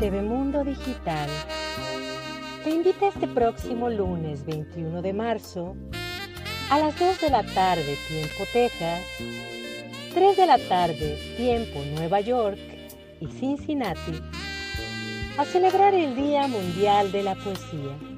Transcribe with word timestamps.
TV 0.00 0.22
Mundo 0.22 0.64
Digital. 0.64 1.28
Te 2.64 2.70
invita 2.70 3.08
este 3.08 3.28
próximo 3.28 3.90
lunes 3.90 4.46
21 4.46 5.02
de 5.02 5.12
marzo 5.12 5.76
a 6.70 6.78
las 6.78 6.98
2 6.98 7.20
de 7.20 7.30
la 7.30 7.42
tarde 7.42 7.98
tiempo 8.08 8.44
Texas, 8.50 9.02
3 10.14 10.36
de 10.38 10.46
la 10.46 10.58
tarde 10.58 11.18
tiempo 11.36 11.80
Nueva 11.94 12.20
York 12.20 12.58
y 13.20 13.26
Cincinnati 13.26 14.22
a 15.36 15.44
celebrar 15.44 15.92
el 15.92 16.16
Día 16.16 16.46
Mundial 16.46 17.12
de 17.12 17.22
la 17.22 17.34
Poesía 17.34 18.09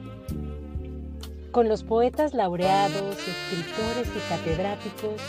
con 1.52 1.68
los 1.68 1.84
poetas 1.84 2.32
laureados, 2.32 3.16
escritores 3.16 4.08
y 4.08 4.28
catedráticos, 4.30 5.20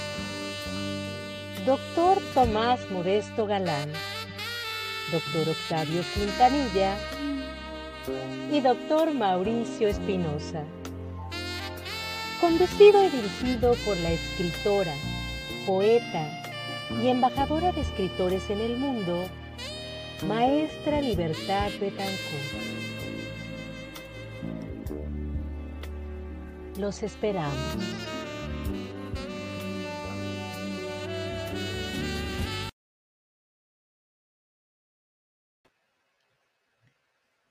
Doctor 1.66 2.18
Tomás 2.34 2.80
Modesto 2.90 3.46
Galán, 3.46 3.90
Doctor 5.12 5.50
Octavio 5.50 6.02
Quintanilla 6.14 6.96
y 8.52 8.62
Doctor 8.62 9.14
Mauricio 9.14 9.90
Espinosa. 9.90 10.64
Conducido 12.40 13.04
y 13.04 13.10
dirigido 13.10 13.76
por 13.86 13.98
la 13.98 14.12
escritora, 14.12 14.94
poeta 15.66 16.26
y 17.02 17.08
embajadora 17.10 17.74
de 17.74 17.82
escritores 17.82 18.50
en 18.50 18.62
el 18.62 18.78
mundo, 18.78 19.26
Maestra 20.26 21.02
Libertad 21.02 21.70
Betancourt. 21.82 22.83
Los 26.78 27.04
esperamos. 27.04 27.54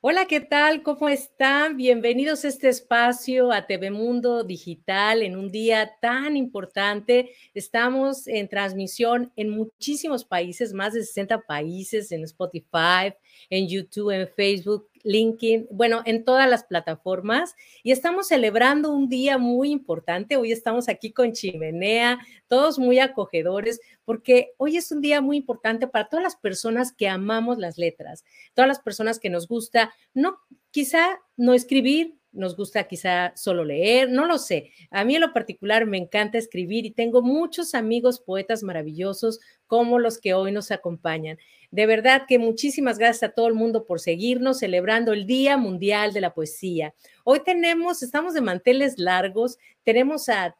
Hola, 0.04 0.26
¿qué 0.26 0.40
tal? 0.40 0.82
¿Cómo 0.82 1.08
están? 1.08 1.76
Bienvenidos 1.76 2.44
a 2.44 2.48
este 2.48 2.68
espacio 2.68 3.52
a 3.52 3.68
TV 3.68 3.92
Mundo 3.92 4.42
Digital 4.42 5.22
en 5.22 5.36
un 5.36 5.52
día 5.52 5.92
tan 6.00 6.36
importante. 6.36 7.30
Estamos 7.54 8.26
en 8.26 8.48
transmisión 8.48 9.32
en 9.36 9.50
muchísimos 9.50 10.24
países, 10.24 10.72
más 10.72 10.94
de 10.94 11.04
60 11.04 11.42
países, 11.42 12.10
en 12.10 12.24
Spotify, 12.24 13.14
en 13.50 13.68
YouTube, 13.68 14.10
en 14.10 14.28
Facebook, 14.28 14.88
LinkedIn, 15.04 15.66
bueno, 15.70 16.02
en 16.04 16.24
todas 16.24 16.48
las 16.48 16.64
plataformas. 16.64 17.54
Y 17.82 17.92
estamos 17.92 18.28
celebrando 18.28 18.92
un 18.92 19.08
día 19.08 19.38
muy 19.38 19.70
importante. 19.70 20.36
Hoy 20.36 20.52
estamos 20.52 20.88
aquí 20.88 21.12
con 21.12 21.32
Chimenea, 21.32 22.18
todos 22.48 22.78
muy 22.78 22.98
acogedores, 22.98 23.80
porque 24.04 24.52
hoy 24.56 24.76
es 24.76 24.90
un 24.92 25.00
día 25.00 25.20
muy 25.20 25.36
importante 25.36 25.86
para 25.86 26.08
todas 26.08 26.22
las 26.22 26.36
personas 26.36 26.92
que 26.92 27.08
amamos 27.08 27.58
las 27.58 27.78
letras, 27.78 28.24
todas 28.54 28.68
las 28.68 28.80
personas 28.80 29.18
que 29.18 29.30
nos 29.30 29.48
gusta, 29.48 29.92
no, 30.14 30.38
quizá 30.70 31.20
no 31.36 31.54
escribir, 31.54 32.16
nos 32.32 32.56
gusta 32.56 32.88
quizá 32.88 33.32
solo 33.36 33.64
leer, 33.64 34.10
no 34.10 34.26
lo 34.26 34.38
sé. 34.38 34.72
A 34.90 35.04
mí 35.04 35.14
en 35.14 35.20
lo 35.20 35.32
particular 35.32 35.86
me 35.86 35.98
encanta 35.98 36.38
escribir 36.38 36.86
y 36.86 36.90
tengo 36.90 37.20
muchos 37.20 37.74
amigos 37.74 38.20
poetas 38.20 38.62
maravillosos 38.62 39.38
como 39.66 39.98
los 39.98 40.18
que 40.18 40.34
hoy 40.34 40.50
nos 40.50 40.70
acompañan. 40.70 41.38
De 41.72 41.86
verdad 41.86 42.26
que 42.28 42.38
muchísimas 42.38 42.98
gracias 42.98 43.30
a 43.30 43.32
todo 43.32 43.48
el 43.48 43.54
mundo 43.54 43.86
por 43.86 43.98
seguirnos 43.98 44.58
celebrando 44.58 45.14
el 45.14 45.26
Día 45.26 45.56
Mundial 45.56 46.12
de 46.12 46.20
la 46.20 46.34
Poesía. 46.34 46.94
Hoy 47.24 47.40
tenemos, 47.40 48.02
estamos 48.02 48.34
de 48.34 48.42
manteles 48.42 48.98
largos, 48.98 49.56
tenemos 49.82 50.28
a, 50.28 50.54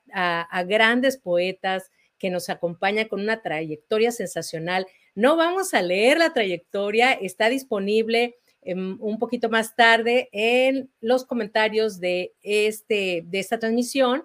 grandes 0.66 1.18
poetas 1.18 1.90
que 2.18 2.30
nos 2.30 2.48
acompañan 2.48 3.08
con 3.08 3.20
una 3.20 3.42
trayectoria 3.42 4.10
sensacional. 4.10 4.86
No 5.14 5.36
vamos 5.36 5.74
a 5.74 5.82
leer 5.82 6.16
la 6.16 6.32
trayectoria, 6.32 7.12
está 7.12 7.50
disponible 7.50 8.36
em, 8.62 8.96
un 8.98 9.18
poquito 9.18 9.50
más 9.50 9.76
tarde 9.76 10.30
en 10.32 10.88
los 11.02 11.26
comentarios 11.26 12.00
de, 12.00 12.32
este, 12.40 13.22
de 13.26 13.38
esta 13.38 13.58
transmisión, 13.58 14.22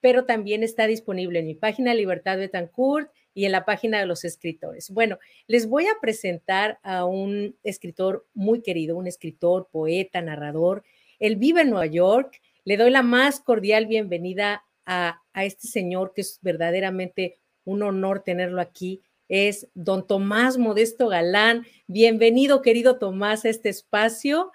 pero 0.00 0.24
también 0.24 0.62
está 0.62 0.86
disponible 0.86 1.40
en 1.40 1.48
mi 1.48 1.54
página 1.54 1.92
Libertad 1.92 2.38
Betancourt 2.38 3.10
y 3.34 3.44
en 3.44 3.52
la 3.52 3.64
página 3.64 4.00
de 4.00 4.06
los 4.06 4.24
escritores. 4.24 4.90
Bueno, 4.90 5.18
les 5.46 5.68
voy 5.68 5.86
a 5.86 5.98
presentar 6.00 6.78
a 6.82 7.04
un 7.04 7.56
escritor 7.62 8.26
muy 8.34 8.62
querido, 8.62 8.96
un 8.96 9.06
escritor, 9.06 9.68
poeta, 9.70 10.20
narrador. 10.20 10.82
Él 11.18 11.36
vive 11.36 11.62
en 11.62 11.70
Nueva 11.70 11.86
York. 11.86 12.40
Le 12.64 12.76
doy 12.76 12.90
la 12.90 13.02
más 13.02 13.40
cordial 13.40 13.86
bienvenida 13.86 14.64
a, 14.86 15.22
a 15.32 15.44
este 15.44 15.68
señor 15.68 16.12
que 16.14 16.22
es 16.22 16.38
verdaderamente 16.42 17.38
un 17.64 17.82
honor 17.82 18.22
tenerlo 18.24 18.60
aquí. 18.60 19.02
Es 19.28 19.68
don 19.74 20.06
Tomás 20.06 20.58
Modesto 20.58 21.08
Galán. 21.08 21.64
Bienvenido, 21.86 22.62
querido 22.62 22.98
Tomás, 22.98 23.44
a 23.44 23.48
este 23.48 23.68
espacio 23.68 24.50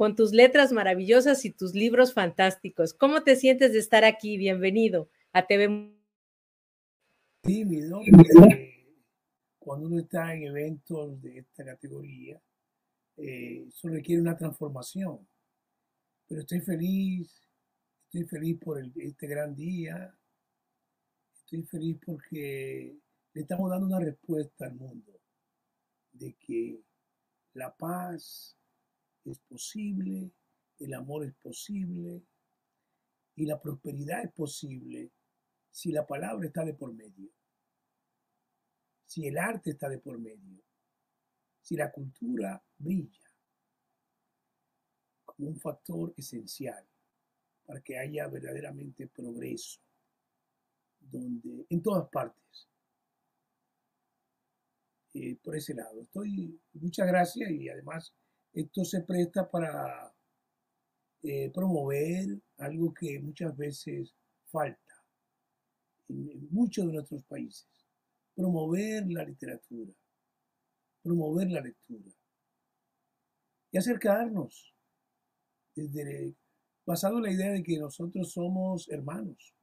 con 0.00 0.16
tus 0.16 0.32
letras 0.32 0.72
maravillosas 0.72 1.44
y 1.44 1.50
tus 1.50 1.74
libros 1.74 2.14
fantásticos. 2.14 2.94
¿Cómo 2.94 3.22
te 3.22 3.36
sientes 3.36 3.74
de 3.74 3.80
estar 3.80 4.04
aquí? 4.04 4.38
Bienvenido 4.38 5.10
a 5.32 5.46
TV 5.46 5.99
tímido 7.42 8.00
porque 8.16 8.70
cuando 9.58 9.86
uno 9.86 9.98
está 10.00 10.34
en 10.34 10.44
eventos 10.44 11.20
de 11.20 11.38
esta 11.38 11.64
categoría, 11.64 12.40
eh, 13.16 13.66
eso 13.68 13.88
requiere 13.88 14.22
una 14.22 14.36
transformación. 14.36 15.26
Pero 16.26 16.40
estoy 16.40 16.60
feliz, 16.60 17.48
estoy 18.06 18.24
feliz 18.24 18.58
por 18.58 18.78
este 18.78 19.26
gran 19.26 19.54
día, 19.54 20.16
estoy 21.34 21.62
feliz 21.64 21.98
porque 22.04 22.96
le 23.32 23.40
estamos 23.40 23.70
dando 23.70 23.86
una 23.86 24.00
respuesta 24.00 24.66
al 24.66 24.74
mundo 24.74 25.20
de 26.12 26.34
que 26.34 26.80
la 27.54 27.74
paz 27.76 28.56
es 29.24 29.38
posible, 29.40 30.30
el 30.78 30.94
amor 30.94 31.24
es 31.24 31.34
posible 31.34 32.22
y 33.36 33.46
la 33.46 33.60
prosperidad 33.60 34.24
es 34.24 34.32
posible 34.32 35.10
si 35.70 35.92
la 35.92 36.06
palabra 36.06 36.46
está 36.46 36.64
de 36.64 36.74
por 36.74 36.92
medio, 36.92 37.30
si 39.06 39.26
el 39.26 39.38
arte 39.38 39.70
está 39.70 39.88
de 39.88 39.98
por 39.98 40.18
medio, 40.18 40.62
si 41.60 41.76
la 41.76 41.90
cultura 41.90 42.62
brilla 42.78 43.30
como 45.24 45.48
un 45.48 45.56
factor 45.58 46.12
esencial 46.16 46.86
para 47.64 47.80
que 47.80 47.98
haya 47.98 48.26
verdaderamente 48.28 49.06
progreso, 49.08 49.80
donde 50.98 51.66
en 51.68 51.82
todas 51.82 52.08
partes. 52.08 52.68
Eh, 55.12 55.36
por 55.42 55.56
ese 55.56 55.74
lado. 55.74 56.02
Estoy, 56.02 56.60
muchas 56.74 57.06
gracias 57.08 57.50
y 57.50 57.68
además 57.68 58.14
esto 58.52 58.84
se 58.84 59.00
presta 59.02 59.50
para 59.50 60.14
eh, 61.22 61.50
promover 61.52 62.40
algo 62.58 62.94
que 62.94 63.18
muchas 63.18 63.56
veces 63.56 64.14
falta 64.46 64.89
en 66.10 66.48
muchos 66.50 66.86
de 66.86 66.92
nuestros 66.92 67.22
países. 67.24 67.68
Promover 68.34 69.06
la 69.10 69.24
literatura, 69.24 69.92
promover 71.02 71.50
la 71.50 71.60
lectura 71.60 72.10
y 73.70 73.78
acercarnos 73.78 74.74
desde 75.74 76.34
basado 76.84 77.18
en 77.18 77.22
la 77.24 77.32
idea 77.32 77.52
de 77.52 77.62
que 77.62 77.78
nosotros 77.78 78.32
somos 78.32 78.88
hermanos. 78.88 79.54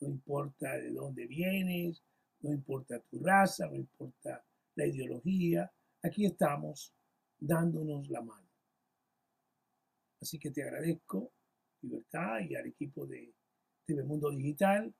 No 0.00 0.08
importa 0.08 0.76
de 0.76 0.90
dónde 0.90 1.26
vienes, 1.26 2.02
no 2.40 2.52
importa 2.52 3.00
tu 3.00 3.20
raza, 3.20 3.66
no 3.66 3.76
importa 3.76 4.44
la 4.74 4.86
ideología, 4.86 5.72
aquí 6.02 6.26
estamos 6.26 6.92
dándonos 7.38 8.08
la 8.10 8.20
mano. 8.20 8.48
Así 10.20 10.38
que 10.38 10.50
te 10.50 10.62
agradezco, 10.62 11.32
Libertad, 11.82 12.40
y 12.40 12.54
al 12.54 12.66
equipo 12.66 13.06
de 13.06 13.32
TV 13.86 14.02
Mundo 14.04 14.30
Digital 14.30 14.94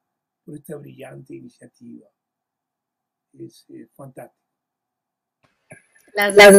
por 0.45 0.57
esta 0.57 0.77
brillante 0.77 1.35
iniciativa. 1.35 2.07
Es 3.39 3.67
eh, 3.71 3.89
fantástico. 3.95 4.41
Las, 6.15 6.37
las, 6.37 6.55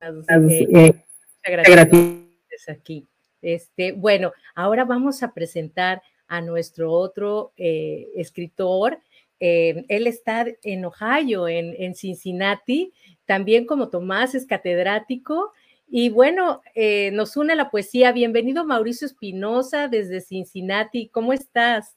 eh, 0.00 1.04
gracias 1.44 2.68
aquí. 2.68 3.06
Este, 3.40 3.92
bueno, 3.92 4.32
ahora 4.54 4.84
vamos 4.84 5.22
a 5.22 5.32
presentar 5.32 6.02
a 6.26 6.40
nuestro 6.40 6.92
otro 6.92 7.52
eh, 7.56 8.08
escritor. 8.16 8.98
él 9.38 10.06
está 10.06 10.46
en 10.62 10.84
Ohio, 10.84 11.46
en, 11.48 11.74
en, 11.78 11.94
Cincinnati, 11.94 12.92
también 13.26 13.66
como 13.66 13.90
Tomás 13.90 14.34
es 14.34 14.46
catedrático 14.46 15.52
y 15.86 16.08
bueno, 16.10 16.62
eh, 16.74 17.10
nos 17.12 17.36
une 17.36 17.54
la 17.54 17.70
poesía. 17.70 18.12
Bienvenido 18.12 18.64
Mauricio 18.64 19.06
Espinosa 19.06 19.88
desde 19.88 20.20
Cincinnati. 20.20 21.08
¿Cómo 21.08 21.32
estás? 21.32 21.96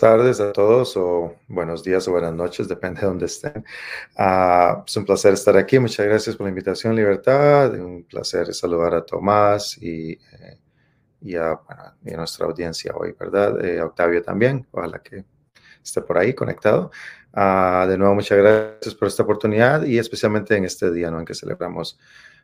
tardes 0.00 0.40
a 0.40 0.52
todos 0.52 0.96
o 0.96 1.36
buenos 1.46 1.84
días 1.84 2.08
o 2.08 2.12
buenas 2.12 2.32
noches, 2.32 2.66
depende 2.66 3.02
de 3.02 3.06
dónde 3.06 3.26
estén. 3.26 3.64
Uh, 4.18 4.82
es 4.86 4.96
un 4.96 5.04
placer 5.04 5.34
estar 5.34 5.56
aquí. 5.58 5.78
Muchas 5.78 6.06
gracias 6.06 6.36
por 6.36 6.46
la 6.46 6.50
invitación, 6.50 6.96
Libertad. 6.96 7.74
Un 7.74 8.04
placer 8.04 8.52
saludar 8.54 8.94
a 8.94 9.04
Tomás 9.04 9.76
y, 9.78 10.12
eh, 10.12 11.38
a, 11.38 11.94
nuestra 12.16 12.46
audiencia 12.46 12.92
hoy, 12.96 13.14
¿verdad? 13.18 13.62
Eh, 13.62 13.82
Octavio 13.82 14.22
también, 14.22 14.66
ojalá 14.70 15.00
que 15.00 15.24
esté 15.84 16.00
por 16.00 16.16
ahí 16.16 16.34
conectado. 16.34 16.90
Uh, 17.32 17.86
de 17.86 17.96
nuevo, 17.96 18.14
muchas 18.14 18.38
gracias 18.38 18.94
por 18.94 19.06
esta 19.06 19.22
oportunidad 19.22 19.84
y 19.84 19.98
especialmente 19.98 20.56
en 20.56 20.64
este 20.64 20.90
día 20.90 21.10
¿no? 21.12 21.20
en 21.20 21.24
que 21.24 21.34
celebramos 21.34 21.98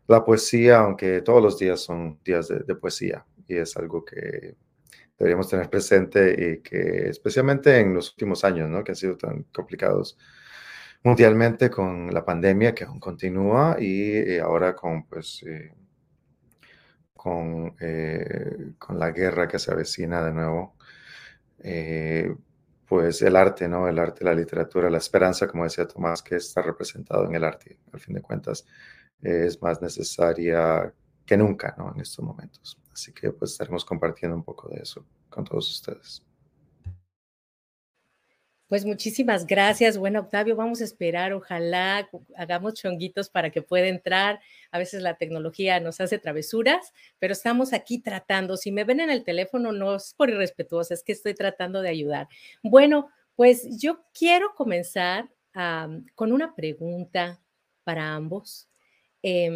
la 0.06 0.24
poesía, 0.24 0.78
aunque 0.78 1.22
todos 1.22 1.42
los 1.42 1.58
días 1.58 1.80
son 1.80 2.20
días 2.24 2.46
de, 2.46 2.60
de 2.60 2.74
poesía 2.76 3.24
y 3.48 3.56
es 3.56 3.76
algo 3.76 4.04
que 4.04 4.54
deberíamos 5.18 5.48
tener 5.48 5.68
presente 5.68 6.36
y 6.38 6.62
que 6.62 7.08
especialmente 7.08 7.80
en 7.80 7.94
los 7.94 8.10
últimos 8.10 8.44
años, 8.44 8.68
¿no? 8.68 8.84
que 8.84 8.92
han 8.92 8.96
sido 8.96 9.16
tan 9.16 9.44
complicados 9.52 10.16
mundialmente 11.02 11.70
con 11.70 12.12
la 12.12 12.24
pandemia 12.24 12.74
que 12.74 12.84
aún 12.84 13.00
continúa 13.00 13.76
y, 13.78 14.34
y 14.34 14.38
ahora 14.38 14.74
con, 14.74 15.06
pues, 15.06 15.42
eh, 15.46 15.72
con, 17.14 17.74
eh, 17.80 18.72
con 18.78 18.98
la 18.98 19.10
guerra 19.10 19.48
que 19.48 19.58
se 19.58 19.72
avecina 19.72 20.24
de 20.24 20.32
nuevo, 20.32 20.76
eh, 21.60 22.34
pues 22.86 23.22
el 23.22 23.36
arte, 23.36 23.68
¿no? 23.68 23.88
El 23.88 23.98
arte, 23.98 24.24
la 24.24 24.34
literatura, 24.34 24.90
la 24.90 24.98
esperanza, 24.98 25.48
como 25.48 25.64
decía 25.64 25.86
Tomás, 25.86 26.22
que 26.22 26.36
está 26.36 26.62
representado 26.62 27.24
en 27.26 27.34
el 27.34 27.44
arte, 27.44 27.78
al 27.92 28.00
fin 28.00 28.14
de 28.14 28.22
cuentas, 28.22 28.66
es 29.20 29.60
más 29.62 29.82
necesaria 29.82 30.92
que 31.24 31.36
nunca, 31.36 31.74
¿no? 31.78 31.92
En 31.94 32.00
estos 32.00 32.24
momentos. 32.24 32.78
Así 32.92 33.12
que 33.12 33.32
pues 33.32 33.52
estaremos 33.52 33.84
compartiendo 33.84 34.36
un 34.36 34.44
poco 34.44 34.68
de 34.68 34.82
eso 34.82 35.04
con 35.28 35.44
todos 35.44 35.70
ustedes. 35.70 36.25
Pues 38.68 38.84
muchísimas 38.84 39.46
gracias. 39.46 39.96
Bueno, 39.96 40.20
Octavio, 40.20 40.56
vamos 40.56 40.80
a 40.80 40.84
esperar, 40.84 41.32
ojalá 41.32 42.08
hagamos 42.36 42.74
chonguitos 42.74 43.30
para 43.30 43.50
que 43.50 43.62
pueda 43.62 43.86
entrar. 43.86 44.40
A 44.72 44.78
veces 44.78 45.02
la 45.02 45.14
tecnología 45.14 45.78
nos 45.78 46.00
hace 46.00 46.18
travesuras, 46.18 46.92
pero 47.20 47.32
estamos 47.32 47.72
aquí 47.72 48.00
tratando. 48.00 48.56
Si 48.56 48.72
me 48.72 48.82
ven 48.82 48.98
en 48.98 49.10
el 49.10 49.22
teléfono, 49.22 49.70
no 49.70 49.94
es 49.94 50.14
por 50.14 50.30
irrespetuosa, 50.30 50.94
es 50.94 51.04
que 51.04 51.12
estoy 51.12 51.34
tratando 51.34 51.80
de 51.80 51.90
ayudar. 51.90 52.28
Bueno, 52.64 53.08
pues 53.36 53.78
yo 53.78 54.04
quiero 54.12 54.52
comenzar 54.56 55.28
con 56.14 56.32
una 56.32 56.54
pregunta 56.54 57.40
para 57.84 58.14
ambos. 58.14 58.68
Eh, 59.22 59.46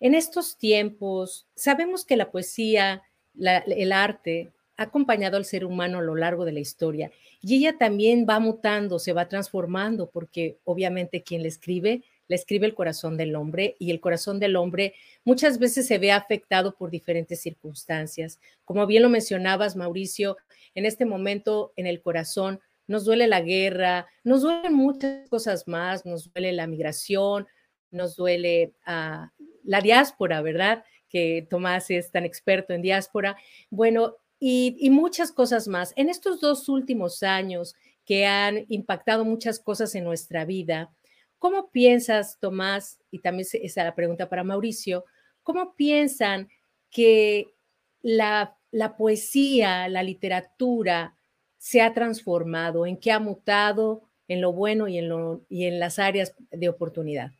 en 0.00 0.14
estos 0.14 0.56
tiempos, 0.56 1.48
sabemos 1.54 2.04
que 2.06 2.16
la 2.16 2.30
poesía, 2.30 3.02
el 3.36 3.92
arte, 3.92 4.52
ha 4.80 4.84
acompañado 4.84 5.36
al 5.36 5.44
ser 5.44 5.66
humano 5.66 5.98
a 5.98 6.02
lo 6.02 6.14
largo 6.14 6.46
de 6.46 6.52
la 6.52 6.60
historia 6.60 7.12
y 7.42 7.56
ella 7.56 7.76
también 7.76 8.24
va 8.26 8.40
mutando, 8.40 8.98
se 8.98 9.12
va 9.12 9.28
transformando, 9.28 10.08
porque 10.08 10.56
obviamente 10.64 11.22
quien 11.22 11.42
le 11.42 11.48
escribe, 11.48 12.02
le 12.28 12.36
escribe 12.36 12.66
el 12.66 12.74
corazón 12.74 13.18
del 13.18 13.36
hombre 13.36 13.76
y 13.78 13.90
el 13.90 14.00
corazón 14.00 14.40
del 14.40 14.56
hombre 14.56 14.94
muchas 15.22 15.58
veces 15.58 15.86
se 15.86 15.98
ve 15.98 16.12
afectado 16.12 16.76
por 16.76 16.90
diferentes 16.90 17.42
circunstancias. 17.42 18.40
Como 18.64 18.86
bien 18.86 19.02
lo 19.02 19.10
mencionabas, 19.10 19.76
Mauricio, 19.76 20.38
en 20.74 20.86
este 20.86 21.04
momento 21.04 21.74
en 21.76 21.86
el 21.86 22.00
corazón 22.00 22.58
nos 22.86 23.04
duele 23.04 23.26
la 23.26 23.42
guerra, 23.42 24.06
nos 24.24 24.40
duelen 24.40 24.72
muchas 24.72 25.28
cosas 25.28 25.68
más, 25.68 26.06
nos 26.06 26.32
duele 26.32 26.52
la 26.52 26.66
migración, 26.66 27.46
nos 27.90 28.16
duele 28.16 28.72
a 28.86 29.30
la 29.62 29.82
diáspora, 29.82 30.40
¿verdad? 30.40 30.84
Que 31.10 31.46
Tomás 31.50 31.90
es 31.90 32.10
tan 32.10 32.24
experto 32.24 32.72
en 32.72 32.80
diáspora. 32.80 33.36
Bueno, 33.68 34.16
y, 34.40 34.88
muchas 34.90 35.30
cosas 35.30 35.68
más. 35.68 35.92
En 35.96 36.08
estos 36.08 36.40
dos 36.40 36.68
últimos 36.68 37.22
años 37.22 37.74
que 38.06 38.26
han 38.26 38.64
impactado 38.68 39.24
muchas 39.24 39.60
cosas 39.60 39.94
en 39.94 40.04
nuestra 40.04 40.46
vida, 40.46 40.90
¿cómo 41.38 41.70
piensas, 41.70 42.38
Tomás, 42.40 42.98
y 43.10 43.20
también 43.20 43.46
esa 43.52 43.84
la 43.84 43.94
pregunta 43.94 44.28
para 44.30 44.42
Mauricio, 44.42 45.04
cómo 45.42 45.74
piensan 45.76 46.48
que 46.90 47.54
la, 48.00 48.56
poesía, 48.96 49.88
la 49.88 50.02
literatura 50.02 51.14
se 51.58 51.82
ha 51.82 51.92
transformado, 51.92 52.86
en 52.86 52.98
qué 52.98 53.12
ha 53.12 53.20
mutado 53.20 54.08
en 54.26 54.40
lo 54.40 54.52
bueno 54.52 54.88
y 54.88 54.96
en, 54.96 55.08
lo, 55.10 55.44
y 55.50 55.66
en 55.66 55.78
las 55.78 55.98
áreas 55.98 56.34
de 56.50 56.68
oportunidad? 56.68 57.32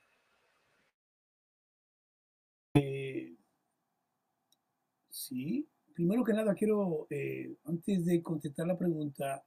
Sí, 5.08 5.69
primero 6.00 6.24
que 6.24 6.32
nada 6.32 6.54
quiero, 6.54 7.06
eh, 7.10 7.54
antes 7.64 8.06
de 8.06 8.22
contestar 8.22 8.66
la 8.66 8.78
pregunta, 8.78 9.44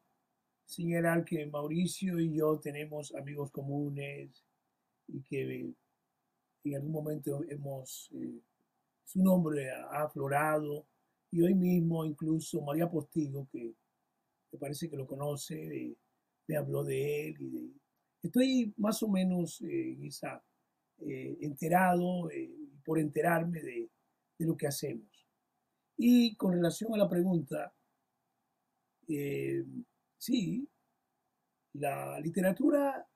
señalar 0.64 1.26
que 1.26 1.48
Mauricio 1.48 2.20
y 2.20 2.38
yo 2.38 2.60
tenemos 2.60 3.12
amigos 3.16 3.50
comunes 3.50 4.30
y 5.08 5.24
que 5.24 5.74
en 6.64 6.76
algún 6.76 6.92
momento 6.92 7.44
hemos, 7.50 8.08
eh, 8.14 8.40
su 9.04 9.24
nombre 9.24 9.72
ha 9.72 10.04
aflorado 10.04 10.86
y 11.32 11.42
hoy 11.42 11.56
mismo 11.56 12.06
incluso 12.06 12.62
María 12.62 12.88
Postigo, 12.88 13.48
que 13.52 13.74
me 14.52 14.60
parece 14.60 14.92
que 14.92 14.96
lo 14.96 15.08
conoce, 15.08 15.56
eh, 15.56 15.98
me 16.48 16.56
habló 16.56 16.84
de 16.84 17.30
él 17.30 17.42
y 17.42 17.82
estoy 18.22 18.72
más 18.78 19.02
o 19.02 19.08
menos 19.08 19.60
esa, 19.60 20.40
enterado, 21.00 22.30
por 22.86 23.00
enterarme 23.00 23.60
de 23.60 23.90
lo 24.38 24.56
que 24.56 24.68
hacemos. 24.68 25.13
Y 25.98 26.36
con 26.36 26.54
relación 26.54 26.94
a 26.94 26.98
la 26.98 27.10
pregunta, 27.10 27.74
eh, 29.08 29.64
sí, 30.18 30.68
la 31.74 32.20
literatura 32.20 33.08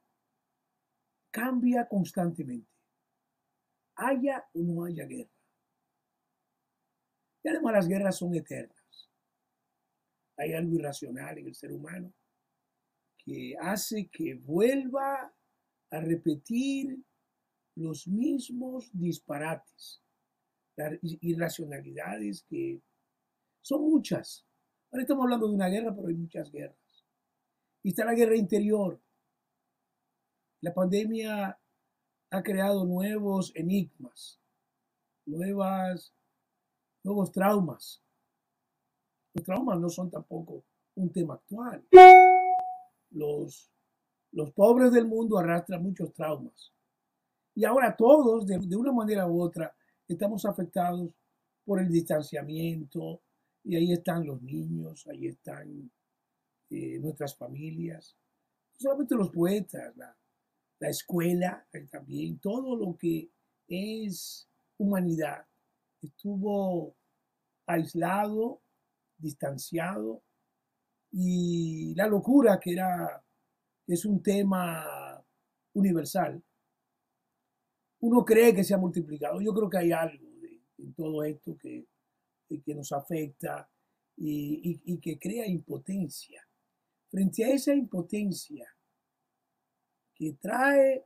cambia 1.31 1.87
constantemente, 1.87 2.71
haya 3.95 4.45
o 4.53 4.59
no 4.59 4.85
haya 4.85 5.05
guerra. 5.05 5.31
Y 7.43 7.49
además 7.49 7.73
las 7.73 7.87
guerras 7.87 8.17
son 8.17 8.35
eternas. 8.35 9.09
Hay 10.37 10.53
algo 10.53 10.75
irracional 10.75 11.37
en 11.37 11.47
el 11.47 11.55
ser 11.55 11.71
humano 11.71 12.13
que 13.17 13.55
hace 13.59 14.07
que 14.07 14.35
vuelva 14.35 15.33
a 15.89 15.99
repetir 15.99 16.97
los 17.75 18.07
mismos 18.07 18.89
disparates 18.93 20.01
irracionalidades 21.21 22.43
que 22.43 22.81
son 23.61 23.81
muchas. 23.81 24.45
Ahora 24.91 25.03
estamos 25.03 25.23
hablando 25.23 25.47
de 25.47 25.55
una 25.55 25.67
guerra, 25.67 25.95
pero 25.95 26.07
hay 26.07 26.15
muchas 26.15 26.51
guerras. 26.51 27.05
Y 27.83 27.89
está 27.89 28.05
la 28.05 28.13
guerra 28.13 28.35
interior. 28.35 28.99
La 30.61 30.73
pandemia 30.73 31.59
ha 32.29 32.43
creado 32.43 32.85
nuevos 32.85 33.51
enigmas, 33.55 34.39
nuevas, 35.25 36.13
nuevos 37.03 37.31
traumas. 37.31 38.03
Los 39.33 39.43
traumas 39.43 39.79
no 39.79 39.89
son 39.89 40.09
tampoco 40.09 40.63
un 40.95 41.11
tema 41.11 41.35
actual. 41.35 41.85
Los, 43.11 43.71
los 44.31 44.51
pobres 44.51 44.91
del 44.91 45.05
mundo 45.05 45.37
arrastran 45.37 45.83
muchos 45.83 46.11
traumas. 46.13 46.73
Y 47.55 47.65
ahora 47.65 47.95
todos, 47.95 48.45
de, 48.45 48.59
de 48.59 48.75
una 48.75 48.91
manera 48.91 49.27
u 49.27 49.41
otra, 49.41 49.75
estamos 50.07 50.45
afectados 50.45 51.11
por 51.65 51.79
el 51.79 51.89
distanciamiento 51.89 53.21
y 53.63 53.75
ahí 53.75 53.91
están 53.91 54.25
los 54.25 54.41
niños, 54.41 55.05
ahí 55.07 55.27
están 55.27 55.91
eh, 56.69 56.99
nuestras 56.99 57.35
familias, 57.35 58.15
no 58.73 58.79
solamente 58.79 59.15
los 59.15 59.31
poetas, 59.31 59.95
la, 59.97 60.17
la 60.79 60.89
escuela 60.89 61.67
también, 61.91 62.39
todo 62.39 62.75
lo 62.75 62.95
que 62.97 63.29
es 63.67 64.47
humanidad 64.77 65.45
estuvo 66.01 66.95
aislado, 67.65 68.61
distanciado 69.17 70.23
y 71.11 71.93
la 71.95 72.07
locura 72.07 72.59
que 72.59 72.73
era 72.73 73.23
es 73.87 74.05
un 74.05 74.21
tema 74.21 75.23
universal 75.73 76.41
uno 78.07 78.23
cree 78.23 78.55
que 78.55 78.63
se 78.63 78.73
ha 78.73 78.77
multiplicado. 78.77 79.41
Yo 79.41 79.53
creo 79.53 79.69
que 79.69 79.77
hay 79.79 79.91
algo 79.91 80.25
en 80.77 80.93
todo 80.93 81.23
esto 81.23 81.57
que, 81.57 81.87
que 82.47 82.73
nos 82.73 82.91
afecta 82.93 83.69
y, 84.15 84.81
y, 84.85 84.97
que 84.99 85.19
crea 85.19 85.45
impotencia. 85.45 86.41
Frente 87.09 87.43
a 87.43 87.49
esa 87.49 87.73
impotencia 87.73 88.65
que 90.15 90.33
trae 90.33 91.05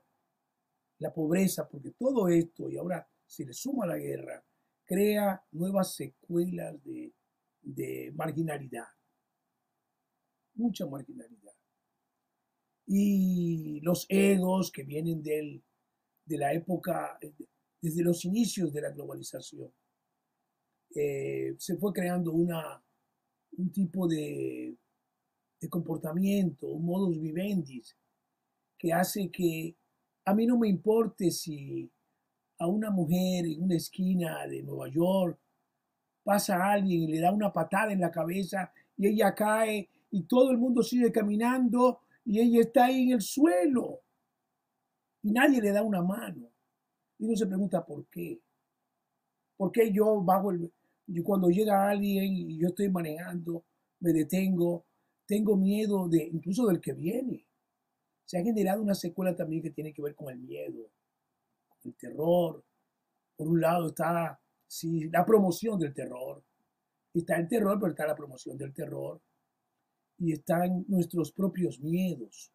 la 1.00 1.12
pobreza, 1.12 1.68
porque 1.68 1.92
todo 1.92 2.28
esto, 2.28 2.70
y 2.70 2.78
ahora 2.78 3.08
se 3.26 3.46
le 3.46 3.54
suma 3.54 3.88
la 3.88 3.98
guerra, 3.98 4.44
crea 4.86 5.44
nuevas 5.52 5.96
secuelas 5.96 6.84
de, 6.84 7.14
de 7.62 8.12
marginalidad, 8.14 8.88
mucha 10.54 10.86
marginalidad. 10.86 11.56
Y 12.86 13.80
los 13.82 14.06
egos 14.10 14.72
que 14.72 14.84
vienen 14.84 15.24
del 15.24 15.64
de 16.26 16.38
la 16.38 16.54
época, 16.54 17.18
eh, 17.22 17.34
desde 17.82 18.04
los 18.04 18.24
inicios 18.26 18.72
de 18.74 18.82
la 18.82 18.92
globalización, 18.92 19.72
eh, 20.94 21.56
se 21.58 21.78
fue 21.78 21.94
creando 21.94 22.34
una, 22.34 22.84
un 23.58 23.72
tipo 23.72 24.08
de, 24.08 24.76
de 25.60 25.70
comportamiento, 25.70 26.68
un 26.68 26.86
modus 26.86 27.20
vivendi, 27.20 27.82
que 28.78 28.92
hace 28.92 29.30
que 29.30 29.76
a 30.26 30.34
mí 30.34 30.46
no 30.46 30.58
me 30.58 30.68
importe 30.68 31.32
si 31.32 31.90
a 32.60 32.68
una 32.68 32.92
mujer 32.92 33.46
en 33.46 33.64
una 33.64 33.76
esquina 33.76 34.46
de 34.48 34.62
Nueva 34.64 34.90
York 34.90 35.40
pasa 36.24 36.72
alguien 36.72 37.02
y 37.02 37.08
le 37.08 37.20
da 37.20 37.32
una 37.32 37.52
patada 37.52 37.92
en 37.92 38.00
la 38.00 38.12
cabeza 38.12 38.72
y 38.98 39.08
ella 39.08 39.34
cae 39.34 39.90
y 40.12 40.24
todo 40.24 40.52
el 40.52 40.58
mundo 40.58 40.84
sigue 40.84 41.12
caminando 41.12 42.02
y 42.26 42.40
ella 42.40 42.62
está 42.62 42.86
ahí 42.86 43.04
en 43.04 43.14
el 43.14 43.22
suelo 43.22 44.02
y 45.24 45.32
nadie 45.32 45.62
le 45.62 45.72
da 45.72 45.84
una 45.84 46.02
mano. 46.02 46.50
Y 47.20 47.26
uno 47.26 47.36
se 47.36 47.48
pregunta 47.48 47.86
por 47.86 48.06
qué. 48.08 48.42
¿Por 49.58 49.72
qué 49.72 49.92
yo 49.92 50.22
bajo 50.22 50.52
el... 50.52 50.72
cuando 51.24 51.50
llega 51.50 51.90
alguien 51.90 52.34
y 52.34 52.58
yo 52.58 52.70
estoy 52.70 52.90
manejando, 52.90 53.64
me 54.00 54.12
detengo, 54.12 54.86
tengo 55.26 55.56
miedo 55.56 56.08
de 56.10 56.24
incluso 56.24 56.66
del 56.68 56.82
que 56.82 56.94
viene. 56.94 57.46
Se 58.26 58.40
ha 58.40 58.44
generado 58.44 58.82
una 58.82 58.96
secuela 58.96 59.36
también 59.36 59.62
que 59.62 59.72
tiene 59.72 59.94
que 59.94 60.02
ver 60.02 60.16
con 60.16 60.32
el 60.32 60.40
miedo, 60.40 60.90
el 61.84 61.96
terror. 61.96 62.64
Por 63.36 63.48
un 63.48 63.62
lado 63.62 63.88
está 63.88 64.40
sí, 64.68 65.10
la 65.10 65.26
promoción 65.26 65.80
del 65.80 65.94
terror. 65.94 66.44
Está 67.14 67.36
el 67.38 67.48
terror, 67.48 67.78
pero 67.80 67.92
está 67.92 68.08
la 68.08 68.16
promoción 68.16 68.58
del 68.58 68.74
terror. 68.74 69.22
Y 70.18 70.32
están 70.32 70.86
nuestros 70.88 71.32
propios 71.32 71.80
miedos, 71.80 72.52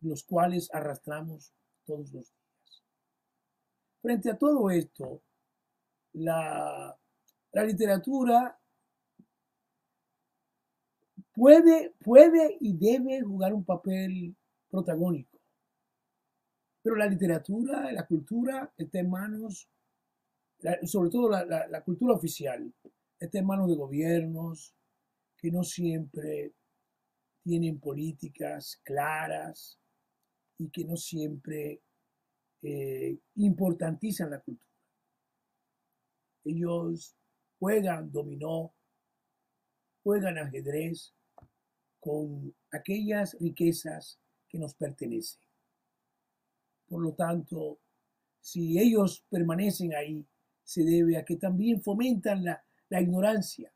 los 0.00 0.24
cuales 0.24 0.68
arrastramos 0.72 1.52
todos 1.84 2.12
los 2.12 2.12
días. 2.12 2.84
Frente 4.02 4.30
a 4.30 4.38
todo 4.38 4.70
esto, 4.70 5.22
la, 6.12 6.96
la 7.52 7.64
literatura 7.64 8.58
puede, 11.32 11.94
puede 12.00 12.58
y 12.60 12.76
debe 12.76 13.22
jugar 13.22 13.54
un 13.54 13.64
papel 13.64 14.36
protagónico. 14.68 15.38
Pero 16.82 16.96
la 16.96 17.06
literatura, 17.06 17.90
la 17.92 18.06
cultura 18.06 18.72
está 18.76 19.00
en 19.00 19.10
manos, 19.10 19.68
sobre 20.84 21.10
todo 21.10 21.28
la, 21.30 21.82
cultura 21.82 22.14
oficial, 22.14 22.72
está 23.18 23.38
en 23.38 23.46
manos 23.46 23.68
de 23.68 23.76
gobiernos 23.76 24.74
que 25.36 25.50
no 25.50 25.62
siempre 25.62 26.52
tienen 27.42 27.80
políticas 27.80 28.80
claras 28.84 29.79
y 30.60 30.68
que 30.68 30.84
no 30.84 30.96
siempre 30.96 31.80
eh, 32.62 33.18
importantizan 33.36 34.30
la 34.30 34.40
cultura. 34.40 34.70
Ellos 36.44 37.16
juegan 37.58 38.12
dominó, 38.12 38.74
juegan 40.02 40.36
ajedrez 40.36 41.14
con 41.98 42.54
aquellas 42.70 43.38
riquezas 43.40 44.20
que 44.48 44.58
nos 44.58 44.74
pertenecen. 44.74 45.40
Por 46.86 47.00
lo 47.02 47.14
tanto, 47.14 47.78
si 48.40 48.78
ellos 48.78 49.24
permanecen 49.30 49.94
ahí, 49.94 50.26
se 50.62 50.84
debe 50.84 51.16
a 51.16 51.24
que 51.24 51.36
también 51.36 51.80
fomentan 51.82 52.44
la, 52.44 52.62
ignorancia. 53.00 53.72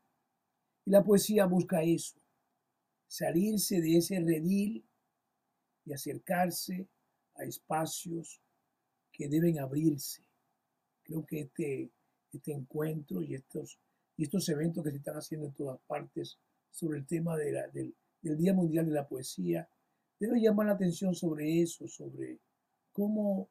Y 0.85 0.91
la 0.91 1.03
poesía 1.03 1.45
busca 1.45 1.81
eso, 1.81 2.19
salirse 3.07 3.81
de 3.81 3.97
ese 3.97 4.19
redil 4.19 4.85
y 5.85 5.93
acercarse 5.93 6.87
a 7.35 7.43
espacios 7.43 8.41
que 9.11 9.27
deben 9.27 9.59
abrirse. 9.59 10.23
Creo 11.03 11.25
que 11.25 11.41
este, 11.41 11.91
este 12.31 12.51
encuentro 12.51 13.21
y 13.21 13.35
estos, 13.35 13.79
y 14.17 14.23
estos 14.23 14.47
eventos 14.49 14.83
que 14.83 14.91
se 14.91 14.97
están 14.97 15.15
haciendo 15.15 15.47
en 15.47 15.53
todas 15.53 15.79
partes 15.87 16.37
sobre 16.71 16.99
el 16.99 17.05
tema 17.05 17.37
de 17.37 17.51
del, 17.73 17.95
del 18.21 18.37
Día 18.37 18.53
Mundial 18.53 18.85
de 18.85 18.93
la 18.93 19.07
Poesía 19.07 19.69
debe 20.19 20.39
llamar 20.39 20.67
la 20.67 20.73
atención 20.73 21.13
sobre 21.13 21.61
eso, 21.61 21.87
sobre 21.87 22.39
cómo 22.91 23.49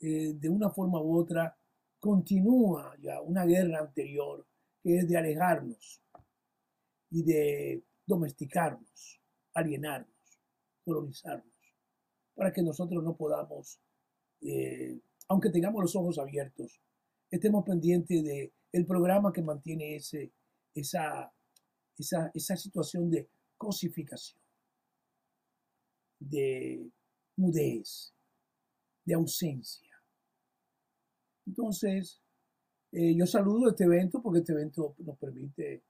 eh, 0.00 0.34
de 0.34 0.48
una 0.48 0.70
forma 0.70 1.00
u 1.00 1.18
otra 1.18 1.56
continúa 1.98 2.94
ya 3.00 3.20
una 3.22 3.44
guerra 3.44 3.80
anterior 3.80 4.46
que 4.82 4.98
es 4.98 5.08
de 5.08 5.16
alejarnos 5.16 6.02
y 7.10 7.22
de 7.22 7.82
domesticarnos, 8.04 9.20
alienarnos, 9.54 10.38
colonizarnos, 10.84 11.55
para 12.36 12.52
que 12.52 12.62
nosotros 12.62 13.02
no 13.02 13.16
podamos, 13.16 13.80
eh, 14.42 15.00
aunque 15.26 15.50
tengamos 15.50 15.82
los 15.82 15.96
ojos 15.96 16.18
abiertos, 16.18 16.80
estemos 17.30 17.64
pendientes 17.64 18.22
del 18.22 18.52
el 18.70 18.86
programa 18.86 19.32
que 19.32 19.42
mantiene 19.42 19.96
ese, 19.96 20.30
esa, 20.74 21.32
esa, 21.98 22.30
esa 22.34 22.56
situación 22.56 23.10
de 23.10 23.28
cosificación 23.56 24.38
de 26.18 26.90
mudez, 27.36 28.12
de 29.04 29.14
ausencia. 29.14 29.90
Entonces, 31.46 32.20
eh, 32.92 33.14
yo 33.14 33.26
saludo 33.26 33.70
este 33.70 33.84
evento 33.84 34.22
porque 34.22 34.40
este 34.40 34.52
evento 34.52 34.94
nos 34.98 35.18
permite 35.18 35.82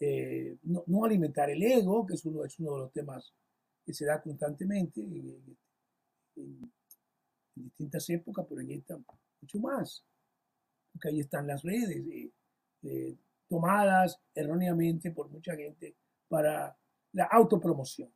eh, 0.00 0.56
no, 0.62 1.04
alimentar 1.04 1.50
el 1.50 1.62
ego, 1.62 2.06
que 2.06 2.14
es 2.14 2.24
uno, 2.24 2.44
es 2.44 2.58
uno 2.58 2.72
de 2.74 2.78
los 2.78 2.92
temas 2.92 3.32
que 3.88 3.94
se 3.94 4.04
da 4.04 4.20
constantemente 4.20 5.00
en, 5.00 6.70
distintas 7.54 8.10
épocas, 8.10 8.44
pero 8.46 8.60
en 8.60 8.72
esta 8.72 8.98
mucho 9.40 9.58
más, 9.60 10.04
porque 10.92 11.08
ahí 11.08 11.20
están 11.20 11.46
las 11.46 11.62
redes 11.62 12.04
eh, 12.82 13.16
tomadas 13.48 14.20
erróneamente 14.34 15.10
por 15.10 15.30
mucha 15.30 15.56
gente 15.56 15.96
para 16.28 16.76
la 17.12 17.24
autopromoción. 17.32 18.12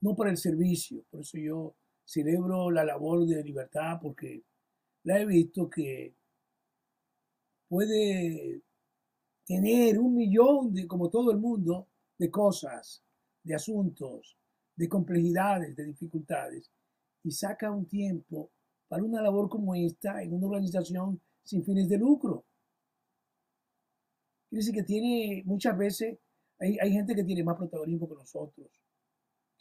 No 0.00 0.14
para 0.14 0.30
el 0.30 0.36
servicio. 0.36 1.04
Por 1.10 1.22
eso 1.22 1.36
yo 1.38 1.74
celebro 2.04 2.70
la 2.70 2.84
labor 2.84 3.26
de 3.26 3.42
libertad 3.42 3.98
porque 4.00 4.44
la 5.02 5.20
he 5.20 5.26
visto 5.26 5.68
que 5.68 6.14
puede 7.68 8.62
tener 9.44 9.98
un 9.98 10.14
millón 10.14 10.72
de, 10.72 10.86
como 10.86 11.10
todo 11.10 11.32
el 11.32 11.38
mundo, 11.38 11.88
de 12.16 12.30
cosas, 12.30 13.02
de 13.42 13.54
asuntos, 13.54 14.36
de 14.76 14.88
complejidades, 14.88 15.76
de 15.76 15.84
dificultades, 15.84 16.70
y 17.24 17.30
saca 17.30 17.70
un 17.70 17.86
tiempo 17.86 18.50
para 18.88 19.02
una 19.02 19.22
labor 19.22 19.48
como 19.48 19.74
esta 19.74 20.22
en 20.22 20.34
una 20.34 20.46
organización 20.46 21.20
sin 21.42 21.64
fines 21.64 21.88
de 21.88 21.98
lucro. 21.98 22.44
Quiere 24.48 24.60
decir 24.60 24.74
que 24.74 24.82
tiene 24.82 25.42
muchas 25.46 25.76
veces, 25.76 26.18
hay, 26.58 26.78
hay 26.78 26.92
gente 26.92 27.14
que 27.14 27.24
tiene 27.24 27.42
más 27.44 27.56
protagonismo 27.56 28.08
que 28.08 28.14
nosotros 28.14 28.82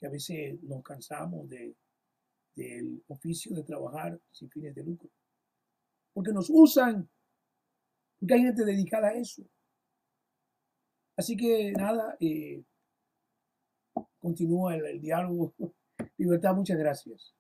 que 0.02 0.08
a 0.08 0.10
veces 0.10 0.62
nos 0.64 0.82
cansamos 0.82 1.48
de, 1.48 1.76
del 2.56 3.04
oficio 3.08 3.56
de 3.56 3.64
trabajar 3.64 4.20
sin 4.32 4.50
fines 4.50 4.74
de 4.74 4.84
lucro. 4.84 5.10
Porque 6.12 6.34
nos 6.34 6.50
usan, 6.50 7.08
porque 8.20 8.34
hay 8.34 8.42
gente 8.42 8.66
dedicada 8.66 9.10
a 9.10 9.14
eso. 9.14 9.44
Así 11.16 11.38
que 11.38 11.72
nada, 11.74 12.18
eh, 12.20 12.64
continúa 14.22 14.76
el, 14.76 15.02
diálogo. 15.02 15.54
Libertad, 16.18 16.56
muchas 16.56 16.78
gracias. 16.78 17.34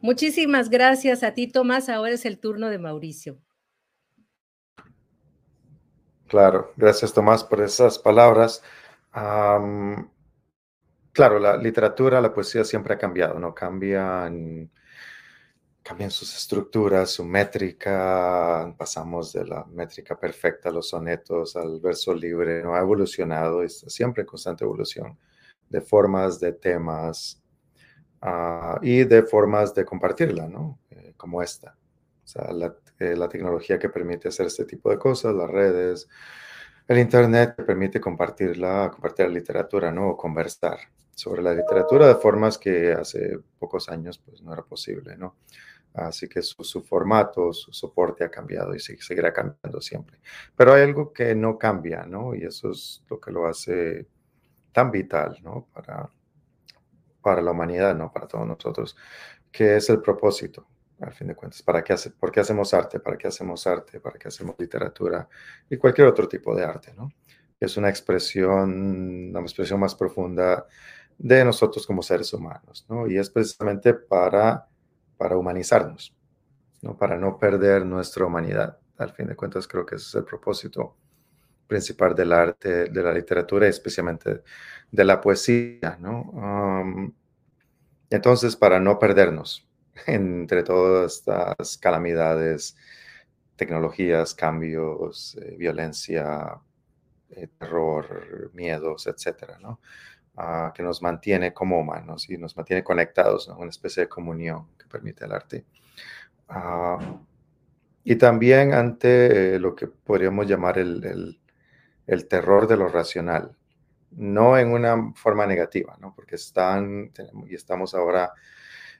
Muchísimas 0.00 0.70
gracias 0.70 1.22
a 1.22 1.34
ti, 1.34 1.46
Tomás. 1.46 1.88
Ahora 1.88 2.12
es 2.12 2.24
el 2.24 2.38
turno 2.38 2.68
de 2.70 2.78
Mauricio. 2.78 3.38
Claro, 6.28 6.72
gracias 6.76 7.12
Tomás 7.12 7.44
por 7.44 7.60
esas 7.60 7.98
palabras 7.98 8.62
claro, 11.12 11.38
la 11.38 11.56
literatura, 11.56 12.20
la 12.20 12.32
poesía 12.32 12.64
siempre 12.64 12.94
ha 12.94 12.98
cambiado, 12.98 13.38
¿no? 13.38 13.54
Cambian, 13.54 14.70
cambian 15.82 16.10
sus 16.10 16.34
estructuras, 16.36 17.10
su 17.10 17.24
métrica, 17.24 18.74
pasamos 18.78 19.32
de 19.32 19.44
la 19.46 19.64
métrica 19.64 20.18
perfecta 20.18 20.68
a 20.68 20.72
los 20.72 20.88
sonetos, 20.88 21.56
al 21.56 21.80
verso 21.80 22.14
libre, 22.14 22.62
¿no? 22.62 22.74
Ha 22.74 22.80
evolucionado, 22.80 23.62
está 23.62 23.90
siempre 23.90 24.22
en 24.22 24.26
constante 24.26 24.64
evolución 24.64 25.18
de 25.68 25.80
formas, 25.80 26.38
de 26.38 26.52
temas 26.52 27.42
ah, 28.20 28.78
y 28.82 29.04
de 29.04 29.22
formas 29.22 29.74
de 29.74 29.84
compartirla, 29.84 30.48
¿no? 30.48 30.78
Eh, 30.90 31.14
como 31.16 31.42
esta. 31.42 31.76
O 32.24 32.26
sea, 32.26 32.52
la, 32.52 32.76
eh, 32.98 33.16
la 33.16 33.28
tecnología 33.28 33.78
que 33.78 33.88
permite 33.88 34.28
hacer 34.28 34.46
este 34.46 34.64
tipo 34.64 34.90
de 34.90 34.98
cosas, 34.98 35.34
las 35.34 35.50
redes, 35.50 36.08
el 36.88 36.98
Internet 36.98 37.54
permite 37.66 38.00
compartir 38.00 38.56
la, 38.58 38.90
compartir 38.90 39.26
la 39.26 39.32
literatura, 39.32 39.90
¿no? 39.92 40.10
O 40.10 40.16
conversar 40.16 40.78
sobre 41.14 41.42
la 41.42 41.54
literatura 41.54 42.08
de 42.08 42.14
formas 42.16 42.58
que 42.58 42.92
hace 42.92 43.38
pocos 43.58 43.88
años 43.88 44.18
pues 44.18 44.42
no 44.42 44.52
era 44.52 44.62
posible, 44.62 45.16
¿no? 45.16 45.36
Así 45.94 46.28
que 46.28 46.40
su, 46.42 46.82
formato, 46.82 47.52
su 47.52 47.72
soporte 47.72 48.24
ha 48.24 48.30
cambiado 48.30 48.74
y 48.74 48.80
seguirá 48.80 49.32
cambiando 49.32 49.80
siempre. 49.80 50.18
Pero 50.56 50.72
hay 50.72 50.82
algo 50.82 51.12
que 51.12 51.34
no 51.34 51.58
cambia, 51.58 52.04
¿no? 52.04 52.34
Y 52.34 52.44
eso 52.44 52.70
es 52.70 53.04
lo 53.08 53.20
que 53.20 53.30
lo 53.30 53.46
hace 53.46 54.06
tan 54.72 54.90
vital, 54.90 55.38
¿no? 55.42 55.68
Para, 55.72 56.08
para 57.20 57.42
la 57.42 57.50
humanidad, 57.50 57.94
¿no? 57.94 58.10
Para 58.12 58.26
todos 58.26 58.46
nosotros, 58.46 58.96
que 59.50 59.76
es 59.76 59.90
el 59.90 60.00
propósito 60.00 60.66
al 61.00 61.12
fin 61.12 61.26
de 61.28 61.34
cuentas. 61.34 61.62
¿Para 61.62 61.82
qué 61.82 61.92
hace, 61.92 62.10
¿Por 62.10 62.30
qué 62.30 62.40
hacemos 62.40 62.72
arte? 62.72 63.00
¿Para 63.00 63.18
qué 63.18 63.28
hacemos 63.28 63.66
arte? 63.66 64.00
¿Para 64.00 64.18
qué 64.18 64.28
hacemos 64.28 64.54
literatura? 64.58 65.28
Y 65.68 65.76
cualquier 65.76 66.06
otro 66.06 66.28
tipo 66.28 66.54
de 66.54 66.64
arte, 66.64 66.94
¿no? 66.94 67.10
es 67.64 67.76
una 67.76 67.88
expresión, 67.88 69.30
una 69.30 69.40
expresión 69.40 69.78
más 69.78 69.94
profunda 69.94 70.66
de 71.16 71.44
nosotros 71.44 71.86
como 71.86 72.02
seres 72.02 72.32
humanos, 72.32 72.84
¿no? 72.88 73.06
Y 73.06 73.16
es 73.18 73.30
precisamente 73.30 73.94
para, 73.94 74.66
para 75.22 75.36
humanizarnos, 75.36 76.12
¿no? 76.80 76.96
Para 76.96 77.16
no 77.16 77.38
perder 77.38 77.86
nuestra 77.86 78.26
humanidad. 78.26 78.80
Al 78.98 79.12
fin 79.12 79.28
de 79.28 79.36
cuentas, 79.36 79.68
creo 79.68 79.86
que 79.86 79.94
ese 79.94 80.08
es 80.08 80.14
el 80.16 80.24
propósito 80.24 80.96
principal 81.68 82.12
del 82.12 82.32
arte, 82.32 82.86
de 82.86 83.02
la 83.04 83.12
literatura, 83.12 83.68
especialmente 83.68 84.42
de 84.90 85.04
la 85.04 85.20
poesía, 85.20 85.96
¿no? 86.00 87.14
entonces, 88.10 88.56
para 88.56 88.80
no 88.80 88.98
perdernos 88.98 89.64
entre 90.08 90.64
todas 90.64 91.18
estas 91.18 91.78
calamidades, 91.78 92.76
tecnologías, 93.54 94.34
cambios, 94.34 95.36
eh, 95.40 95.54
violencia, 95.56 96.60
eh, 97.30 97.46
terror, 97.60 98.50
miedos, 98.54 99.06
etcétera, 99.06 99.58
¿no? 99.60 99.78
Ah, 100.36 100.72
que 100.74 100.82
nos 100.82 101.00
mantiene 101.00 101.52
como 101.52 101.78
humanos 101.78 102.28
y 102.28 102.38
nos 102.38 102.56
mantiene 102.56 102.82
conectados. 102.82 103.48
Una 103.48 103.70
especie 103.70 104.04
de 104.04 104.08
comunión 104.08 104.66
permite 104.92 105.24
el 105.24 105.32
arte. 105.32 105.64
Ah, 106.48 106.98
y 108.04 108.16
también 108.16 108.74
ante 108.74 109.54
eh, 109.54 109.58
lo 109.58 109.74
que 109.74 109.86
podríamos 109.86 110.46
llamar 110.46 110.78
el, 110.78 111.38
el, 112.06 112.28
terror 112.28 112.66
de 112.66 112.76
lo 112.76 112.88
racional, 112.88 113.56
no 114.10 114.58
en 114.58 114.68
una 114.72 115.12
forma 115.14 115.46
negativa, 115.46 115.96
¿no? 116.00 116.12
Porque 116.14 116.34
están, 116.34 117.12
y 117.48 117.54
estamos 117.54 117.94
ahora 117.94 118.32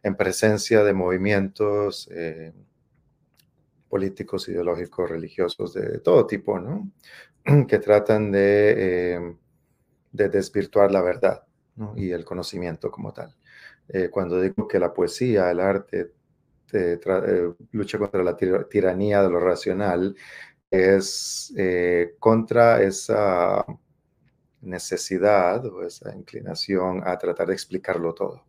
en 0.02 0.16
presencia 0.16 0.82
de 0.82 0.92
movimientos 0.94 2.08
eh, 2.12 2.52
políticos, 3.88 4.48
ideológicos, 4.48 5.10
religiosos, 5.10 5.74
de 5.74 5.98
todo 5.98 6.26
tipo, 6.26 6.58
¿no? 6.58 6.90
que 7.68 7.78
tratan 7.78 8.32
de, 8.32 9.14
eh, 9.16 9.36
de 10.12 10.28
desvirtuar 10.28 10.90
la 10.92 11.02
verdad 11.02 11.44
y 11.96 12.10
el 12.10 12.24
conocimiento 12.24 12.90
como 12.90 13.12
tal. 13.12 13.34
Eh, 13.88 14.08
cuando 14.10 14.40
digo 14.40 14.66
que 14.68 14.78
la 14.78 14.92
poesía, 14.92 15.50
el 15.50 15.60
arte, 15.60 16.12
eh, 16.72 16.98
lucha 17.72 17.98
contra 17.98 18.22
la 18.22 18.36
tiranía 18.36 19.22
de 19.22 19.30
lo 19.30 19.40
racional, 19.40 20.16
es 20.70 21.52
contra 22.18 22.82
esa 22.82 23.64
necesidad 24.62 25.64
o 25.66 25.82
esa 25.84 26.14
inclinación 26.16 27.02
a 27.06 27.18
tratar 27.18 27.48
de 27.48 27.54
explicarlo 27.54 28.14
todo. 28.14 28.44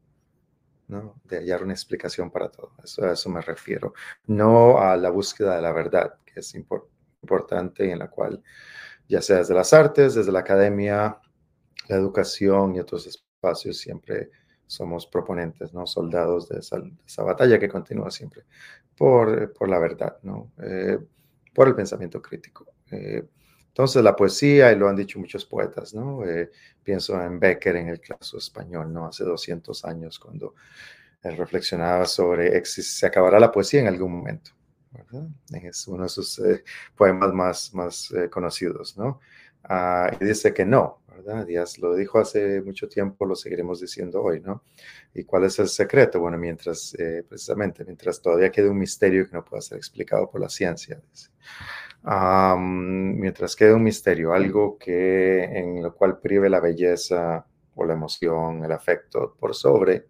de 1.23 1.37
hallar 1.37 1.63
una 1.63 1.73
explicación 1.73 2.29
para 2.29 2.49
todo. 2.49 2.73
Eso, 2.83 3.03
a 3.03 3.13
eso 3.13 3.29
me 3.29 3.41
refiero. 3.41 3.93
No 4.27 4.77
a 4.79 4.95
la 4.95 5.09
búsqueda 5.09 5.55
de 5.55 5.61
la 5.61 5.71
verdad, 5.71 6.19
que 6.23 6.41
es 6.41 6.53
importante 6.55 7.87
y 7.87 7.91
en 7.91 7.99
la 7.99 8.09
cual 8.09 8.43
ya 9.07 9.21
sea 9.21 9.37
desde 9.37 9.55
las 9.55 9.73
artes, 9.73 10.13
desde 10.15 10.31
la 10.31 10.39
academia, 10.39 11.19
la 11.87 11.95
educación 11.95 12.75
y 12.75 12.79
otros 12.79 13.07
espacios, 13.07 13.77
siempre 13.77 14.29
somos 14.67 15.08
proponentes, 15.08 15.74
¿no? 15.74 15.86
Soldados 15.86 16.50
de 16.50 16.60
esa, 16.60 17.24
batalla 17.24 17.60
que 17.60 17.70
continúa 17.70 18.12
siempre 18.12 18.43
por, 18.98 19.53
por 19.53 19.70
la 19.70 19.79
verdad, 19.79 20.17
¿no? 20.24 20.51
Eh, 20.62 20.98
por 21.53 21.67
el 21.67 21.75
pensamiento 21.75 22.22
crítico. 22.22 22.65
Eh, 22.91 23.24
entonces, 23.67 24.03
la 24.03 24.15
poesía, 24.15 24.72
y 24.72 24.75
lo 24.75 24.88
han 24.88 24.96
dicho 24.96 25.17
muchos 25.17 25.46
poetas, 25.46 25.96
¿no? 25.96 26.24
Eh, 26.27 26.51
pienso 26.84 27.20
en 27.20 27.39
Becker 27.39 27.75
en 27.75 27.89
el 27.89 28.00
caso 28.00 28.38
español, 28.38 28.93
¿no? 28.93 29.08
Hace 29.08 29.24
200 29.24 29.84
años, 29.86 30.20
cuando 30.20 30.53
él 31.24 31.38
reflexionaba 31.38 32.05
sobre 32.05 32.63
si 32.65 32.84
se 32.84 33.08
acabará 33.08 33.39
la 33.39 33.51
poesía 33.51 33.82
en 33.82 33.88
algún 33.88 34.12
momento. 34.12 34.51
Es 35.51 35.88
uno 35.88 36.03
de 36.03 36.10
sus 36.10 36.38
eh, 36.39 36.63
poemas 36.96 37.34
más, 37.34 37.74
más 37.74 38.12
eh, 38.12 38.29
conocidos, 38.29 38.96
¿no? 38.96 39.20
Ah, 39.63 40.12
y 40.20 40.25
dice 40.25 40.53
que 40.53 40.65
no, 40.65 41.01
¿verdad? 41.15 41.48
Lo 41.79 41.96
dijo 41.96 42.20
hace 42.20 42.62
mucho 42.62 42.88
tiempo, 42.88 43.25
lo 43.25 43.36
seguiremos 43.36 43.79
diciendo 43.79 44.22
hoy, 44.22 44.41
¿no? 44.41 44.63
¿Y 45.13 45.24
cuál 45.24 45.46
es 45.46 45.60
el 45.60 45.67
secreto? 45.67 46.20
Bueno, 46.20 46.38
mientras, 46.38 46.96
eh, 47.00 47.24
precisamente, 47.27 47.84
mientras 47.86 48.22
todavía 48.22 48.51
quede 48.51 48.70
un 48.70 48.79
misterio 48.79 49.27
que 49.27 49.36
no 49.36 49.43
pueda 49.46 49.62
ser 49.62 49.77
explicado 49.77 50.29
por 50.29 50.41
la 50.41 50.50
ciencia, 50.50 51.02
mientras 52.58 53.56
quede 53.56 53.73
un 53.73 53.84
misterio, 53.84 54.34
algo 54.34 54.78
que 54.78 55.43
en 55.43 55.82
lo 55.82 55.93
cual 55.95 56.19
prive 56.19 56.49
la 56.49 56.60
belleza 56.60 57.45
o 57.76 57.86
la 57.86 57.93
emoción, 57.93 58.63
el 58.63 58.71
afecto 58.71 59.36
por 59.39 59.56
sobre 59.56 60.06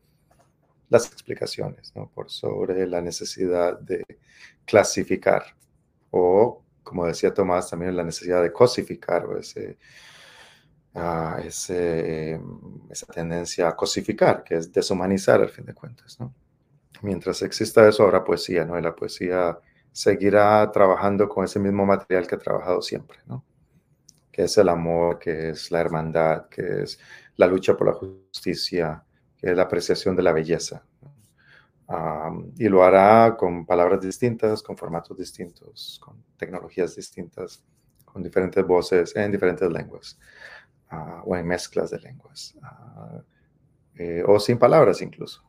las 0.89 1.11
explicaciones, 1.11 1.93
¿no? 1.95 2.09
Por 2.09 2.29
sobre 2.29 2.85
la 2.87 3.01
necesidad 3.01 3.79
de 3.79 4.05
clasificar 4.65 5.43
o, 6.11 6.63
como 6.83 7.07
decía 7.07 7.33
Tomás, 7.33 7.69
también 7.69 7.95
la 7.95 8.03
necesidad 8.03 8.43
de 8.43 8.51
cosificar 8.51 9.25
o 9.25 9.37
ese, 9.37 9.77
ah, 10.95 11.39
ese, 11.43 12.39
esa 12.89 13.05
tendencia 13.07 13.69
a 13.69 13.75
cosificar, 13.75 14.43
que 14.43 14.55
es 14.55 14.71
deshumanizar 14.71 15.41
al 15.41 15.49
fin 15.49 15.65
de 15.65 15.73
cuentas, 15.73 16.19
¿no? 16.19 16.33
Mientras 17.01 17.41
exista 17.41 17.87
eso, 17.87 18.03
habrá 18.03 18.23
poesía, 18.23 18.65
¿no? 18.65 18.77
Y 18.79 18.81
la 18.81 18.95
poesía 18.95 19.57
seguirá 19.91 20.71
trabajando 20.71 21.27
con 21.27 21.45
ese 21.45 21.59
mismo 21.59 21.85
material 21.85 22.27
que 22.27 22.35
ha 22.35 22.39
trabajado 22.39 22.81
siempre, 22.81 23.19
¿no? 23.25 23.43
Que 24.31 24.43
es 24.43 24.57
el 24.57 24.69
amor, 24.69 25.19
que 25.19 25.49
es 25.49 25.69
la 25.71 25.81
hermandad, 25.81 26.47
que 26.49 26.83
es 26.83 26.99
la 27.35 27.47
lucha 27.47 27.75
por 27.75 27.87
la 27.87 27.93
justicia, 27.93 29.03
que 29.37 29.51
es 29.51 29.57
la 29.57 29.63
apreciación 29.63 30.15
de 30.15 30.23
la 30.23 30.31
belleza 30.31 30.83
y 32.57 32.69
lo 32.69 32.83
hará 32.83 33.35
con 33.37 33.65
palabras 33.65 34.01
distintas, 34.01 34.63
con 34.63 34.77
formatos 34.77 35.17
distintos, 35.17 35.99
con 36.03 36.23
tecnologías 36.37 36.95
distintas, 36.95 37.63
con 38.05 38.23
diferentes 38.23 38.65
voces 38.65 39.15
en 39.15 39.31
diferentes 39.31 39.69
lenguas 39.69 40.17
ah, 40.89 41.21
o 41.25 41.35
en 41.35 41.47
mezclas 41.47 41.91
de 41.91 41.99
lenguas 41.99 42.55
ah, 42.61 43.21
eh, 43.95 44.23
o 44.25 44.39
sin 44.39 44.57
palabras 44.57 45.01
incluso. 45.01 45.43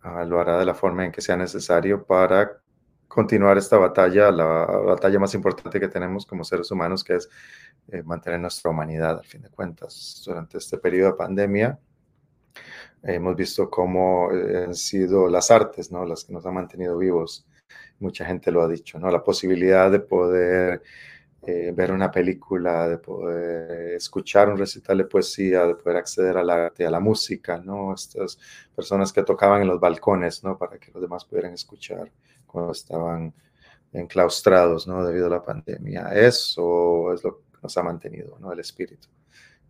Ah, 0.00 0.24
lo 0.24 0.40
hará 0.40 0.58
de 0.58 0.64
la 0.64 0.74
forma 0.74 1.04
en 1.04 1.12
que 1.12 1.20
sea 1.20 1.36
necesario 1.36 2.04
para 2.04 2.60
continuar 3.08 3.56
esta 3.56 3.78
batalla, 3.78 4.30
la 4.30 4.66
batalla 4.66 5.18
más 5.18 5.34
importante 5.34 5.80
que 5.80 5.88
tenemos 5.88 6.26
como 6.26 6.44
seres 6.44 6.70
humanos, 6.70 7.02
que 7.02 7.16
es 7.16 7.28
eh, 7.88 8.02
mantener 8.02 8.40
nuestra 8.40 8.70
humanidad, 8.70 9.18
al 9.18 9.24
fin 9.24 9.42
de 9.42 9.48
cuentas. 9.48 10.22
Durante 10.26 10.58
este 10.58 10.78
periodo 10.78 11.12
de 11.12 11.16
pandemia, 11.16 11.78
hemos 13.02 13.36
visto 13.36 13.70
cómo 13.70 14.30
eh, 14.32 14.64
han 14.66 14.74
sido 14.74 15.28
las 15.28 15.50
artes, 15.50 15.90
¿no? 15.90 16.04
Las 16.04 16.24
que 16.24 16.32
nos 16.32 16.44
han 16.46 16.54
mantenido 16.54 16.98
vivos. 16.98 17.46
Mucha 18.00 18.24
gente 18.24 18.50
lo 18.50 18.62
ha 18.62 18.68
dicho, 18.68 18.98
¿no? 18.98 19.10
La 19.10 19.24
posibilidad 19.24 19.90
de 19.90 20.00
poder 20.00 20.82
eh, 21.46 21.72
ver 21.74 21.92
una 21.92 22.10
película, 22.10 22.88
de 22.88 22.98
poder 22.98 23.94
escuchar 23.94 24.48
un 24.48 24.58
recital 24.58 24.98
de 24.98 25.04
poesía, 25.04 25.66
de 25.66 25.74
poder 25.76 25.98
acceder 25.98 26.36
al 26.36 26.50
arte, 26.50 26.86
a 26.86 26.90
la 26.90 27.00
música, 27.00 27.58
¿no? 27.58 27.94
Estas 27.94 28.38
personas 28.74 29.12
que 29.12 29.22
tocaban 29.22 29.62
en 29.62 29.68
los 29.68 29.80
balcones, 29.80 30.42
¿no? 30.44 30.58
Para 30.58 30.78
que 30.78 30.90
los 30.92 31.02
demás 31.02 31.24
pudieran 31.24 31.54
escuchar 31.54 32.10
cuando 32.46 32.72
estaban 32.72 33.34
enclaustrados, 33.92 34.86
¿no? 34.86 35.04
Debido 35.04 35.26
a 35.26 35.30
la 35.30 35.42
pandemia. 35.42 36.08
Eso 36.12 37.12
es 37.12 37.24
lo 37.24 37.38
que 37.38 37.58
nos 37.62 37.76
ha 37.78 37.82
mantenido, 37.82 38.38
¿no? 38.40 38.52
El 38.52 38.60
espíritu 38.60 39.08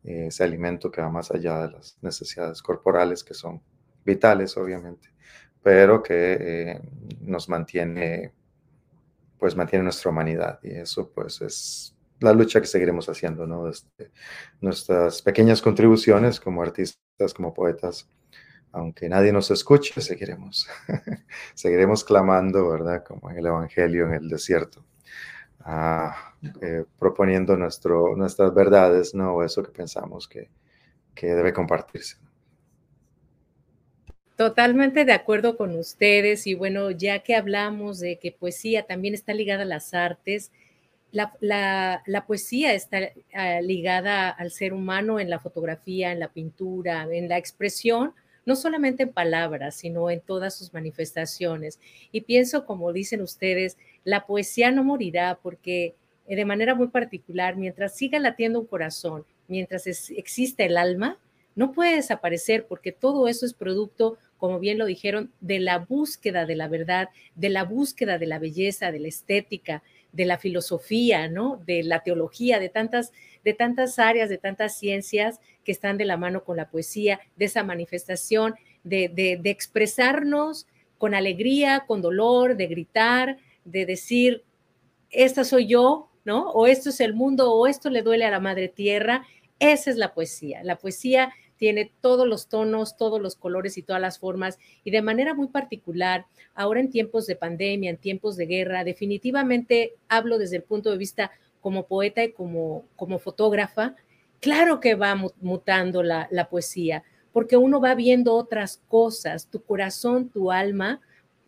ese 0.07 0.45
alimento 0.45 0.91
que 0.91 1.01
va 1.01 1.11
más 1.11 1.31
allá 1.31 1.67
de 1.67 1.73
las 1.73 1.99
necesidades 2.01 2.63
corporales 2.63 3.25
que 3.25 3.35
son 3.35 3.61
vitales, 4.05 4.57
obviamente, 4.57 5.09
pero 5.63 6.03
que 6.03 6.37
eh, 6.39 6.81
nos 7.21 7.49
mantiene, 7.49 8.33
pues 9.39 9.57
mantiene 9.57 9.85
nuestra 9.85 10.11
humanidad 10.11 10.59
y 10.63 10.71
eso 10.71 11.11
pues 11.13 11.41
es 11.41 11.97
la 12.21 12.33
lucha 12.33 12.61
que 12.61 12.67
seguiremos 12.67 13.09
haciendo, 13.09 13.47
¿no? 13.47 13.67
Desde 13.67 14.11
nuestras 14.61 15.23
pequeñas 15.23 15.61
contribuciones 15.61 16.41
como 16.41 16.63
artistas, 16.63 17.35
como 17.35 17.53
poetas, 17.53 18.09
aunque 18.73 19.09
nadie 19.09 19.33
nos 19.33 19.51
escuche, 19.51 20.01
seguiremos, 20.01 20.69
seguiremos 21.55 22.05
clamando, 22.05 22.69
¿verdad? 22.69 23.05
Como 23.05 23.31
en 23.31 23.39
el 23.39 23.47
Evangelio 23.47 24.07
en 24.07 24.15
el 24.15 24.29
desierto. 24.29 24.85
Eh, 26.63 26.85
proponiendo 26.99 27.57
nuestro, 27.57 28.15
nuestras 28.17 28.55
verdades, 28.55 29.15
¿no? 29.15 29.43
Eso 29.43 29.63
que 29.63 29.73
pensamos 29.73 30.29
que, 30.29 30.51
que 31.15 31.27
debe 31.35 31.53
compartirse. 31.53 32.19
Totalmente 34.37 35.07
de 35.07 35.13
acuerdo 35.13 35.57
con 35.57 35.75
ustedes 35.77 36.47
y 36.47 36.55
bueno, 36.55 36.91
ya 36.91 37.21
que 37.21 37.35
hablamos 37.35 37.99
de 38.01 38.19
que 38.19 38.33
poesía 38.33 38.83
también 38.83 39.15
está 39.15 39.33
ligada 39.33 39.63
a 39.63 39.67
las 39.67 39.95
artes, 39.95 40.53
la, 41.11 42.03
la, 42.07 42.27
poesía 42.27 42.75
está 42.75 42.99
ah, 43.33 43.61
ligada 43.63 44.29
al 44.29 44.51
ser 44.51 44.75
humano 44.75 45.19
en 45.19 45.31
la 45.31 45.39
fotografía, 45.39 46.13
en 46.13 46.21
la 46.21 46.29
pintura, 46.29 47.09
en 47.11 47.31
la 47.31 47.39
expresión, 47.39 48.13
no 48.45 48.57
solamente 48.57 49.05
en 49.05 49.13
palabras, 49.13 49.77
sino 49.77 50.11
en 50.11 50.21
todas 50.21 50.55
sus 50.55 50.75
manifestaciones. 50.75 51.81
Y 52.13 52.23
pienso, 52.23 52.67
como 52.67 52.93
dicen 52.93 53.23
ustedes, 53.23 53.79
la 54.05 54.27
poesía 54.27 54.71
no 54.71 54.85
morirá 54.85 55.39
porque 55.43 55.95
eh, 56.27 56.37
de 56.37 56.45
manera 56.45 56.75
muy 56.75 56.89
particular, 56.89 57.57
mientras 57.57 57.97
siga 57.97 58.19
latiendo 58.19 58.61
un 58.61 58.67
corazón, 58.67 59.25
mientras 59.49 59.87
exista 59.87 60.65
el 60.65 60.77
alma, 60.77 61.19
no 61.57 61.73
puede 61.73 61.97
desaparecer 61.97 62.67
porque 62.67 62.93
todo 62.93 63.27
eso 63.27 63.45
es 63.45 63.55
producto, 63.55 64.19
como 64.37 64.61
bien 64.61 64.79
lo 64.79 64.87
dijeron, 64.87 65.33
de 65.41 65.59
la 65.59 65.79
búsqueda 65.79 66.47
de 66.47 66.55
la 66.55 66.69
verdad, 66.69 67.09
de 67.35 67.49
la 67.49 67.65
búsqueda 67.65 68.19
de 68.19 68.27
la 68.27 68.39
belleza, 68.39 68.93
de 68.93 69.01
la 69.01 69.09
estética, 69.09 69.83
de 70.13 70.27
la 70.27 70.39
filosofía, 70.39 71.29
¿no? 71.29 71.61
De 71.67 71.83
la 71.83 72.03
teología, 72.03 72.59
de 72.59 72.69
tantas, 72.69 73.13
de 73.45 73.55
tantas 73.55 73.99
áreas, 73.99 74.29
de 74.29 74.39
tantas 74.39 74.79
ciencias 74.79 75.41
que 75.65 75.73
están 75.73 75.99
de 75.99 76.05
la 76.05 76.17
mano 76.17 76.45
con 76.45 76.57
la 76.57 76.71
poesía, 76.71 77.21
de 77.37 77.47
esa 77.47 77.65
manifestación, 77.65 78.55
de, 78.85 79.41
expresarnos 79.45 80.67
con 80.99 81.15
alegría, 81.15 81.85
con 81.87 82.03
dolor, 82.03 82.57
de 82.57 82.67
gritar, 82.67 83.39
de 83.65 83.85
decir, 83.85 84.45
esta 85.11 85.45
soy 85.45 85.67
yo, 85.67 86.11
¿no? 86.25 86.51
O 86.51 86.67
esto 86.67 86.91
es 86.91 87.01
el 87.01 87.15
mundo, 87.15 87.53
o 87.53 87.67
esto 87.67 87.91
le 87.91 88.03
duele 88.03 88.25
a 88.25 88.31
la 88.31 88.41
madre 88.41 88.69
tierra. 88.69 89.27
Esa 89.59 89.91
es 89.91 89.97
la 89.97 90.15
poesía. 90.15 90.63
La 90.63 90.77
poesía 90.77 91.33
tiene 91.57 91.93
todos 92.01 92.27
los 92.27 92.49
tonos, 92.49 92.97
todos 92.97 93.21
los 93.21 93.37
colores 93.37 93.79
y 93.79 93.83
todas 93.83 94.01
las 94.01 94.19
formas, 94.19 94.59
y 94.85 94.91
de 94.91 95.03
manera 95.03 95.35
muy 95.35 95.49
particular, 95.49 96.27
ahora 96.55 96.81
en 96.81 96.91
tiempos 96.91 97.27
de 97.27 97.37
pandemia, 97.37 97.91
en 97.91 97.97
tiempos 97.97 98.37
de 98.37 98.47
guerra, 98.47 98.85
definitivamente 98.85 99.95
hablo 100.09 100.39
desde 100.39 100.57
el 100.57 100.63
punto 100.63 100.91
de 100.91 100.99
vista 100.99 101.31
como 101.61 101.87
poeta 101.87 102.23
y 102.23 102.33
como, 102.33 102.85
como 102.97 103.19
fotógrafa, 103.19 103.97
claro 104.41 104.81
que 104.81 104.95
va 104.95 105.17
mutando 105.41 106.03
la, 106.03 106.49
poesía, 106.51 107.03
porque 107.33 107.57
uno 107.57 107.81
va 107.81 107.95
viendo 107.95 108.35
otras 108.35 108.81
cosas, 108.89 109.49
tu 109.49 109.63
corazón, 109.63 110.29
tu 110.29 110.53
alma, 110.53 111.01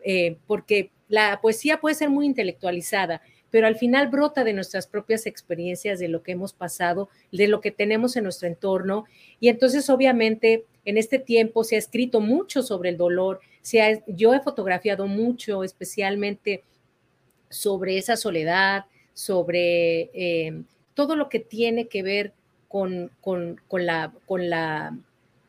eh, 0.03 0.37
porque 0.47 0.91
la 1.07 1.39
poesía 1.41 1.79
puede 1.79 1.95
ser 1.95 2.09
muy 2.09 2.25
intelectualizada, 2.25 3.21
pero 3.51 3.67
al 3.67 3.75
final 3.75 4.07
brota 4.09 4.43
de 4.43 4.53
nuestras 4.53 4.87
propias 4.87 5.25
experiencias, 5.25 5.99
de 5.99 6.07
lo 6.07 6.23
que 6.23 6.33
hemos 6.33 6.53
pasado, 6.53 7.09
de 7.31 7.47
lo 7.47 7.61
que 7.61 7.71
tenemos 7.71 8.15
en 8.15 8.23
nuestro 8.23 8.47
entorno. 8.47 9.05
Y 9.39 9.49
entonces, 9.49 9.89
obviamente, 9.89 10.65
en 10.85 10.97
este 10.97 11.19
tiempo 11.19 11.63
se 11.63 11.75
ha 11.75 11.79
escrito 11.79 12.21
mucho 12.21 12.63
sobre 12.63 12.89
el 12.89 12.97
dolor, 12.97 13.39
se 13.61 14.03
yo 14.07 14.33
he 14.33 14.39
fotografiado 14.39 15.07
mucho, 15.07 15.63
especialmente 15.63 16.63
sobre 17.49 17.97
esa 17.97 18.15
soledad, 18.15 18.85
sobre 19.13 20.09
eh, 20.13 20.63
todo 20.93 21.15
lo 21.15 21.29
que 21.29 21.39
tiene 21.39 21.87
que 21.87 22.03
ver 22.03 22.33
con, 22.67 23.11
con, 23.21 23.57
la, 23.71 24.13
con, 24.25 24.49
la, 24.49 24.97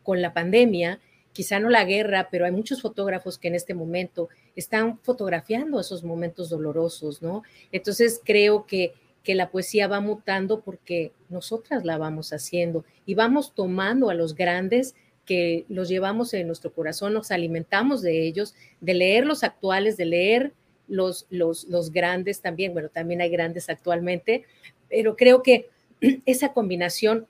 con 0.03 0.23
la 0.23 0.33
pandemia, 0.33 1.01
quizá 1.33 1.61
no 1.61 1.69
la 1.69 1.85
guerra, 1.85 2.29
pero 2.31 2.45
hay 2.45 2.53
muchos 2.53 2.83
fotógrafos 2.83 3.39
que 3.39 3.49
en 3.49 3.55
este 3.55 3.75
momento 3.75 4.29
están 4.57 4.99
fotografiando 4.99 5.81
esos 5.81 6.03
momentos 6.03 6.51
dolorosos, 6.51 7.23
¿no? 7.23 7.43
Entonces 7.73 8.21
creo 8.25 8.67
que, 8.67 8.95
que 9.23 9.35
la 9.35 9.51
poesía 9.51 9.89
va 9.89 10.01
mutando 10.01 10.61
porque 10.61 11.13
nosotras 11.29 11.85
la 11.85 11.99
vamos 11.99 12.33
haciendo 12.33 12.85
y 13.07 13.15
vamos 13.15 13.55
tomando 13.55 14.11
a 14.11 14.15
los 14.15 14.35
grandes 14.35 14.95
que 15.25 15.65
los 15.69 15.89
llevamos 15.89 16.35
en 16.35 16.47
nuestro 16.47 16.73
corazón, 16.73 17.15
nos 17.15 17.31
alimentamos 17.31 18.03
de 18.03 18.27
ellos, 18.27 18.55
de 18.81 18.95
leer 18.95 19.27
los 19.27 19.45
actuales, 19.45 19.97
de 19.97 20.07
leer 20.07 20.53
los, 20.89 21.27
los, 21.31 21.65
los 21.69 21.93
grandes 21.93 22.41
también, 22.41 22.73
bueno, 22.73 22.89
también 22.89 23.21
hay 23.21 23.31
grandes 23.31 23.69
actualmente, 23.69 24.45
pero 24.89 25.17
creo 25.17 25.43
que 25.43 25.69
esa 26.27 26.53
combinación 26.53 27.27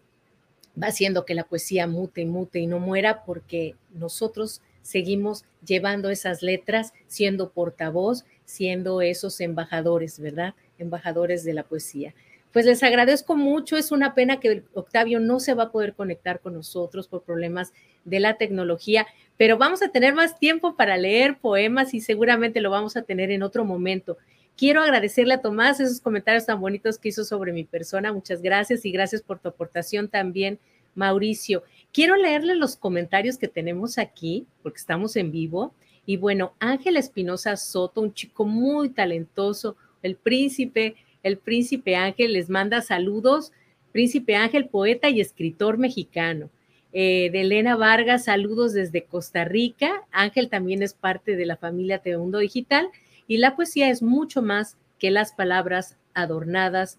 va 0.81 0.89
haciendo 0.89 1.25
que 1.25 1.35
la 1.35 1.45
poesía 1.45 1.87
mute 1.87 2.23
y 2.23 2.27
mute 2.27 2.61
y 2.61 2.67
no 2.67 2.79
muera 2.79 3.25
porque 3.25 3.75
nosotros 3.93 4.63
seguimos 4.83 5.45
llevando 5.65 6.11
esas 6.11 6.43
letras, 6.43 6.93
siendo 7.07 7.51
portavoz, 7.51 8.25
siendo 8.45 9.03
esos 9.03 9.41
embajadores, 9.41 10.19
¿verdad? 10.19 10.55
Embajadores 10.79 11.45
de 11.45 11.55
la 11.55 11.65
poesía. 11.65 12.15
Pues 12.53 12.67
les 12.67 12.83
agradezco 12.83 13.37
mucho, 13.37 13.77
es 13.77 13.93
una 13.93 14.15
pena 14.15 14.41
que 14.41 14.65
Octavio 14.75 15.21
no 15.21 15.39
se 15.39 15.55
va 15.55 15.65
a 15.65 15.71
poder 15.71 15.95
conectar 15.95 16.41
con 16.41 16.55
nosotros 16.55 17.07
por 17.07 17.23
problemas 17.23 17.73
de 18.05 18.19
la 18.19 18.39
tecnología, 18.39 19.07
pero 19.37 19.57
vamos 19.57 19.83
a 19.83 19.91
tener 19.91 20.15
más 20.15 20.39
tiempo 20.39 20.75
para 20.75 20.97
leer 20.97 21.39
poemas 21.39 21.95
y 21.95 22.01
seguramente 22.01 22.61
lo 22.61 22.71
vamos 22.71 22.97
a 22.97 23.03
tener 23.03 23.31
en 23.31 23.45
otro 23.45 23.65
momento. 23.65 24.19
Quiero 24.57 24.83
agradecerle 24.83 25.35
a 25.35 25.41
Tomás 25.41 25.79
esos 25.79 26.01
comentarios 26.01 26.45
tan 26.45 26.61
bonitos 26.61 26.99
que 26.99 27.11
hizo 27.11 27.25
sobre 27.25 27.53
mi 27.53 27.65
persona. 27.65 28.13
Muchas 28.13 28.43
gracias 28.43 28.85
y 28.85 28.91
gracias 28.91 29.23
por 29.23 29.39
tu 29.39 29.49
aportación 29.49 30.09
también, 30.09 30.59
Mauricio. 30.95 31.63
Quiero 31.93 32.17
leerle 32.17 32.55
los 32.55 32.77
comentarios 32.77 33.39
que 33.39 33.49
tenemos 33.49 33.99
aquí, 33.99 34.47
porque 34.63 34.79
estamos 34.79 35.17
en 35.17 35.33
vivo. 35.33 35.75
Y 36.07 36.17
bueno, 36.17 36.55
Ángel 36.59 36.97
Espinosa 36.97 37.57
Soto, 37.57 38.01
un 38.01 38.15
chico 38.15 38.45
muy 38.45 38.91
talentoso, 38.91 39.77
el 40.03 40.17
príncipe, 40.17 40.97
el 41.23 41.39
príncipe 41.39 41.97
Ángel 41.97 42.33
les 42.33 42.49
manda 42.49 42.81
saludos. 42.81 43.53
Príncipe 43.93 44.37
Ángel, 44.37 44.69
poeta 44.69 45.09
y 45.09 45.21
escritor 45.21 45.79
mexicano. 45.79 46.51
Eh, 46.93 47.31
de 47.31 47.43
Elena 47.43 47.77
Vargas, 47.77 48.25
saludos 48.25 48.73
desde 48.73 49.05
Costa 49.05 49.45
Rica. 49.45 50.03
Ángel 50.11 50.49
también 50.49 50.83
es 50.83 50.95
parte 50.95 51.37
de 51.37 51.47
la 51.47 51.57
familia 51.57 52.03
Mundo 52.05 52.39
Digital 52.39 52.89
y 53.29 53.39
la 53.39 53.55
poesía 53.55 53.91
es 53.91 54.03
mucho 54.03 54.43
más 54.43 54.77
que 54.99 55.11
las 55.11 55.33
palabras 55.33 55.97
adornadas 56.15 56.99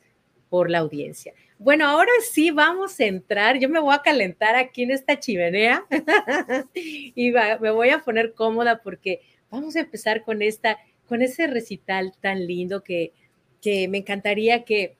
por 0.49 0.69
la 0.69 0.79
audiencia. 0.79 1.33
Bueno, 1.63 1.85
ahora 1.85 2.09
sí 2.31 2.49
vamos 2.49 2.99
a 2.99 3.05
entrar. 3.05 3.59
Yo 3.59 3.69
me 3.69 3.79
voy 3.79 3.93
a 3.93 4.01
calentar 4.01 4.55
aquí 4.55 4.81
en 4.81 4.89
esta 4.89 5.19
chimenea 5.19 5.85
y 6.73 7.31
me 7.59 7.69
voy 7.69 7.89
a 7.89 7.99
poner 7.99 8.33
cómoda 8.33 8.81
porque 8.81 9.21
vamos 9.51 9.75
a 9.75 9.81
empezar 9.81 10.23
con 10.23 10.41
esta, 10.41 10.79
con 11.07 11.21
ese 11.21 11.45
recital 11.45 12.13
tan 12.19 12.47
lindo 12.47 12.83
que, 12.83 13.13
que 13.61 13.87
me 13.87 13.99
encantaría 13.99 14.63
que 14.63 14.97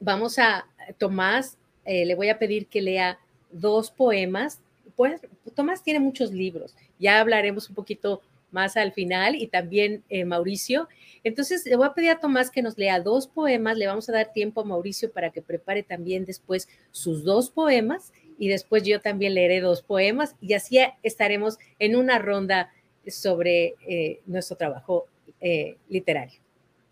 vamos 0.00 0.38
a 0.38 0.68
Tomás, 0.96 1.58
eh, 1.84 2.06
le 2.06 2.14
voy 2.14 2.28
a 2.28 2.38
pedir 2.38 2.68
que 2.68 2.80
lea 2.80 3.18
dos 3.50 3.90
poemas. 3.90 4.60
Pues, 4.94 5.20
Tomás 5.56 5.82
tiene 5.82 5.98
muchos 5.98 6.30
libros. 6.30 6.76
Ya 7.00 7.18
hablaremos 7.18 7.68
un 7.68 7.74
poquito 7.74 8.22
más 8.52 8.76
al 8.76 8.92
final 8.92 9.34
y 9.34 9.48
también 9.48 10.04
eh, 10.08 10.24
Mauricio. 10.24 10.88
Entonces, 11.24 11.64
le 11.66 11.76
voy 11.76 11.86
a 11.86 11.94
pedir 11.94 12.10
a 12.10 12.20
Tomás 12.20 12.50
que 12.50 12.62
nos 12.62 12.78
lea 12.78 13.00
dos 13.00 13.26
poemas, 13.26 13.76
le 13.76 13.86
vamos 13.86 14.08
a 14.08 14.12
dar 14.12 14.32
tiempo 14.32 14.60
a 14.60 14.64
Mauricio 14.64 15.12
para 15.12 15.30
que 15.30 15.42
prepare 15.42 15.82
también 15.82 16.24
después 16.24 16.68
sus 16.90 17.24
dos 17.24 17.50
poemas 17.50 18.12
y 18.38 18.48
después 18.48 18.82
yo 18.82 19.00
también 19.00 19.34
leeré 19.34 19.60
dos 19.60 19.82
poemas 19.82 20.36
y 20.40 20.54
así 20.54 20.78
estaremos 21.02 21.58
en 21.78 21.96
una 21.96 22.18
ronda 22.18 22.72
sobre 23.06 23.74
eh, 23.86 24.20
nuestro 24.26 24.56
trabajo 24.56 25.06
eh, 25.40 25.76
literario. 25.88 26.40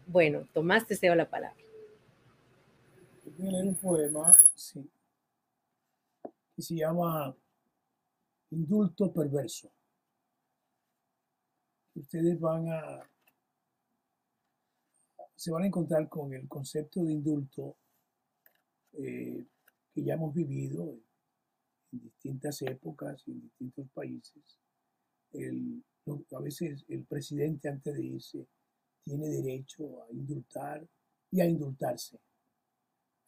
Bueno, 0.07 0.49
Tomás, 0.53 0.87
te 0.87 0.96
cedo 0.96 1.14
la 1.14 1.29
palabra. 1.29 1.57
Voy 3.38 3.49
a 3.49 3.53
leer 3.53 3.64
un 3.64 3.77
poema, 3.77 4.37
sí, 4.55 4.88
que 6.57 6.62
se 6.62 6.75
llama 6.75 7.35
Indulto 8.51 9.12
Perverso 9.12 9.70
ustedes 12.01 12.39
van 12.41 12.69
a, 12.69 13.09
se 15.37 15.51
van 15.51 15.63
a 15.63 15.67
encontrar 15.67 16.09
con 16.09 16.33
el 16.35 16.49
concepto 16.49 17.05
de 17.05 17.13
indulto 17.13 17.77
eh, 18.93 19.47
que 19.95 20.03
ya 20.03 20.15
hemos 20.15 20.35
vivido 20.35 20.99
en 21.93 22.01
distintas 22.01 22.63
épocas 22.63 23.23
y 23.27 23.33
en 23.33 23.41
distintos 23.43 23.89
países. 23.91 24.43
a 26.33 26.41
veces 26.41 26.85
el 26.89 27.05
presidente 27.05 27.69
antes 27.69 27.95
de 27.95 28.05
irse 28.05 28.47
tiene 29.05 29.29
derecho 29.29 30.03
a 30.03 30.13
indultar 30.13 30.87
y 31.31 31.41
a 31.41 31.47
indultarse. 31.47 32.19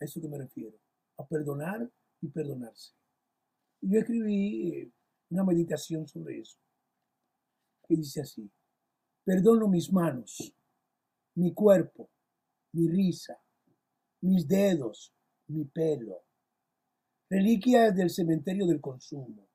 A 0.01 0.05
eso 0.05 0.21
que 0.21 0.29
me 0.29 0.39
refiero, 0.39 0.77
a 1.17 1.27
perdonar 1.27 1.89
y 2.21 2.29
perdonarse. 2.29 2.93
Yo 3.81 3.99
escribí 3.99 4.77
eh, 4.77 4.93
una 5.31 5.45
meditación 5.45 6.07
sobre 6.07 6.41
eso, 6.41 6.59
que 7.87 7.97
dice 7.97 8.21
así. 8.21 8.51
Perdono 9.25 9.69
mis 9.69 9.93
manos, 9.93 10.53
mi 11.37 11.55
cuerpo, 11.55 12.11
mi 12.73 12.89
risa, 12.89 13.41
mis 14.23 14.49
dedos, 14.49 15.15
mi 15.47 15.65
pelo, 15.65 16.25
reliquias 17.31 17.95
del 17.95 18.11
cementerio 18.11 18.67
del 18.67 18.81
consumo. 18.81 19.47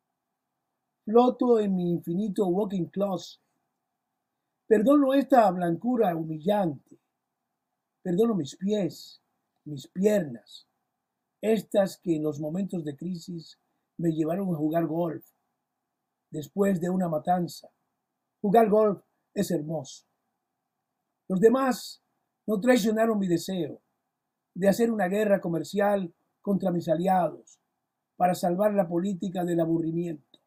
Floto 1.03 1.59
en 1.59 1.75
mi 1.75 1.89
infinito 1.91 2.47
walking 2.47 2.85
closet. 2.85 3.41
Perdono 4.67 5.13
esta 5.13 5.51
blancura 5.51 6.15
humillante. 6.15 6.97
Perdono 8.01 8.35
mis 8.35 8.55
pies, 8.55 9.21
mis 9.65 9.85
piernas, 9.89 10.65
estas 11.41 11.97
que 11.97 12.15
en 12.15 12.23
los 12.23 12.39
momentos 12.39 12.85
de 12.85 12.95
crisis 12.95 13.59
me 13.97 14.11
llevaron 14.11 14.53
a 14.53 14.57
jugar 14.57 14.85
golf. 14.85 15.25
Después 16.29 16.79
de 16.79 16.89
una 16.89 17.09
matanza, 17.09 17.69
jugar 18.39 18.69
golf 18.69 19.06
es 19.37 19.51
hermoso. 19.51 20.07
Los 21.27 21.39
demás 21.39 22.03
no 22.47 22.59
traicionaron 22.59 23.19
mi 23.19 23.27
deseo 23.27 23.83
de 24.55 24.67
hacer 24.67 24.91
una 24.91 25.07
guerra 25.07 25.39
comercial 25.39 26.11
contra 26.41 26.71
mis 26.71 26.89
aliados 26.89 27.61
para 28.15 28.33
salvar 28.33 28.73
la 28.73 28.87
política 28.87 29.45
del 29.45 29.59
aburrimiento. 29.59 30.39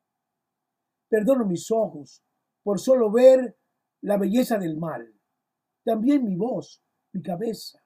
Perdono 1.09 1.47
mis 1.47 1.71
ojos 1.71 2.25
por 2.65 2.81
solo 2.81 3.13
ver 3.13 3.57
la 4.03 4.17
belleza 4.17 4.59
del 4.59 4.77
mal. 4.77 5.15
También 5.85 6.25
mi 6.25 6.35
voz, 6.35 6.83
mi 7.13 7.23
cabeza, 7.23 7.79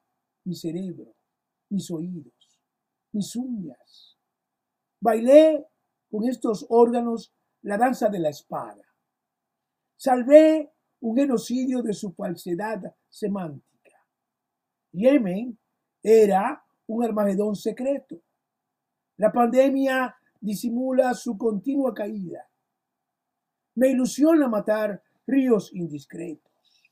mi 0.45 0.55
cerebro, 0.55 1.17
mis 1.69 1.91
oídos, 1.91 2.63
mis 3.13 3.37
uñas. 3.37 4.19
Bailé 5.01 5.67
con 6.11 6.25
estos 6.25 6.65
órganos 6.71 7.35
la 7.61 7.77
danza 7.77 8.09
de 8.09 8.21
la 8.21 8.31
espada. 8.31 8.85
Salvé 9.97 10.74
un 11.05 11.17
genocidio 11.17 11.83
de 11.83 11.93
su 11.93 12.13
falsedad 12.13 12.83
semántica. 13.11 14.03
Yemen 14.91 15.59
era 16.03 16.65
un 16.87 17.05
Armagedón 17.05 17.55
secreto. 17.57 18.23
La 19.19 19.31
pandemia 19.31 20.17
disimula 20.41 21.13
su 21.13 21.37
continua 21.37 21.93
caída. 21.93 22.49
Me 23.75 23.89
ilusiona 23.89 24.49
matar 24.49 25.03
ríos 25.27 25.75
indiscretos, 25.75 26.83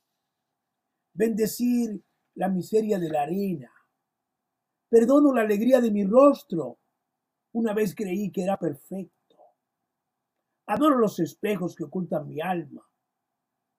bendecir 1.14 2.04
la 2.34 2.50
miseria 2.50 2.98
de 2.98 3.08
la 3.08 3.22
arena. 3.22 3.72
Perdono 4.90 5.32
la 5.32 5.40
alegría 5.40 5.80
de 5.80 5.90
mi 5.90 6.04
rostro. 6.04 6.80
Una 7.52 7.72
vez 7.72 7.94
creí 7.94 8.30
que 8.30 8.42
era 8.42 8.58
perfecto. 8.58 9.36
Adoro 10.66 10.98
los 10.98 11.18
espejos 11.18 11.74
que 11.74 11.84
ocultan 11.84 12.28
mi 12.28 12.42
alma. 12.42 12.86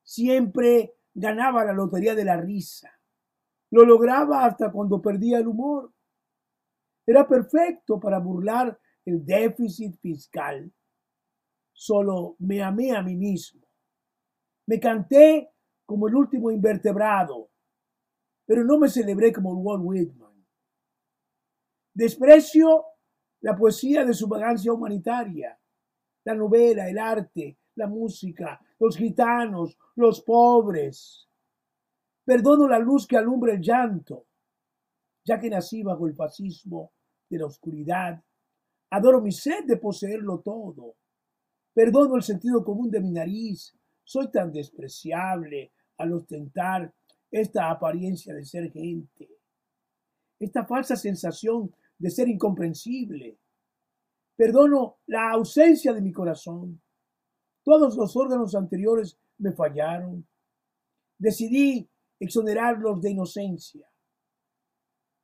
Siempre 0.04 0.96
ganaba 1.14 1.64
la 1.64 1.74
lotería 1.74 2.16
de 2.16 2.26
la 2.26 2.38
risa. 2.38 2.92
Lo 3.72 3.86
lograba 3.86 4.46
hasta 4.46 4.72
cuando 4.72 5.02
perdía 5.02 5.40
el 5.40 5.48
humor. 5.48 5.92
Era 7.06 7.28
perfecto 7.28 8.00
para 8.00 8.20
burlar 8.20 8.80
el 9.06 9.26
déficit 9.26 10.00
fiscal. 10.00 10.72
Solo 11.72 12.36
me 12.40 12.62
amé 12.62 12.96
a 12.96 13.02
mí 13.02 13.16
mismo. 13.16 13.62
Me 14.68 14.80
canté 14.80 15.52
como 15.86 16.08
el 16.08 16.16
último 16.16 16.52
invertebrado, 16.52 17.50
pero 18.46 18.64
no 18.64 18.78
me 18.78 18.90
celebré 18.90 19.34
como 19.34 19.54
Walt 19.54 19.84
Whitman. 19.84 20.46
Desprecio 21.94 22.86
la 23.42 23.56
poesía 23.56 24.06
de 24.06 24.14
su 24.14 24.28
vagancia 24.28 24.72
humanitaria, 24.72 25.60
la 26.24 26.34
novela, 26.34 26.90
el 26.90 26.98
arte, 26.98 27.60
la 27.76 27.88
música, 27.88 28.62
los 28.84 28.98
gitanos, 28.98 29.78
los 29.96 30.22
pobres. 30.22 31.30
Perdono 32.26 32.68
la 32.68 32.80
luz 32.80 33.08
que 33.08 33.16
alumbra 33.16 33.54
el 33.54 33.62
llanto, 33.62 34.26
ya 35.24 35.40
que 35.40 35.50
nací 35.50 35.84
bajo 35.84 36.06
el 36.06 36.16
fascismo 36.16 36.92
de 37.30 37.38
la 37.38 37.46
oscuridad. 37.46 38.22
Adoro 38.90 39.22
mi 39.22 39.32
sed 39.32 39.64
de 39.66 39.78
poseerlo 39.78 40.42
todo. 40.42 40.96
Perdono 41.74 42.18
el 42.18 42.24
sentido 42.24 42.62
común 42.62 42.92
de 42.92 43.00
mi 43.00 43.12
nariz. 43.12 43.74
Soy 44.04 44.30
tan 44.30 44.52
despreciable 44.52 45.72
al 45.98 46.12
ostentar 46.12 46.94
esta 47.32 47.72
apariencia 47.72 48.34
de 48.34 48.44
ser 48.44 48.70
gente, 48.70 49.30
esta 50.38 50.66
falsa 50.66 50.98
sensación 50.98 51.74
de 51.98 52.10
ser 52.10 52.28
incomprensible. 52.28 53.38
Perdono 54.36 54.98
la 55.06 55.32
ausencia 55.32 55.94
de 55.94 56.02
mi 56.02 56.12
corazón. 56.12 56.83
Todos 57.64 57.96
los 57.96 58.16
órganos 58.16 58.56
anteriores 58.56 59.18
me 59.38 59.54
fallaron. 59.54 60.28
Decidí 61.18 61.90
exonerarlos 62.20 63.02
de 63.02 63.12
inocencia. 63.12 63.90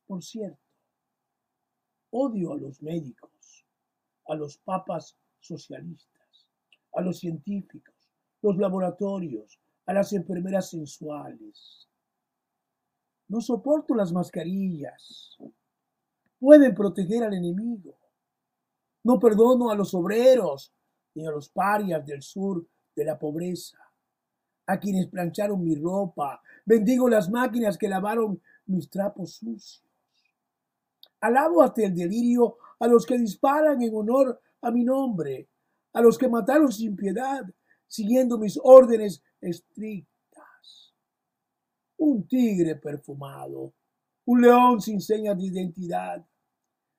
Por 0.06 0.22
cierto, 0.22 0.58
odio 2.10 2.52
a 2.52 2.56
los 2.56 2.82
médicos, 2.82 3.66
a 4.26 4.34
los 4.34 4.58
papas 4.58 5.16
socialistas, 5.38 6.48
a 6.94 7.02
los 7.02 7.18
científicos, 7.18 7.94
los 8.42 8.56
laboratorios, 8.56 9.60
a 9.86 9.92
las 9.92 10.12
enfermeras 10.12 10.70
sensuales. 10.70 11.88
No 13.28 13.40
soporto 13.40 13.94
las 13.94 14.12
mascarillas. 14.12 15.36
Pueden 16.38 16.74
proteger 16.74 17.22
al 17.22 17.34
enemigo. 17.34 17.96
No 19.04 19.18
perdono 19.18 19.70
a 19.70 19.76
los 19.76 19.94
obreros 19.94 20.72
ni 21.14 21.26
a 21.26 21.30
los 21.30 21.48
parias 21.48 22.04
del 22.04 22.22
sur 22.22 22.66
de 22.94 23.04
la 23.04 23.18
pobreza, 23.18 23.78
a 24.66 24.78
quienes 24.78 25.08
plancharon 25.08 25.62
mi 25.62 25.74
ropa. 25.74 26.40
Bendigo 26.64 27.08
las 27.08 27.28
máquinas 27.30 27.76
que 27.76 27.88
lavaron 27.88 28.40
mis 28.66 28.88
trapos 28.88 29.34
sucios. 29.34 29.84
Alabo 31.20 31.62
hasta 31.62 31.82
el 31.82 31.94
delirio 31.94 32.56
a 32.78 32.86
los 32.86 33.04
que 33.04 33.18
disparan 33.18 33.82
en 33.82 33.94
honor 33.94 34.40
a 34.62 34.70
mi 34.70 34.84
nombre, 34.84 35.48
a 35.92 36.00
los 36.00 36.16
que 36.16 36.28
mataron 36.28 36.72
sin 36.72 36.96
piedad, 36.96 37.42
siguiendo 37.86 38.38
mis 38.38 38.58
órdenes 38.62 39.22
estrictas. 39.40 40.94
Un 41.98 42.26
tigre 42.26 42.76
perfumado, 42.76 43.74
un 44.26 44.40
león 44.40 44.80
sin 44.80 45.00
señas 45.00 45.36
de 45.36 45.44
identidad. 45.44 46.24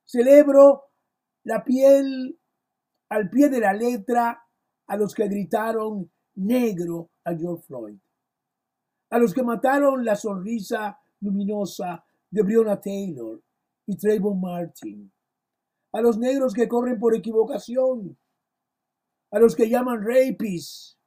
Celebro 0.06 0.92
la 1.44 1.64
piel 1.64 2.38
al 3.12 3.30
pie 3.30 3.50
de 3.50 3.60
la 3.60 3.74
letra 3.74 4.42
a 4.88 4.96
los 4.96 5.14
que 5.14 5.28
gritaron 5.28 6.10
negro 6.36 7.12
a 7.26 7.36
George 7.36 7.64
Floyd, 7.68 8.00
a 9.10 9.20
los 9.20 9.34
que 9.34 9.44
mataron 9.44 10.06
la 10.06 10.16
sonrisa 10.16 10.98
luminosa 11.20 12.06
de 12.30 12.42
Breonna 12.42 12.80
Taylor 12.80 13.44
y 13.86 13.98
Trayvon 13.98 14.40
Martin, 14.40 15.12
a 15.92 16.02
los 16.02 16.18
negros 16.18 16.54
que 16.54 16.70
corren 16.70 17.00
por 17.00 17.14
equivocación, 17.14 18.18
a 19.32 19.40
los 19.40 19.58
que 19.58 19.70
llaman 19.70 20.02
rapists, 20.02 20.98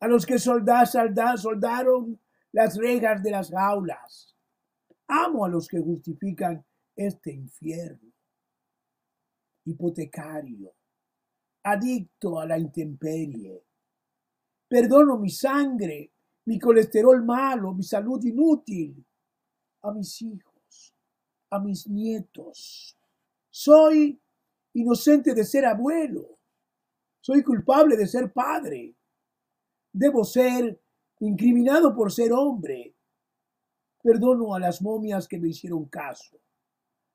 a 0.00 0.08
los 0.08 0.26
que 0.26 0.38
soldaron, 0.38 1.38
soldaron 1.38 2.20
las 2.52 2.76
rejas 2.76 3.22
de 3.22 3.30
las 3.30 3.50
jaulas. 3.50 4.36
Amo 5.08 5.46
a 5.46 5.48
los 5.48 5.68
que 5.68 5.80
justifican 5.80 6.62
este 6.94 7.32
infierno. 7.32 8.13
Hipotecario, 9.64 10.74
adicto 11.62 12.38
a 12.38 12.46
la 12.46 12.56
intemperie. 12.56 13.64
Perdono 14.66 15.18
mi 15.18 15.30
sangre, 15.30 16.12
mi 16.44 16.58
colesterol 16.58 17.24
malo, 17.24 17.72
mi 17.72 17.82
salud 17.82 18.22
inútil, 18.24 19.02
a 19.82 19.92
mis 19.92 20.20
hijos, 20.22 20.94
a 21.50 21.58
mis 21.60 21.86
nietos. 21.88 22.96
Soy 23.50 24.20
inocente 24.74 25.34
de 25.34 25.44
ser 25.44 25.64
abuelo. 25.64 26.38
Soy 27.20 27.42
culpable 27.42 27.96
de 27.96 28.06
ser 28.06 28.32
padre. 28.32 28.94
Debo 29.92 30.24
ser 30.24 30.78
incriminado 31.20 31.94
por 31.94 32.12
ser 32.12 32.32
hombre. 32.32 32.94
Perdono 34.02 34.54
a 34.54 34.60
las 34.60 34.82
momias 34.82 35.26
que 35.26 35.38
me 35.38 35.48
hicieron 35.48 35.86
caso, 35.86 36.38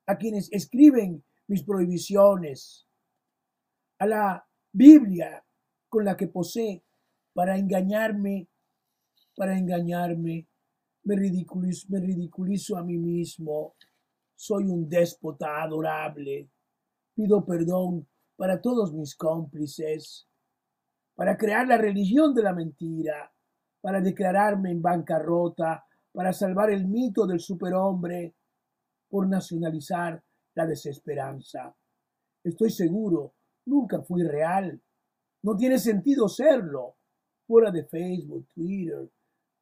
a 0.06 0.16
quienes 0.16 0.50
escriben 0.50 1.22
mis 1.50 1.64
prohibiciones, 1.64 2.86
a 3.98 4.06
la 4.06 4.48
Biblia 4.72 5.44
con 5.88 6.04
la 6.04 6.16
que 6.16 6.28
posee 6.28 6.84
para 7.34 7.58
engañarme, 7.58 8.48
para 9.36 9.58
engañarme. 9.58 10.46
Me 11.02 11.16
ridiculizo, 11.16 11.88
me 11.90 11.98
ridiculizo 11.98 12.76
a 12.76 12.84
mí 12.84 12.96
mismo. 12.98 13.74
Soy 14.36 14.64
un 14.68 14.88
déspota 14.88 15.62
adorable. 15.62 16.48
Pido 17.14 17.44
perdón 17.44 18.08
para 18.36 18.60
todos 18.60 18.94
mis 18.94 19.16
cómplices, 19.16 20.28
para 21.16 21.36
crear 21.36 21.66
la 21.66 21.78
religión 21.78 22.32
de 22.32 22.44
la 22.44 22.52
mentira, 22.52 23.34
para 23.80 24.00
declararme 24.00 24.70
en 24.70 24.80
bancarrota, 24.80 25.84
para 26.12 26.32
salvar 26.32 26.70
el 26.70 26.86
mito 26.86 27.26
del 27.26 27.40
superhombre, 27.40 28.36
por 29.08 29.28
nacionalizar 29.28 30.22
la 30.54 30.66
desesperanza. 30.66 31.74
Estoy 32.42 32.70
seguro, 32.70 33.34
nunca 33.66 34.02
fui 34.02 34.22
real. 34.22 34.80
No 35.42 35.56
tiene 35.56 35.78
sentido 35.78 36.28
serlo. 36.28 36.96
Fuera 37.46 37.70
de 37.70 37.84
Facebook, 37.84 38.46
Twitter, 38.54 39.10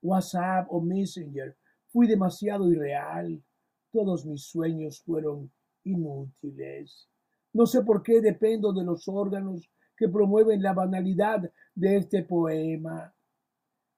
WhatsApp 0.03 0.67
o 0.71 0.81
Messenger, 0.81 1.57
fui 1.89 2.07
demasiado 2.07 2.71
irreal. 2.71 3.43
Todos 3.91 4.27
mis 4.27 4.45
sueños 4.45 5.01
fueron 5.01 5.51
inútiles. 5.85 7.09
No 7.53 7.67
sé 7.67 7.83
por 7.83 8.03
qué 8.03 8.21
dependo 8.21 8.73
de 8.73 8.85
los 8.85 9.09
órganos 9.09 9.71
que 9.97 10.09
promueven 10.09 10.63
la 10.63 10.75
banalidad 10.75 11.51
de 11.75 11.97
este 11.97 12.23
poema. 12.23 13.13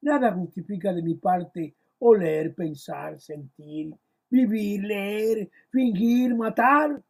Nada 0.03 0.33
justifica 0.33 0.93
de 0.93 1.03
mi 1.03 1.17
parte 1.17 1.77
oler, 1.99 2.55
pensar, 2.55 3.21
sentir, 3.21 3.95
vivir, 4.31 4.83
leer, 4.85 5.51
fingir, 5.71 6.35
matar, 6.35 7.03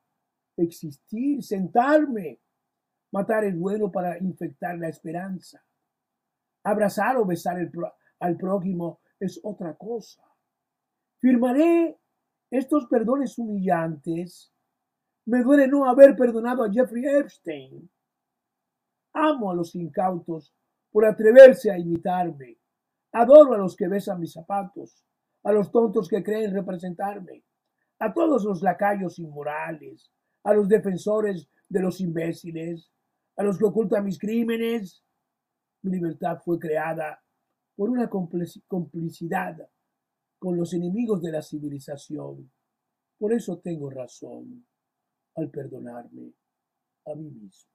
existir, 0.56 1.42
sentarme. 1.42 2.40
Matar 3.12 3.44
es 3.44 3.58
bueno 3.58 3.90
para 3.90 4.18
infectar 4.18 4.78
la 4.78 4.88
esperanza. 4.88 5.62
Abrazar 6.64 7.16
o 7.16 7.24
besar 7.24 7.56
al 8.20 8.36
prójimo 8.36 9.00
es 9.18 9.40
otra 9.42 9.74
cosa. 9.74 10.22
Firmaré 11.18 11.98
estos 12.50 12.86
perdones 12.86 13.36
humillantes. 13.38 14.52
Me 15.26 15.42
duele 15.42 15.68
no 15.68 15.88
haber 15.88 16.16
perdonado 16.16 16.64
a 16.64 16.70
Jeffrey 16.70 17.04
Epstein. 17.04 17.90
Amo 19.12 19.50
a 19.50 19.54
los 19.54 19.74
incautos 19.74 20.54
por 20.90 21.04
atreverse 21.04 21.70
a 21.70 21.78
imitarme. 21.78 22.58
Adoro 23.12 23.54
a 23.54 23.58
los 23.58 23.74
que 23.74 23.88
besan 23.88 24.20
mis 24.20 24.32
zapatos 24.32 25.04
a 25.42 25.52
los 25.52 25.70
tontos 25.70 26.08
que 26.08 26.22
creen 26.22 26.52
representarme, 26.52 27.44
a 27.98 28.12
todos 28.12 28.44
los 28.44 28.62
lacayos 28.62 29.18
inmorales, 29.18 30.10
a 30.44 30.54
los 30.54 30.68
defensores 30.68 31.48
de 31.68 31.80
los 31.80 32.00
imbéciles, 32.00 32.90
a 33.36 33.42
los 33.42 33.58
que 33.58 33.64
ocultan 33.64 34.04
mis 34.04 34.18
crímenes. 34.18 35.04
Mi 35.82 35.92
libertad 35.92 36.38
fue 36.44 36.58
creada 36.58 37.22
por 37.76 37.90
una 37.90 38.10
complicidad 38.10 39.56
con 40.38 40.56
los 40.56 40.74
enemigos 40.74 41.22
de 41.22 41.32
la 41.32 41.42
civilización. 41.42 42.50
Por 43.18 43.32
eso 43.32 43.58
tengo 43.58 43.90
razón 43.90 44.66
al 45.36 45.50
perdonarme 45.50 46.32
a 47.06 47.14
mí 47.14 47.30
mismo. 47.30 47.70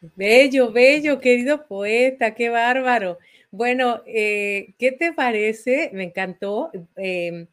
Bello, 0.00 0.72
bello, 0.72 1.20
querido 1.20 1.66
poeta, 1.66 2.34
qué 2.34 2.48
bárbaro. 2.50 3.18
Bueno, 3.50 4.02
eh, 4.06 4.74
¿qué 4.78 4.92
te 4.92 5.12
parece? 5.12 5.90
Me 5.94 6.04
encantó. 6.04 6.70
Em, 6.96 7.46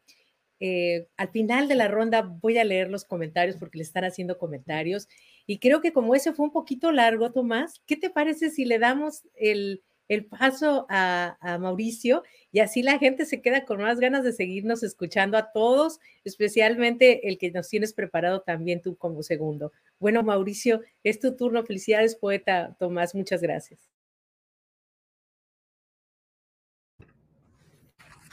eh, 0.59 1.07
al 1.17 1.29
final 1.31 1.67
de 1.67 1.75
la 1.75 1.87
ronda 1.87 2.21
voy 2.21 2.57
a 2.57 2.63
leer 2.65 2.89
los 2.89 3.05
comentarios 3.05 3.57
porque 3.57 3.77
le 3.77 3.83
están 3.83 4.03
haciendo 4.05 4.37
comentarios. 4.37 5.07
Y 5.47 5.59
creo 5.59 5.81
que 5.81 5.93
como 5.93 6.15
ese 6.15 6.33
fue 6.33 6.45
un 6.45 6.51
poquito 6.53 6.91
largo, 6.91 7.31
Tomás, 7.31 7.81
¿qué 7.85 7.97
te 7.97 8.09
parece 8.09 8.49
si 8.49 8.65
le 8.65 8.79
damos 8.79 9.23
el, 9.35 9.83
el 10.07 10.25
paso 10.25 10.85
a, 10.89 11.37
Mauricio 11.59 12.23
y 12.51 12.59
así 12.59 12.83
la 12.83 12.99
gente 12.99 13.25
se 13.25 13.41
queda 13.41 13.65
con 13.65 13.81
más 13.81 13.99
ganas 13.99 14.23
de 14.23 14.33
seguirnos 14.33 14.83
escuchando 14.83 15.37
a 15.37 15.51
todos, 15.51 15.99
especialmente 16.23 17.27
el 17.27 17.37
que 17.37 17.51
nos 17.51 17.69
tienes 17.69 17.93
preparado 17.93 18.41
también 18.41 18.81
tú 18.81 18.95
como 18.97 19.23
segundo. 19.23 19.71
Bueno, 19.99 20.23
Mauricio, 20.23 20.81
es 21.03 21.19
tu 21.19 21.35
turno. 21.35 21.63
Felicidades, 21.63 22.15
poeta 22.15 22.75
Tomás. 22.79 23.15
Muchas 23.15 23.41
gracias. 23.41 23.79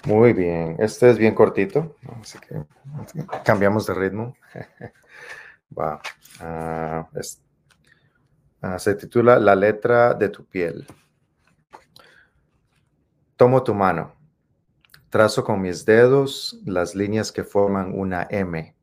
Muy 0.07 0.33
bien, 0.33 0.77
este 0.79 1.11
es 1.11 1.19
bien 1.19 1.35
cortito, 1.35 1.97
así 2.23 2.39
que 2.39 2.65
cambiamos 3.45 3.87
de 3.87 3.95
ritmo. 3.95 4.35
Va. 5.79 6.01
Ah, 6.41 7.09
ah, 8.63 8.79
se 8.79 8.95
titula 8.95 9.39
La 9.39 9.55
letra 9.55 10.15
de 10.15 10.31
tu 10.31 10.47
piel. 10.47 10.87
Tomo 13.41 13.63
tu 13.63 13.73
mano. 13.73 14.15
Trazo 15.09 15.43
con 15.43 15.63
mis 15.63 15.87
dedos 15.87 16.61
las 16.67 16.95
líneas 16.95 17.33
que 17.33 17.43
forman 17.43 17.99
una 17.99 18.27
M, 18.29 18.77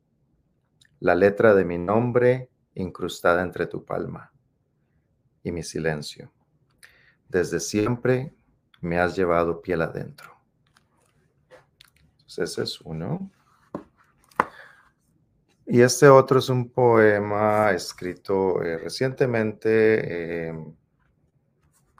la 0.98 1.14
letra 1.14 1.54
de 1.54 1.64
mi 1.64 1.78
nombre 1.78 2.50
incrustada 2.74 3.42
entre 3.42 3.68
tu 3.68 3.84
palma 3.84 4.32
y 5.44 5.52
mi 5.52 5.62
silencio. 5.62 6.32
Desde 7.28 7.60
siempre 7.60 8.34
me 8.80 8.98
has 8.98 9.14
llevado 9.14 9.62
piel 9.62 9.80
adentro. 9.80 10.32
ese 12.26 12.64
es 12.64 12.80
uno. 12.80 13.30
Y 15.66 15.82
este 15.82 16.08
otro 16.08 16.40
es 16.40 16.48
un 16.48 16.68
poema 16.68 17.70
escrito 17.70 18.60
eh, 18.64 18.76
recientemente. 18.76 20.48
Eh, 20.48 20.64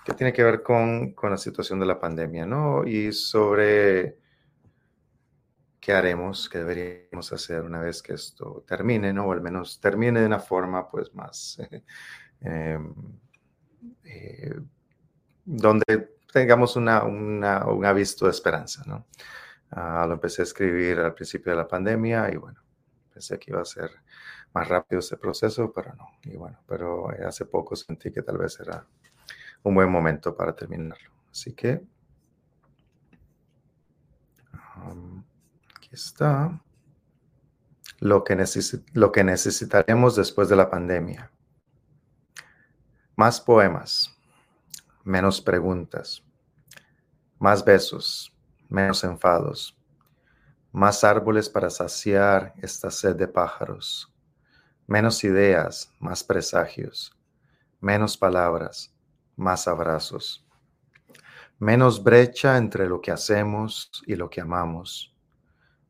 que 0.09 0.15
tiene 0.15 0.33
que 0.33 0.43
ver 0.43 0.63
con, 0.63 1.13
con, 1.13 1.31
la 1.31 1.37
situación 1.37 1.79
de 1.79 1.85
la 1.85 2.01
pandemia, 2.01 2.47
¿no? 2.47 2.83
Y 2.87 3.13
sobre 3.13 4.17
qué 5.79 5.93
haremos, 5.93 6.49
qué 6.49 6.59
deberíamos 6.61 7.31
hacer 7.31 7.63
una 7.63 7.81
vez 7.81 8.03
que 8.03 8.15
esto 8.15 8.65
termine, 8.67 9.13
¿no? 9.13 9.27
O 9.27 9.33
al 9.33 9.43
menos 9.43 9.81
termine 9.81 10.21
de 10.21 10.27
una 10.27 10.41
forma, 10.41 10.89
pues, 10.89 11.15
más... 11.15 11.59
Em, 12.41 12.95
eh, 14.05 14.55
donde 15.45 16.17
tengamos 16.33 16.77
una, 16.77 17.03
una, 17.05 17.67
un 17.67 17.85
aviso 17.85 18.27
de 18.27 18.31
esperanza, 18.31 18.85
¿no? 18.87 19.07
Ah, 19.71 20.05
lo 20.07 20.15
empecé 20.15 20.43
a 20.43 20.45
escribir 20.45 21.01
al 21.01 21.15
principio 21.15 21.53
de 21.53 21.59
la 21.59 21.69
pandemia 21.69 22.31
y 22.33 22.37
bueno, 22.37 22.63
pensé 23.13 23.39
que 23.39 23.51
iba 23.51 23.61
a 23.61 23.65
ser 23.65 23.91
más 24.55 24.69
rápido 24.69 25.01
ese 25.01 25.17
proceso, 25.17 25.73
pero 25.73 25.95
no. 25.95 26.09
Y 26.23 26.37
bueno, 26.37 26.61
pero 26.67 27.13
eh, 27.13 27.25
hace 27.27 27.45
poco 27.45 27.77
sentí 27.77 28.11
que 28.13 28.23
tal 28.23 28.39
vez 28.39 28.59
era 28.61 28.87
un 29.63 29.75
buen 29.75 29.91
momento 29.91 30.37
para 30.37 30.55
terminarlo. 30.55 31.11
Así 31.31 31.53
que 31.53 31.83
aquí 35.77 35.89
está 35.93 36.61
lo 38.01 38.25
que, 38.25 38.37
lo 38.93 39.13
que 39.13 39.25
necesitaremos 39.25 40.17
después 40.17 40.49
de 40.49 40.57
la 40.57 40.71
pandemia. 40.71 41.31
Más 43.17 43.41
poemas, 43.41 44.17
menos 45.05 45.41
preguntas, 45.41 46.23
más 47.39 47.65
besos, 47.65 48.33
menos 48.69 49.03
enfados, 49.03 49.77
más 50.71 51.03
árboles 51.03 51.49
para 51.49 51.71
saciar 51.71 52.55
esta 52.59 52.91
sed 52.91 53.17
de 53.17 53.27
pájaros, 53.27 54.13
menos 54.87 55.25
ideas, 55.25 55.93
más 55.99 56.23
presagios, 56.23 57.17
menos 57.81 58.17
palabras, 58.17 58.95
más 59.39 59.69
abrazos. 59.69 60.45
Menos 61.59 62.03
brecha 62.03 62.57
entre 62.57 62.87
lo 62.89 63.01
que 63.01 63.11
hacemos 63.11 63.91
y 64.07 64.17
lo 64.17 64.29
que 64.29 64.41
amamos. 64.41 65.15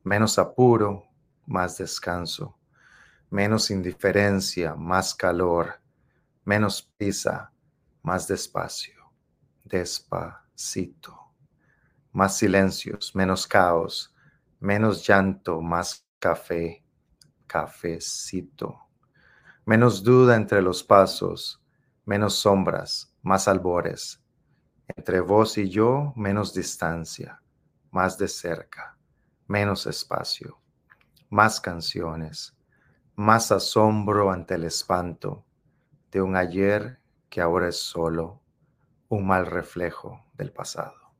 Menos 0.04 0.38
apuro, 0.38 1.04
más 1.46 1.78
descanso. 1.78 2.56
Menos 3.30 3.70
indiferencia, 3.70 4.74
más 4.74 5.14
calor. 5.14 5.80
Menos 6.44 6.82
prisa, 6.82 7.52
más 8.02 8.28
despacio. 8.28 9.12
Despacito. 9.64 11.18
Más 12.12 12.36
silencios, 12.36 13.14
menos 13.14 13.46
caos. 13.46 14.14
Menos 14.60 15.06
llanto, 15.06 15.60
más 15.60 16.06
café. 16.18 16.84
Cafecito. 17.46 18.78
Menos 19.64 20.02
duda 20.02 20.36
entre 20.36 20.62
los 20.62 20.82
pasos. 20.82 21.62
Menos 22.08 22.36
sombras, 22.36 23.14
más 23.20 23.48
albores. 23.48 24.18
Entre 24.96 25.20
vos 25.20 25.58
y 25.58 25.68
yo, 25.68 26.14
menos 26.16 26.54
distancia, 26.54 27.42
más 27.90 28.16
de 28.16 28.28
cerca, 28.28 28.96
menos 29.46 29.86
espacio, 29.86 30.58
más 31.28 31.60
canciones, 31.60 32.56
más 33.14 33.52
asombro 33.52 34.30
ante 34.30 34.54
el 34.54 34.64
espanto 34.64 35.44
de 36.10 36.22
un 36.22 36.34
ayer 36.34 36.98
que 37.28 37.42
ahora 37.42 37.68
es 37.68 37.76
solo 37.76 38.40
un 39.10 39.26
mal 39.26 39.44
reflejo 39.44 40.24
del 40.32 40.50
pasado. 40.50 41.12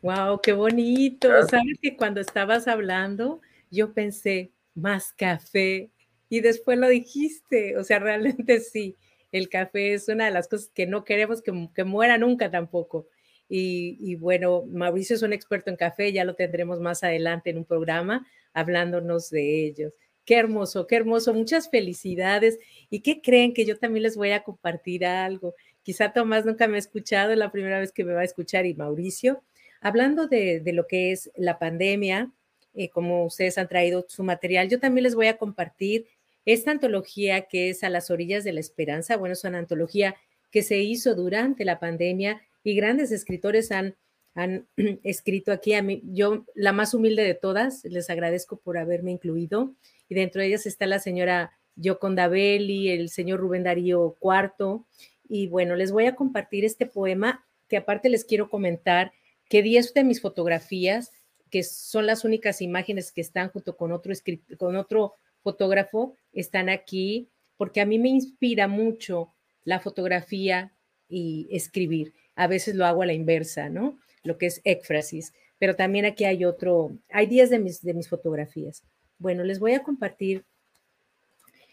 Wow, 0.00 0.40
qué 0.40 0.54
bonito. 0.54 1.28
Sabes 1.48 1.78
que 1.82 1.98
cuando 1.98 2.22
estabas 2.22 2.66
hablando, 2.66 3.42
yo 3.70 3.92
pensé 3.92 4.54
más 4.74 5.12
café 5.12 5.90
y 6.30 6.40
después 6.40 6.78
lo 6.78 6.88
dijiste. 6.88 7.76
O 7.76 7.84
sea, 7.84 7.98
realmente 7.98 8.60
sí 8.60 8.96
el 9.32 9.48
café 9.48 9.94
es 9.94 10.08
una 10.08 10.26
de 10.26 10.30
las 10.30 10.48
cosas 10.48 10.70
que 10.74 10.86
no 10.86 11.04
queremos 11.04 11.42
que, 11.42 11.84
muera 11.84 12.18
nunca 12.18 12.50
tampoco. 12.50 13.08
Y, 13.52 14.14
bueno, 14.14 14.64
Mauricio 14.68 15.16
es 15.16 15.22
un 15.22 15.32
experto 15.32 15.70
en 15.70 15.76
café, 15.76 16.12
ya 16.12 16.24
lo 16.24 16.36
tendremos 16.36 16.78
más 16.78 17.02
adelante 17.02 17.50
en 17.50 17.58
un 17.58 17.64
programa 17.64 18.24
hablándonos 18.52 19.28
de 19.28 19.66
ellos. 19.66 19.92
Qué 20.24 20.36
hermoso, 20.36 20.86
qué 20.86 20.96
hermoso. 20.96 21.34
Muchas 21.34 21.68
felicidades. 21.68 22.60
¿Y 22.90 23.00
qué 23.00 23.20
creen 23.20 23.52
que 23.52 23.64
yo 23.64 23.76
también 23.76 24.04
les 24.04 24.16
voy 24.16 24.30
a 24.30 24.44
compartir 24.44 25.04
algo? 25.04 25.54
Quizá 25.82 26.12
Tomás 26.12 26.46
nunca 26.46 26.68
me 26.68 26.76
ha 26.76 26.78
escuchado, 26.78 27.32
es 27.32 27.38
la 27.38 27.50
primera 27.50 27.80
vez 27.80 27.90
que 27.90 28.04
me 28.04 28.12
va 28.12 28.20
a 28.20 28.24
escuchar 28.24 28.66
y 28.66 28.74
Mauricio. 28.74 29.42
Hablando 29.80 30.28
de, 30.28 30.62
lo 30.72 30.86
que 30.86 31.10
es 31.10 31.32
la 31.34 31.58
pandemia, 31.58 32.30
eh, 32.74 32.88
como 32.90 33.24
ustedes 33.24 33.58
han 33.58 33.66
traído 33.66 34.06
su 34.08 34.22
material, 34.22 34.68
yo 34.68 34.78
también 34.78 35.02
les 35.04 35.16
voy 35.16 35.26
a 35.26 35.38
compartir 35.38 36.06
esta 36.44 36.70
antología 36.70 37.42
que 37.42 37.70
es 37.70 37.84
A 37.84 37.90
las 37.90 38.10
orillas 38.10 38.44
de 38.44 38.52
la 38.52 38.60
esperanza, 38.60 39.16
bueno, 39.16 39.34
es 39.34 39.44
una 39.44 39.58
antología 39.58 40.16
que 40.50 40.62
se 40.62 40.78
hizo 40.78 41.14
durante 41.14 41.64
la 41.64 41.78
pandemia 41.78 42.42
y 42.62 42.74
grandes 42.74 43.12
escritores 43.12 43.70
han, 43.72 43.96
escrito 45.04 45.52
aquí. 45.52 45.74
A 45.74 45.82
mí, 45.82 46.02
yo, 46.04 46.44
la 46.54 46.72
más 46.72 46.94
humilde 46.94 47.22
de 47.22 47.34
todas, 47.34 47.84
les 47.84 48.10
agradezco 48.10 48.58
por 48.58 48.78
haberme 48.78 49.12
incluido. 49.12 49.74
Y 50.08 50.14
dentro 50.14 50.40
de 50.40 50.48
ellas 50.48 50.66
está 50.66 50.86
la 50.86 50.98
señora 50.98 51.52
Yoconda 51.76 52.28
Belli, 52.28 52.90
el 52.90 53.08
señor 53.08 53.40
Rubén 53.40 53.62
Darío 53.62 54.16
Cuarto. 54.18 54.86
Y 55.28 55.46
bueno, 55.46 55.76
les 55.76 55.92
voy 55.92 56.06
a 56.06 56.16
compartir 56.16 56.64
este 56.64 56.86
poema 56.86 57.46
que 57.68 57.76
aparte 57.76 58.08
les 58.08 58.24
quiero 58.24 58.50
comentar 58.50 59.12
que 59.48 59.62
10 59.62 59.94
de 59.94 60.04
mis 60.04 60.20
fotografías, 60.20 61.12
que 61.50 61.62
son 61.62 62.06
las 62.06 62.24
únicas 62.24 62.60
imágenes 62.62 63.12
que 63.12 63.20
están 63.20 63.50
junto 63.50 63.76
con 63.76 63.92
otro, 63.92 64.12
con 64.58 64.76
otro 64.76 65.14
fotógrafo 65.42 66.14
están 66.32 66.68
aquí 66.68 67.28
porque 67.56 67.80
a 67.80 67.86
mí 67.86 67.98
me 67.98 68.08
inspira 68.08 68.68
mucho 68.68 69.32
la 69.64 69.80
fotografía 69.80 70.72
y 71.08 71.48
escribir. 71.50 72.14
A 72.34 72.46
veces 72.46 72.74
lo 72.74 72.86
hago 72.86 73.02
a 73.02 73.06
la 73.06 73.12
inversa, 73.12 73.68
¿no? 73.68 73.98
Lo 74.22 74.38
que 74.38 74.46
es 74.46 74.60
éfrasis. 74.64 75.34
Pero 75.58 75.76
también 75.76 76.06
aquí 76.06 76.24
hay 76.24 76.44
otro, 76.44 76.96
hay 77.10 77.26
10 77.26 77.50
de 77.50 77.58
mis, 77.58 77.82
de 77.82 77.92
mis 77.92 78.08
fotografías. 78.08 78.82
Bueno, 79.18 79.44
les 79.44 79.58
voy 79.58 79.74
a 79.74 79.82
compartir 79.82 80.44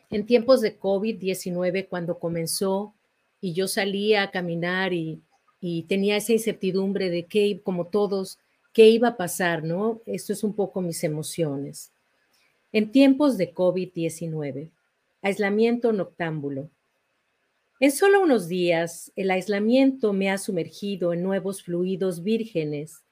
en 0.09 0.25
tiempos 0.25 0.61
de 0.61 0.77
COVID-19, 0.77 1.87
cuando 1.87 2.19
comenzó 2.19 2.93
y 3.39 3.53
yo 3.53 3.67
salía 3.67 4.23
a 4.23 4.31
caminar 4.31 4.93
y, 4.93 5.21
y 5.59 5.83
tenía 5.83 6.17
esa 6.17 6.33
incertidumbre 6.33 7.09
de 7.09 7.25
qué, 7.25 7.61
como 7.63 7.87
todos, 7.87 8.39
qué 8.73 8.89
iba 8.89 9.09
a 9.09 9.17
pasar, 9.17 9.63
¿no? 9.63 10.01
Esto 10.05 10.33
es 10.33 10.43
un 10.43 10.53
poco 10.53 10.81
mis 10.81 11.03
emociones. 11.03 11.91
En 12.73 12.91
tiempos 12.91 13.37
de 13.37 13.53
COVID-19, 13.53 14.71
aislamiento 15.21 15.93
noctámbulo. 15.93 16.69
En 17.79 17.91
solo 17.91 18.21
unos 18.21 18.47
días, 18.47 19.11
el 19.15 19.31
aislamiento 19.31 20.11
me 20.11 20.29
ha 20.29 20.37
sumergido 20.37 21.13
en 21.13 21.23
nuevos 21.23 21.63
fluidos 21.63 22.23
vírgenes, 22.23 23.03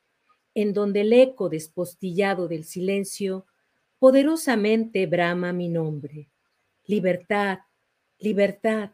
en 0.55 0.73
donde 0.73 1.01
el 1.01 1.13
eco 1.13 1.49
despostillado 1.49 2.47
del 2.47 2.65
silencio 2.65 3.45
poderosamente 3.99 5.05
brama 5.05 5.53
mi 5.53 5.69
nombre. 5.69 6.27
Libertad, 6.85 7.59
libertad, 8.19 8.91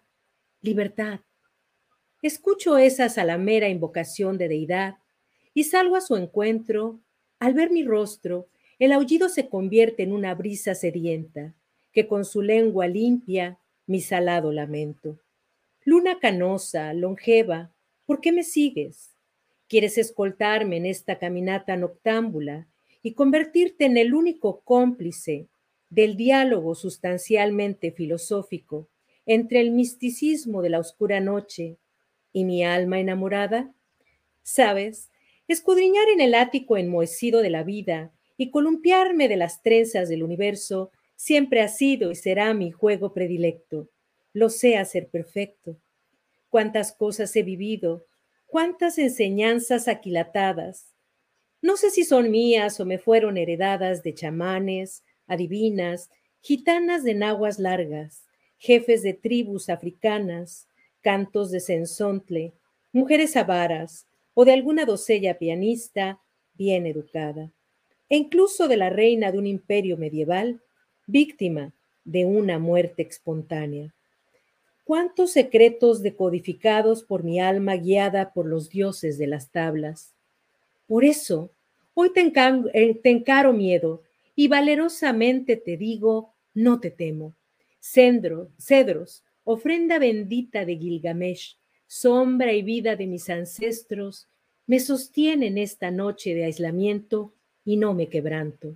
libertad. 0.61 1.21
Escucho 2.21 2.77
esa 2.77 3.09
salamera 3.09 3.67
invocación 3.67 4.37
de 4.37 4.47
deidad 4.47 4.97
y 5.53 5.63
salgo 5.63 5.95
a 5.95 6.01
su 6.01 6.15
encuentro. 6.17 6.99
Al 7.39 7.55
ver 7.55 7.71
mi 7.71 7.83
rostro, 7.83 8.47
el 8.81 8.93
aullido 8.93 9.29
se 9.29 9.47
convierte 9.47 10.01
en 10.01 10.11
una 10.11 10.33
brisa 10.33 10.73
sedienta 10.73 11.53
que 11.93 12.07
con 12.07 12.25
su 12.25 12.41
lengua 12.41 12.87
limpia 12.87 13.59
mi 13.85 14.01
salado 14.01 14.51
lamento. 14.51 15.19
Luna 15.85 16.17
canosa, 16.17 16.91
longeva, 16.95 17.71
¿por 18.07 18.21
qué 18.21 18.31
me 18.31 18.41
sigues? 18.41 19.11
¿Quieres 19.67 19.99
escoltarme 19.99 20.77
en 20.77 20.87
esta 20.87 21.19
caminata 21.19 21.77
noctámbula 21.77 22.67
y 23.03 23.13
convertirte 23.13 23.85
en 23.85 23.97
el 23.97 24.15
único 24.15 24.61
cómplice 24.61 25.45
del 25.91 26.17
diálogo 26.17 26.73
sustancialmente 26.73 27.91
filosófico 27.91 28.87
entre 29.27 29.61
el 29.61 29.69
misticismo 29.69 30.63
de 30.63 30.71
la 30.71 30.79
oscura 30.79 31.19
noche 31.19 31.77
y 32.33 32.45
mi 32.45 32.63
alma 32.63 32.99
enamorada? 32.99 33.71
Sabes, 34.41 35.11
escudriñar 35.47 36.09
en 36.09 36.19
el 36.19 36.33
ático 36.33 36.77
enmohecido 36.77 37.43
de 37.43 37.51
la 37.51 37.61
vida 37.61 38.11
y 38.41 38.49
columpiarme 38.49 39.27
de 39.27 39.37
las 39.37 39.61
trenzas 39.61 40.09
del 40.09 40.23
universo 40.23 40.91
siempre 41.15 41.61
ha 41.61 41.67
sido 41.67 42.11
y 42.11 42.15
será 42.15 42.53
mi 42.53 42.71
juego 42.71 43.13
predilecto 43.13 43.89
lo 44.33 44.49
sé 44.49 44.77
hacer 44.77 45.09
perfecto. 45.09 45.77
Cuántas 46.49 46.93
cosas 46.93 47.35
he 47.35 47.43
vivido, 47.43 48.05
cuántas 48.47 48.97
enseñanzas 48.97 49.87
aquilatadas. 49.87 50.93
No 51.61 51.77
sé 51.77 51.89
si 51.89 52.03
son 52.03 52.31
mías 52.31 52.79
o 52.79 52.85
me 52.85 52.97
fueron 52.97 53.37
heredadas 53.37 54.03
de 54.03 54.13
chamanes, 54.13 55.03
adivinas, 55.27 56.09
gitanas 56.41 57.03
de 57.03 57.13
naguas 57.13 57.59
largas, 57.59 58.25
jefes 58.57 59.03
de 59.03 59.13
tribus 59.13 59.69
africanas, 59.69 60.67
cantos 61.01 61.51
de 61.51 61.59
sensontle, 61.59 62.53
mujeres 62.91 63.35
avaras 63.37 64.07
o 64.33 64.45
de 64.45 64.53
alguna 64.53 64.85
doncella 64.85 65.37
pianista 65.37 66.19
bien 66.53 66.85
educada, 66.85 67.51
e 68.11 68.17
incluso 68.17 68.67
de 68.67 68.75
la 68.75 68.91
reina 68.91 69.31
de 69.31 69.39
un 69.39 69.47
imperio 69.47 69.97
medieval, 69.97 70.61
víctima 71.07 71.73
de 72.03 72.25
una 72.25 72.59
muerte 72.59 73.01
espontánea 73.01 73.91
cuántos 74.91 75.31
secretos 75.31 76.01
decodificados 76.01 77.01
por 77.01 77.23
mi 77.23 77.39
alma 77.39 77.77
guiada 77.77 78.33
por 78.33 78.45
los 78.45 78.69
dioses 78.69 79.17
de 79.17 79.25
las 79.25 79.49
tablas. 79.49 80.13
Por 80.85 81.05
eso, 81.05 81.49
hoy 81.93 82.11
te, 82.11 82.21
eh, 82.73 82.99
encaro 83.05 83.53
miedo 83.53 84.03
y 84.35 84.49
valerosamente 84.49 85.55
te 85.55 85.77
digo, 85.77 86.33
no 86.53 86.81
te 86.81 86.91
temo. 86.91 87.33
Cendro, 87.79 88.49
cedros, 88.57 89.23
ofrenda 89.45 89.97
bendita 89.97 90.65
de 90.65 90.75
Gilgamesh, 90.75 91.57
sombra 91.87 92.51
y 92.51 92.61
vida 92.61 92.97
de 92.97 93.07
mis 93.07 93.29
ancestros, 93.29 94.27
me 94.67 94.81
sostienen 94.81 95.57
esta 95.57 95.89
noche 95.89 96.35
de 96.35 96.43
aislamiento 96.43 97.31
y 97.65 97.77
no 97.77 97.93
me 97.93 98.07
quebranto. 98.07 98.75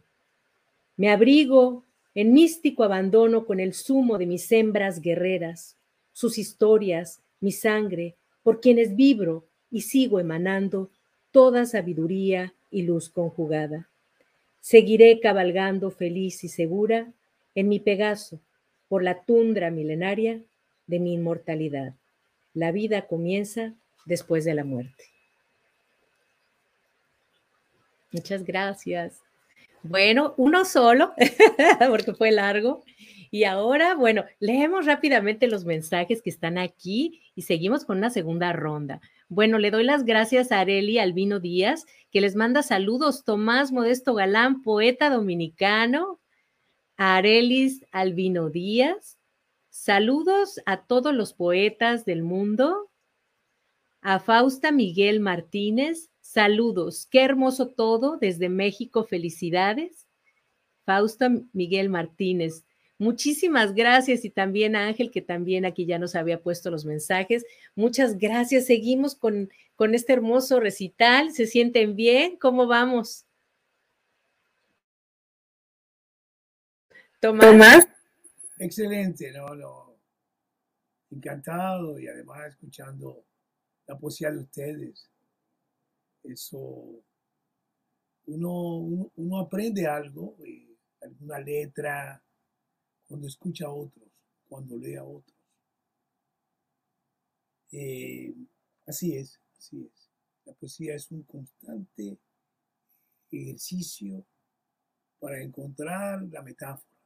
Me 0.98 1.10
abrigo 1.10 1.84
en 2.14 2.34
místico 2.34 2.84
abandono 2.84 3.46
con 3.46 3.60
el 3.60 3.74
zumo 3.74 4.18
de 4.18 4.26
mis 4.26 4.52
hembras 4.52 5.02
guerreras, 5.02 5.76
sus 6.14 6.38
historias, 6.38 7.20
mi 7.42 7.52
sangre, 7.52 8.16
por 8.44 8.62
quienes 8.62 8.96
vibro 8.96 9.46
y 9.70 9.82
sigo 9.82 10.20
emanando 10.20 10.90
toda 11.32 11.66
sabiduría 11.66 12.54
y 12.72 12.84
luz 12.84 13.10
conjugada. 13.10 13.90
Seguiré 14.62 15.20
cabalgando 15.20 15.92
feliz 15.92 16.44
y 16.44 16.48
segura 16.48 17.12
en 17.54 17.68
mi 17.68 17.80
Pegaso 17.80 18.40
por 18.88 19.04
la 19.04 19.24
tundra 19.24 19.72
milenaria 19.72 20.42
de 20.88 21.00
mi 21.00 21.14
inmortalidad. 21.14 21.94
La 22.54 22.72
vida 22.72 23.08
comienza 23.08 23.74
después 24.06 24.46
de 24.46 24.56
la 24.56 24.64
muerte. 24.64 25.15
Muchas 28.16 28.46
gracias. 28.46 29.22
Bueno, 29.84 30.34
uno 30.38 30.64
solo, 30.64 31.14
porque 31.90 32.14
fue 32.14 32.32
largo. 32.32 32.82
Y 33.30 33.44
ahora, 33.44 33.94
bueno, 33.94 34.24
leemos 34.40 34.86
rápidamente 34.86 35.48
los 35.48 35.66
mensajes 35.66 36.22
que 36.22 36.30
están 36.30 36.58
aquí 36.58 37.22
y 37.36 37.42
seguimos 37.42 37.84
con 37.84 37.98
una 37.98 38.10
segunda 38.10 38.54
ronda. 38.54 39.02
Bueno, 39.28 39.58
le 39.58 39.70
doy 39.70 39.84
las 39.84 40.06
gracias 40.06 40.54
a 40.54 40.62
Areli 40.62 40.98
Albino 40.98 41.42
Díaz, 41.42 41.86
que 42.10 42.22
les 42.22 42.38
manda 42.38 42.64
saludos. 42.64 43.26
Tomás 43.26 43.74
Modesto 43.74 44.14
Galán, 44.14 44.62
poeta 44.62 45.10
dominicano. 45.10 46.22
Arelis 46.96 47.86
Albino 47.92 48.50
Díaz. 48.50 49.20
Saludos 49.70 50.62
a 50.66 50.86
todos 50.86 51.14
los 51.14 51.34
poetas 51.34 52.06
del 52.06 52.24
mundo. 52.24 52.90
A 54.00 54.20
Fausta 54.20 54.72
Miguel 54.72 55.20
Martínez. 55.20 56.10
Saludos. 56.36 57.08
Qué 57.10 57.24
hermoso 57.24 57.70
todo 57.70 58.18
desde 58.18 58.50
México. 58.50 59.06
Felicidades. 59.06 60.06
Fausta 60.84 61.32
Miguel 61.54 61.88
Martínez. 61.88 62.66
Muchísimas 62.98 63.74
gracias 63.74 64.26
y 64.26 64.30
también 64.30 64.76
a 64.76 64.86
Ángel, 64.86 65.12
que 65.12 65.22
también 65.22 65.64
aquí 65.64 65.86
ya 65.86 65.98
nos 65.98 66.14
había 66.14 66.44
puesto 66.44 66.70
los 66.70 66.84
mensajes. 66.84 67.46
Muchas 67.74 68.18
gracias. 68.18 68.66
Seguimos 68.66 69.16
con, 69.16 69.50
con 69.78 69.96
este 69.96 70.12
hermoso 70.12 70.60
recital. 70.60 71.32
¿Se 71.32 71.48
sienten 71.48 71.96
bien? 71.96 72.36
¿Cómo 72.36 72.68
vamos? 72.68 73.26
Tomás. 77.22 77.88
Excelente, 78.60 79.32
no, 79.32 79.56
no. 79.56 79.96
Encantado 81.12 81.98
y 81.98 82.10
además 82.10 82.50
escuchando 82.50 83.24
la 83.88 83.98
poesía 83.98 84.32
de 84.32 84.40
ustedes. 84.40 85.10
Eso, 86.28 87.04
uno, 88.26 89.10
uno, 89.16 89.40
aprende 89.40 89.86
algo, 89.88 90.36
eh, 90.44 90.76
alguna 91.02 91.40
letra, 91.40 92.22
cuando 93.08 93.28
escucha 93.28 93.68
a 93.68 93.72
otros, 93.72 94.10
cuando 94.48 94.78
lee 94.78 94.96
a 94.96 95.04
otros. 95.04 95.36
Eh, 97.72 98.34
así 98.86 99.16
es, 99.16 99.40
así 99.58 99.86
es. 99.86 100.10
La 100.46 100.54
poesía 100.54 100.96
es 100.96 101.12
un 101.12 101.24
constante 101.24 102.18
ejercicio 103.32 104.26
para 105.20 105.42
encontrar 105.42 106.24
la 106.24 106.42
metáfora 106.42 106.98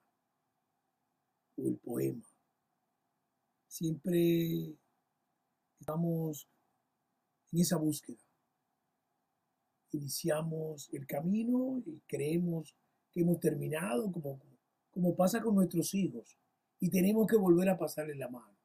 o 1.58 1.68
el 1.68 1.78
poema. 1.78 2.24
Siempre 3.68 4.76
estamos 5.80 6.48
en 7.52 7.60
esa 7.62 7.78
búsqueda. 7.78 8.29
Iniciamos 9.92 10.90
el 10.94 11.06
camino 11.08 11.82
y 11.86 12.00
creemos 12.08 12.76
que 13.12 13.22
hemos 13.22 13.40
terminado 13.40 14.12
como 14.12 14.40
como 14.92 15.16
pasa 15.16 15.42
con 15.42 15.56
nuestros 15.56 15.94
hijos, 15.94 16.38
y 16.80 16.90
tenemos 16.90 17.28
que 17.28 17.36
volver 17.36 17.70
a 17.70 17.78
pasarles 17.78 18.18
la 18.18 18.30
mano 18.30 18.58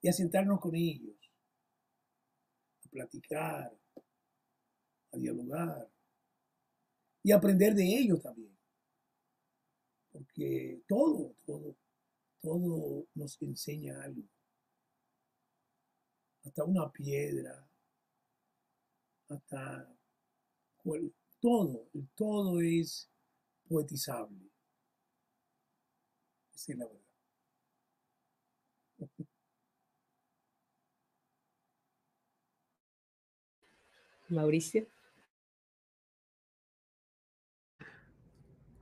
y 0.00 0.08
a 0.08 0.12
sentarnos 0.12 0.60
con 0.60 0.74
ellos, 0.74 1.16
a 2.84 2.88
platicar, 2.88 3.78
a 5.12 5.16
dialogar 5.16 5.90
y 7.22 7.32
aprender 7.32 7.74
de 7.74 7.84
ellos 7.84 8.22
también. 8.22 8.56
Porque 10.10 10.82
todo, 10.88 11.34
todo, 11.44 11.76
todo 12.40 13.06
nos 13.14 13.40
enseña 13.42 14.02
algo. 14.02 14.22
Hasta 16.44 16.64
una 16.64 16.90
piedra, 16.90 17.69
hasta 19.30 19.88
todo, 21.40 21.88
todo 22.14 22.60
es 22.60 23.08
poetizable. 23.68 24.50
Esa 26.54 26.72
es 26.72 26.78
la 26.78 26.86
verdad. 26.86 27.00
Mauricio. 34.28 34.86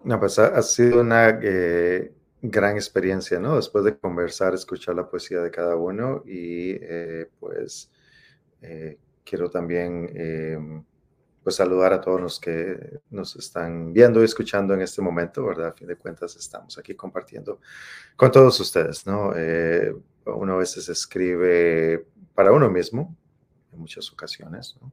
No, 0.04 0.18
pues 0.20 0.38
ha, 0.38 0.62
sido 0.62 1.00
una 1.00 1.38
eh, 1.42 2.14
gran 2.40 2.76
experiencia, 2.76 3.38
¿no? 3.38 3.56
Después 3.56 3.84
de 3.84 3.98
conversar, 3.98 4.54
escuchar 4.54 4.94
la 4.94 5.10
poesía 5.10 5.40
de 5.40 5.50
cada 5.50 5.76
uno 5.76 6.22
y 6.24 6.72
eh, 6.80 7.28
pues 7.40 7.90
eh, 8.62 8.98
quiero 9.28 9.50
también 9.50 10.86
pues 11.48 11.56
saludar 11.56 11.94
a 11.94 12.00
todos 12.02 12.20
los 12.20 12.38
que 12.38 13.00
nos 13.08 13.34
están 13.36 13.94
viendo 13.94 14.20
y 14.20 14.24
escuchando 14.26 14.74
en 14.74 14.82
este 14.82 15.00
momento, 15.00 15.46
¿verdad? 15.46 15.68
A 15.68 15.72
fin 15.72 15.88
de 15.88 15.96
cuentas 15.96 16.36
estamos 16.36 16.76
aquí 16.76 16.94
compartiendo 16.94 17.60
con 18.16 18.30
todos 18.30 18.60
ustedes, 18.60 19.06
¿no? 19.06 19.32
Eh, 19.34 19.94
uno 20.26 20.52
a 20.52 20.58
veces 20.58 20.90
escribe 20.90 22.04
para 22.34 22.52
uno 22.52 22.68
mismo, 22.68 23.16
en 23.72 23.78
muchas 23.78 24.12
ocasiones, 24.12 24.76
¿no? 24.80 24.92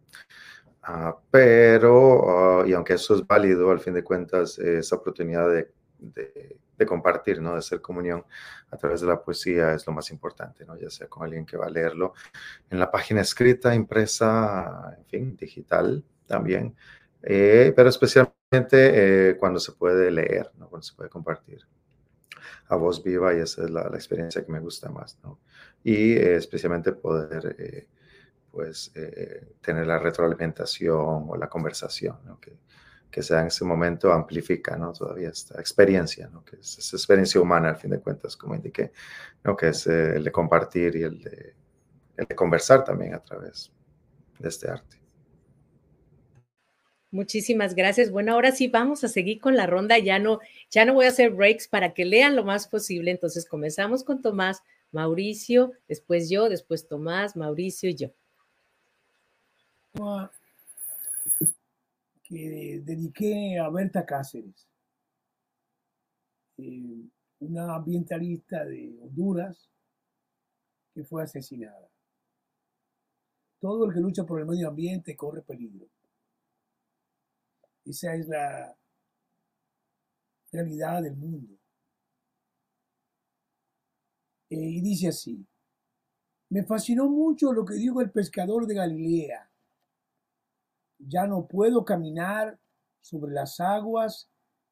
Ah, 0.83 1.17
pero, 1.29 2.61
ah, 2.61 2.63
y 2.65 2.71
aunque 2.71 2.93
eso 2.93 3.15
es 3.15 3.27
válido, 3.27 3.71
al 3.71 3.81
fin 3.81 3.93
de 3.93 4.05
cuentas, 4.05 4.57
esa 4.57 4.95
oportunidad 4.95 5.49
de, 5.49 5.71
de, 6.13 6.85
compartir, 6.85 7.41
¿no? 7.41 7.53
De 7.53 7.59
hacer 7.59 7.81
comunión 7.81 8.25
a 8.69 8.77
través 8.77 9.01
de 9.01 9.07
la 9.07 9.21
poesía 9.21 9.73
es 9.73 9.87
lo 9.87 9.93
más 9.93 10.11
importante, 10.11 10.65
¿no? 10.65 10.77
Ya 10.77 10.89
sea 10.89 11.07
con 11.07 11.23
alguien 11.23 11.45
que 11.45 11.57
va 11.57 11.65
a 11.65 11.69
leerlo 11.69 12.13
en 12.69 12.79
la 12.79 12.91
página 12.91 13.21
escrita, 13.21 13.73
impresa, 13.73 14.95
en 14.97 15.05
fin, 15.05 15.37
digital 15.37 16.03
también, 16.27 16.75
eh, 17.23 17.73
pero 17.75 17.89
especialmente 17.89 19.31
eh, 19.31 19.37
cuando 19.37 19.59
se 19.59 19.71
puede 19.71 20.11
leer, 20.11 20.51
¿no? 20.57 20.69
Cuando 20.69 20.83
se 20.83 20.93
puede 20.95 21.09
compartir 21.09 21.61
a 22.67 22.75
voz 22.75 23.03
viva 23.03 23.33
y 23.33 23.39
esa 23.39 23.63
es 23.63 23.69
la, 23.69 23.87
experiencia 23.93 24.45
que 24.45 24.51
me 24.51 24.59
gusta 24.59 24.89
más, 24.89 25.19
¿no? 25.23 25.39
Y 25.83 26.13
eh, 26.13 26.35
especialmente 26.35 26.91
poder 26.91 27.87
pues 28.51 28.93
tener 29.59 29.85
la 29.85 29.99
retroalimentación 29.99 31.25
o 31.27 31.35
la 31.35 31.49
conversación, 31.49 32.17
¿no? 32.23 32.39
Que 33.15 33.23
sea 33.23 33.39
en 33.39 33.47
ese 33.47 33.63
momento 33.63 34.11
amplifica 34.11 34.75
¿no? 34.75 34.91
todavía 34.91 35.29
esta 35.29 35.57
experiencia, 35.57 36.27
¿no? 36.27 36.43
que 36.43 36.57
es 36.57 36.77
esa 36.79 36.97
experiencia 36.97 37.39
humana 37.39 37.69
al 37.69 37.77
fin 37.77 37.91
de 37.91 38.01
cuentas, 38.01 38.35
como 38.35 38.55
indiqué, 38.55 38.91
¿no? 39.41 39.55
que 39.55 39.69
es 39.69 39.87
eh, 39.87 40.17
el 40.17 40.25
de 40.25 40.33
compartir 40.33 40.97
y 40.97 41.03
el 41.03 41.23
de, 41.23 41.53
el 42.17 42.25
de 42.25 42.35
conversar 42.35 42.83
también 42.83 43.13
a 43.13 43.23
través 43.23 43.71
de 44.37 44.49
este 44.49 44.69
arte. 44.69 44.97
Muchísimas 47.09 47.73
gracias. 47.73 48.11
Bueno, 48.11 48.33
ahora 48.33 48.51
sí 48.51 48.67
vamos 48.67 49.05
a 49.05 49.07
seguir 49.07 49.39
con 49.39 49.55
la 49.55 49.65
ronda. 49.65 49.97
Ya 49.97 50.19
no, 50.19 50.41
ya 50.69 50.83
no 50.83 50.93
voy 50.93 51.05
a 51.05 51.09
hacer 51.09 51.31
breaks 51.31 51.69
para 51.69 51.93
que 51.93 52.03
lean 52.03 52.35
lo 52.35 52.43
más 52.43 52.67
posible. 52.67 53.11
Entonces 53.11 53.45
comenzamos 53.45 54.03
con 54.03 54.21
Tomás, 54.21 54.61
Mauricio, 54.91 55.71
después 55.87 56.29
yo, 56.29 56.49
después 56.49 56.89
Tomás, 56.89 57.37
Mauricio 57.37 57.89
y 57.89 57.95
yo 57.95 58.11
que 62.25 62.81
dediqué 62.83 63.59
a 63.59 63.69
Berta 63.69 64.03
Cáceres, 64.03 64.67
eh, 66.57 67.07
una 67.39 67.75
ambientalista 67.75 68.65
de 68.65 68.97
Honduras 68.99 69.69
que 70.93 71.03
fue 71.03 71.23
asesinada. 71.23 71.89
Todo 73.59 73.85
el 73.85 73.93
que 73.93 73.99
lucha 73.99 74.25
por 74.25 74.39
el 74.39 74.47
medio 74.47 74.67
ambiente 74.67 75.15
corre 75.15 75.43
peligro. 75.43 75.87
Esa 77.85 78.15
es 78.15 78.27
la 78.27 78.75
realidad 80.51 81.03
del 81.03 81.15
mundo. 81.15 81.53
Eh, 84.49 84.55
y 84.55 84.81
dice 84.81 85.09
así, 85.09 85.45
me 86.49 86.63
fascinó 86.63 87.07
mucho 87.07 87.53
lo 87.53 87.65
que 87.65 87.75
dijo 87.75 88.01
el 88.01 88.11
pescador 88.11 88.65
de 88.65 88.75
Galilea 88.75 89.51
ya 90.97 91.27
no 91.27 91.47
puedo 91.47 91.83
caminar 91.83 92.59
sobre 93.01 93.33
las 93.33 93.59
aguas 93.59 94.29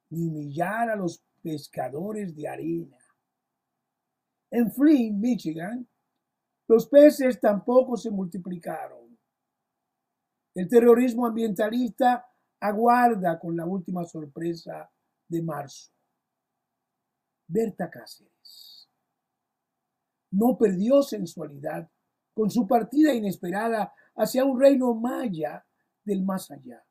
ni 0.09 0.27
humillar 0.27 0.89
a 0.89 0.95
los 0.95 1.23
pescadores 1.41 2.35
de 2.35 2.47
arena. 2.47 2.97
En 4.51 4.71
Flint, 4.71 5.17
Michigan, 5.19 5.87
los 6.67 6.87
peces 6.87 7.39
tampoco 7.39 7.97
se 7.97 8.11
multiplicaron. 8.11 9.17
El 10.55 10.67
terrorismo 10.67 11.25
ambientalista 11.25 12.25
aguarda 12.59 13.39
con 13.39 13.57
la 13.57 13.65
última 13.65 14.05
sorpresa 14.05 14.89
de 15.27 15.41
marzo. 15.41 15.91
Berta 17.47 17.89
Cáceres 17.89 18.89
no 20.33 20.57
perdió 20.57 21.03
sensualidad 21.03 21.89
con 22.33 22.49
su 22.49 22.67
partida 22.67 23.13
inesperada 23.13 23.93
hacia 24.15 24.43
un 24.43 24.59
reino 24.59 24.93
maya 24.95 25.63
del 26.03 26.23
más 26.23 26.51
allá. 26.51 26.83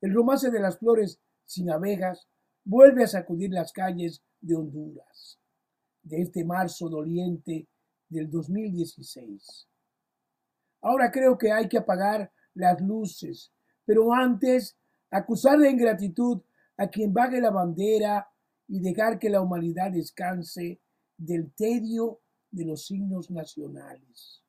El 0.00 0.12
romance 0.12 0.50
de 0.50 0.60
las 0.60 0.78
flores 0.78 1.20
sin 1.46 1.70
abejas 1.70 2.28
vuelve 2.64 3.04
a 3.04 3.08
sacudir 3.08 3.50
las 3.50 3.72
calles 3.72 4.22
de 4.40 4.54
Honduras 4.54 5.38
de 6.04 6.20
este 6.20 6.44
marzo 6.44 6.88
doliente 6.88 7.66
del 8.08 8.30
2016. 8.30 9.66
Ahora 10.82 11.10
creo 11.10 11.36
que 11.36 11.50
hay 11.50 11.68
que 11.68 11.78
apagar 11.78 12.30
las 12.54 12.80
luces, 12.80 13.52
pero 13.84 14.12
antes 14.12 14.76
acusar 15.10 15.58
de 15.58 15.70
ingratitud 15.70 16.42
a 16.76 16.88
quien 16.88 17.12
vague 17.12 17.40
la 17.40 17.50
bandera 17.50 18.28
y 18.68 18.80
dejar 18.80 19.18
que 19.18 19.30
la 19.30 19.40
humanidad 19.40 19.90
descanse 19.90 20.80
del 21.16 21.52
tedio 21.54 22.20
de 22.50 22.66
los 22.66 22.86
signos 22.86 23.30
nacionales. 23.30 24.42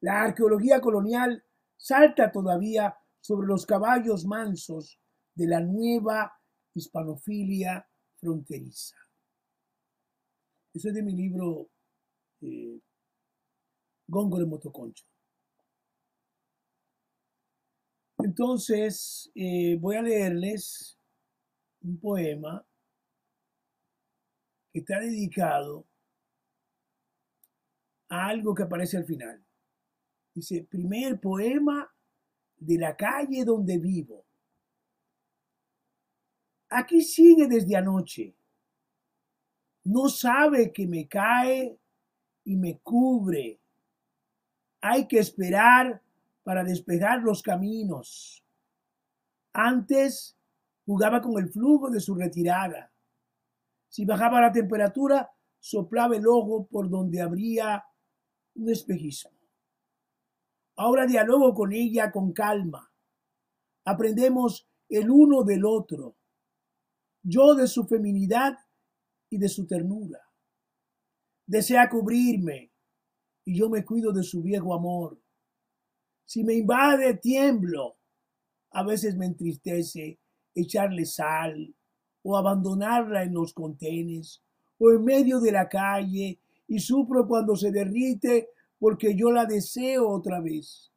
La 0.00 0.22
arqueología 0.22 0.80
colonial 0.80 1.44
salta 1.80 2.30
todavía 2.30 2.94
sobre 3.20 3.46
los 3.46 3.64
caballos 3.64 4.26
mansos 4.26 5.00
de 5.34 5.46
la 5.46 5.60
nueva 5.60 6.30
hispanofilia 6.74 7.86
fronteriza. 8.16 8.96
Eso 10.74 10.88
es 10.88 10.94
de 10.94 11.02
mi 11.02 11.14
libro 11.14 11.70
eh, 12.42 12.78
Gongo 14.06 14.38
de 14.38 14.46
Motoconcho. 14.46 15.04
Entonces, 18.18 19.30
eh, 19.34 19.76
voy 19.80 19.96
a 19.96 20.02
leerles 20.02 20.98
un 21.80 21.98
poema 21.98 22.62
que 24.70 24.80
está 24.80 25.00
dedicado 25.00 25.86
a 28.10 28.28
algo 28.28 28.54
que 28.54 28.64
aparece 28.64 28.98
al 28.98 29.06
final. 29.06 29.44
Dice, 30.34 30.66
primer 30.70 31.20
poema 31.20 31.92
de 32.56 32.78
la 32.78 32.96
calle 32.96 33.44
donde 33.44 33.78
vivo. 33.78 34.24
Aquí 36.68 37.02
sigue 37.02 37.48
desde 37.48 37.76
anoche. 37.76 38.34
No 39.84 40.08
sabe 40.08 40.72
que 40.72 40.86
me 40.86 41.08
cae 41.08 41.78
y 42.44 42.56
me 42.56 42.78
cubre. 42.78 43.60
Hay 44.80 45.08
que 45.08 45.18
esperar 45.18 46.00
para 46.44 46.62
despejar 46.62 47.22
los 47.22 47.42
caminos. 47.42 48.44
Antes 49.52 50.36
jugaba 50.86 51.20
con 51.20 51.42
el 51.42 51.50
flujo 51.50 51.90
de 51.90 52.00
su 52.00 52.14
retirada. 52.14 52.92
Si 53.88 54.04
bajaba 54.04 54.40
la 54.40 54.52
temperatura, 54.52 55.30
soplaba 55.58 56.16
el 56.16 56.26
ojo 56.26 56.66
por 56.66 56.88
donde 56.88 57.20
habría 57.20 57.84
un 58.54 58.70
espejismo. 58.70 59.39
Ahora 60.80 61.06
dialogo 61.06 61.52
con 61.52 61.74
ella 61.74 62.10
con 62.10 62.32
calma. 62.32 62.90
Aprendemos 63.84 64.66
el 64.88 65.10
uno 65.10 65.42
del 65.42 65.66
otro. 65.66 66.16
Yo 67.22 67.54
de 67.54 67.66
su 67.66 67.84
feminidad 67.84 68.54
y 69.28 69.36
de 69.36 69.50
su 69.50 69.66
ternura. 69.66 70.20
Desea 71.46 71.90
cubrirme 71.90 72.72
y 73.44 73.58
yo 73.58 73.68
me 73.68 73.84
cuido 73.84 74.10
de 74.10 74.22
su 74.22 74.40
viejo 74.40 74.72
amor. 74.72 75.20
Si 76.24 76.44
me 76.44 76.54
invade, 76.54 77.12
tiemblo. 77.18 77.98
A 78.70 78.82
veces 78.82 79.18
me 79.18 79.26
entristece 79.26 80.18
echarle 80.54 81.04
sal 81.04 81.74
o 82.22 82.38
abandonarla 82.38 83.22
en 83.22 83.34
los 83.34 83.52
contenes 83.52 84.42
o 84.78 84.90
en 84.92 85.04
medio 85.04 85.40
de 85.40 85.52
la 85.52 85.68
calle 85.68 86.40
y 86.66 86.78
sufro 86.78 87.28
cuando 87.28 87.54
se 87.54 87.70
derrite 87.70 88.48
porque 88.80 89.14
yo 89.14 89.30
la 89.30 89.44
deseo 89.44 90.08
otra 90.08 90.40
vez. 90.40 90.90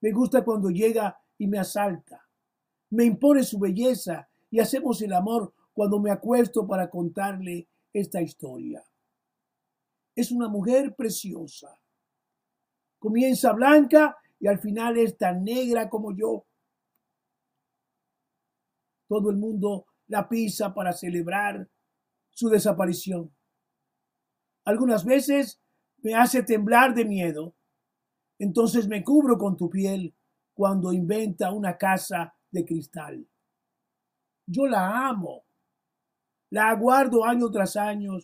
Me 0.00 0.10
gusta 0.10 0.42
cuando 0.42 0.70
llega 0.70 1.20
y 1.38 1.46
me 1.46 1.58
asalta. 1.58 2.26
Me 2.90 3.04
impone 3.04 3.44
su 3.44 3.58
belleza 3.58 4.28
y 4.50 4.58
hacemos 4.58 5.02
el 5.02 5.12
amor 5.12 5.52
cuando 5.74 6.00
me 6.00 6.10
acuesto 6.10 6.66
para 6.66 6.88
contarle 6.88 7.68
esta 7.92 8.22
historia. 8.22 8.82
Es 10.16 10.32
una 10.32 10.48
mujer 10.48 10.94
preciosa. 10.94 11.78
Comienza 12.98 13.52
blanca 13.52 14.16
y 14.40 14.46
al 14.46 14.58
final 14.58 14.96
es 14.96 15.18
tan 15.18 15.44
negra 15.44 15.90
como 15.90 16.16
yo. 16.16 16.46
Todo 19.08 19.30
el 19.30 19.36
mundo 19.36 19.86
la 20.06 20.26
pisa 20.26 20.72
para 20.72 20.92
celebrar 20.92 21.68
su 22.30 22.48
desaparición. 22.48 23.34
Algunas 24.64 25.04
veces 25.04 25.60
me 26.04 26.14
hace 26.14 26.42
temblar 26.42 26.94
de 26.94 27.06
miedo, 27.06 27.56
entonces 28.38 28.86
me 28.86 29.02
cubro 29.02 29.38
con 29.38 29.56
tu 29.56 29.70
piel 29.70 30.14
cuando 30.52 30.92
inventa 30.92 31.50
una 31.50 31.78
casa 31.78 32.36
de 32.50 32.64
cristal. 32.66 33.26
Yo 34.46 34.66
la 34.66 35.08
amo, 35.08 35.46
la 36.50 36.68
aguardo 36.68 37.24
año 37.24 37.50
tras 37.50 37.76
año 37.76 38.18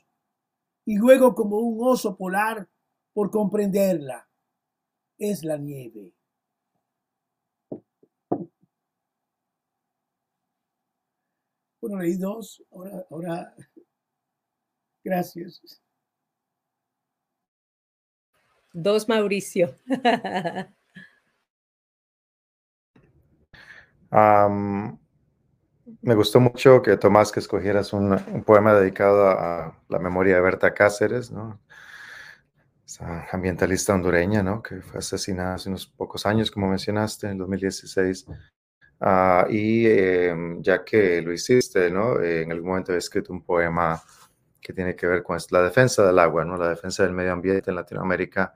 y 0.84 0.98
luego 0.98 1.34
como 1.34 1.58
un 1.58 1.78
oso 1.80 2.16
polar 2.18 2.68
por 3.14 3.30
comprenderla. 3.30 4.28
Es 5.16 5.42
la 5.42 5.56
nieve. 5.56 6.14
Bueno, 11.80 11.98
leí 11.98 12.16
dos, 12.16 12.62
ahora, 13.08 13.54
gracias. 15.02 15.80
Dos, 18.72 19.08
Mauricio. 19.08 19.74
me 26.02 26.14
gustó 26.14 26.40
mucho 26.40 26.82
que 26.82 26.96
Tomás, 26.96 27.32
que 27.32 27.40
escogieras 27.40 27.92
un, 27.92 28.16
poema 28.44 28.74
dedicado 28.74 29.28
a 29.28 29.76
la 29.88 29.98
memoria 29.98 30.36
de 30.36 30.40
Berta 30.40 30.72
Cáceres, 30.74 31.30
¿no? 31.30 31.60
Ambientalista 33.32 33.94
hondureña, 33.94 34.42
¿no? 34.42 34.62
Que 34.62 34.80
fue 34.82 34.98
asesinada 34.98 35.54
hace 35.54 35.68
unos 35.68 35.86
pocos 35.86 36.26
años, 36.26 36.50
como 36.50 36.68
mencionaste, 36.68 37.28
en 37.28 37.38
2016. 37.38 38.26
Ah, 39.00 39.46
y 39.48 39.86
em, 39.86 40.60
ya 40.62 40.84
que 40.84 41.22
lo 41.22 41.32
hiciste, 41.32 41.90
¿no? 41.90 42.20
en 42.20 42.52
algún 42.52 42.68
momento 42.68 42.92
he 42.92 42.98
escrito 42.98 43.32
un 43.32 43.42
poema 43.42 44.02
que 44.70 44.74
tiene 44.74 44.96
que 44.96 45.06
ver 45.06 45.22
con 45.22 45.36
la 45.50 45.62
defensa 45.62 46.06
del 46.06 46.18
agua, 46.18 46.44
¿no? 46.44 46.56
La 46.56 46.68
defensa 46.68 47.02
del 47.02 47.12
medio 47.12 47.32
ambiente 47.32 47.70
en 47.70 47.76
Latinoamérica 47.76 48.54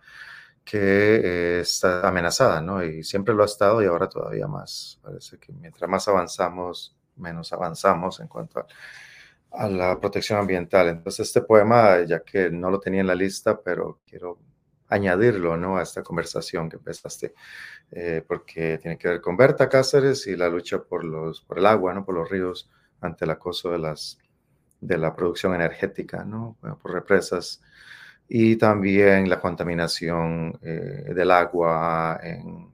que 0.65 0.79
eh, 0.79 1.61
está 1.61 2.09
amenazada, 2.09 2.61
¿no? 2.61 2.83
Y 2.83 3.05
siempre 3.05 3.35
lo 3.35 3.43
ha 3.43 3.47
estado 3.47 3.83
y 3.83 3.87
ahora 3.87 4.09
todavía 4.09 4.47
más. 4.47 4.99
Parece 5.03 5.39
que 5.39 5.53
mientras 5.53 5.89
más 5.91 6.09
avanzamos, 6.09 6.97
menos 7.17 7.53
avanzamos 7.53 8.21
en 8.21 8.29
cuanto 8.29 8.67
a, 9.53 9.69
la 9.69 10.01
protección 10.01 10.39
ambiental. 10.39 10.89
Entonces, 10.89 11.29
este 11.29 11.43
poema, 11.43 12.03
ya 12.03 12.21
que 12.21 12.51
no 12.51 12.71
lo 12.71 12.81
tenía 12.81 13.01
en 13.03 13.07
la 13.07 13.15
lista, 13.15 13.61
pero 13.61 14.01
quiero 14.07 14.39
añadirlo, 14.89 15.57
¿no? 15.57 15.79
A 15.79 15.83
esta 15.83 16.03
conversación 16.03 16.69
que 16.71 16.77
empezaste, 16.77 17.35
eh, 17.93 18.25
porque 18.27 18.79
tiene 18.79 18.99
que 18.99 19.09
ver 19.09 19.21
con 19.21 19.37
Berta 19.37 19.69
Cáceres 19.69 20.27
y 20.27 20.37
la 20.37 20.49
lucha 20.49 20.83
por, 20.83 21.05
los, 21.05 21.43
por 21.43 21.59
el 21.59 21.67
agua, 21.67 21.95
¿no? 21.95 22.05
Por 22.05 22.15
los 22.15 22.29
ríos 22.29 22.71
ante 23.01 23.25
el 23.25 23.31
acoso 23.33 23.71
de, 23.71 23.79
las, 23.79 24.19
de 24.87 24.99
la 24.99 25.14
producción 25.14 25.55
energética, 25.55 26.24
¿no? 26.24 26.57
por 26.61 26.93
represas 26.93 27.62
y 28.28 28.57
también 28.57 29.28
la 29.28 29.41
contaminación 29.41 30.59
eh, 30.62 31.12
del 31.14 31.30
agua 31.30 32.18
en, 32.22 32.70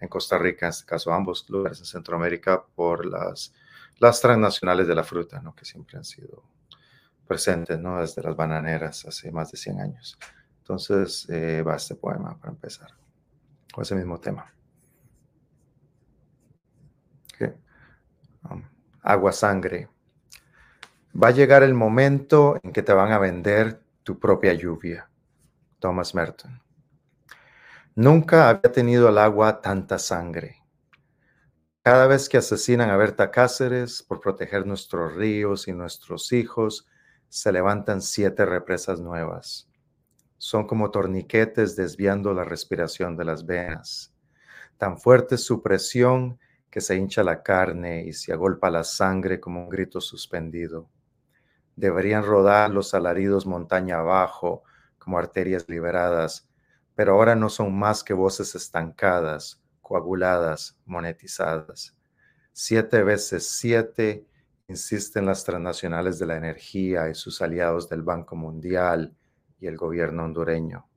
en, 0.00 0.08
Costa 0.08 0.38
Rica, 0.38 0.66
en 0.66 0.70
este 0.70 0.86
caso 0.86 1.12
ambos 1.12 1.48
lugares 1.48 1.78
en 1.80 1.86
Centroamérica, 1.86 2.64
por 2.74 3.06
las, 3.06 3.52
las 3.98 4.20
transnacionales 4.20 4.86
de 4.86 4.94
la 4.94 5.04
fruta, 5.04 5.40
¿no? 5.40 5.54
que 5.54 5.64
siempre 5.64 5.98
han 5.98 6.04
sido 6.04 6.42
presentes 7.26 7.78
¿no? 7.78 8.00
desde 8.00 8.22
las 8.22 8.36
bananeras 8.36 9.04
hace 9.06 9.30
más 9.30 9.50
de 9.50 9.58
100 9.58 9.80
años. 9.80 10.18
Entonces 10.58 11.28
eh, 11.28 11.62
va 11.62 11.76
este 11.76 11.94
poema 11.94 12.36
para 12.38 12.52
empezar 12.52 12.90
con 13.72 13.82
ese 13.82 13.94
mismo 13.94 14.18
tema. 14.18 14.52
Um, 18.50 18.62
agua, 19.02 19.32
sangre. 19.32 19.88
Va 21.18 21.28
a 21.28 21.30
llegar 21.30 21.62
el 21.62 21.72
momento 21.72 22.60
en 22.62 22.72
que 22.72 22.82
te 22.82 22.92
van 22.92 23.10
a 23.10 23.18
vender 23.18 23.80
tu 24.02 24.18
propia 24.18 24.52
lluvia. 24.52 25.08
Thomas 25.78 26.14
Merton. 26.14 26.60
Nunca 27.94 28.50
había 28.50 28.70
tenido 28.70 29.08
el 29.08 29.16
agua 29.16 29.62
tanta 29.62 29.98
sangre. 29.98 30.62
Cada 31.82 32.06
vez 32.06 32.28
que 32.28 32.36
asesinan 32.36 32.90
a 32.90 32.98
Berta 32.98 33.30
Cáceres 33.30 34.02
por 34.02 34.20
proteger 34.20 34.66
nuestros 34.66 35.14
ríos 35.14 35.68
y 35.68 35.72
nuestros 35.72 36.32
hijos, 36.32 36.86
se 37.30 37.50
levantan 37.50 38.02
siete 38.02 38.44
represas 38.44 39.00
nuevas. 39.00 39.70
Son 40.36 40.66
como 40.66 40.90
torniquetes 40.90 41.76
desviando 41.76 42.34
la 42.34 42.44
respiración 42.44 43.16
de 43.16 43.24
las 43.24 43.46
venas. 43.46 44.12
Tan 44.76 44.98
fuerte 44.98 45.36
es 45.36 45.44
su 45.44 45.62
presión 45.62 46.38
que 46.70 46.82
se 46.82 46.94
hincha 46.94 47.24
la 47.24 47.42
carne 47.42 48.04
y 48.04 48.12
se 48.12 48.34
agolpa 48.34 48.68
la 48.68 48.84
sangre 48.84 49.40
como 49.40 49.62
un 49.62 49.70
grito 49.70 50.02
suspendido. 50.02 50.90
Deberían 51.76 52.24
rodar 52.24 52.70
los 52.70 52.94
alaridos 52.94 53.46
montaña 53.46 53.98
abajo 53.98 54.62
como 54.98 55.18
arterias 55.18 55.68
liberadas, 55.68 56.48
pero 56.94 57.12
ahora 57.12 57.36
no 57.36 57.50
son 57.50 57.78
más 57.78 58.02
que 58.02 58.14
voces 58.14 58.54
estancadas, 58.54 59.62
coaguladas, 59.82 60.78
monetizadas. 60.86 61.94
Siete 62.52 63.02
veces 63.02 63.48
siete 63.48 64.26
insisten 64.68 65.26
las 65.26 65.44
transnacionales 65.44 66.18
de 66.18 66.26
la 66.26 66.36
energía 66.36 67.08
y 67.08 67.14
sus 67.14 67.42
aliados 67.42 67.88
del 67.88 68.02
Banco 68.02 68.34
Mundial 68.34 69.14
y 69.60 69.66
el 69.66 69.76
gobierno 69.76 70.24
hondureño. 70.24 70.88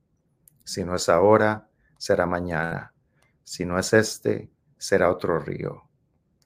Si 0.64 0.84
no 0.84 0.96
es 0.96 1.08
ahora, 1.08 1.68
será 1.98 2.26
mañana. 2.26 2.94
Si 3.44 3.64
no 3.64 3.78
es 3.78 3.92
este, 3.92 4.50
será 4.78 5.10
otro 5.10 5.38
río. 5.38 5.84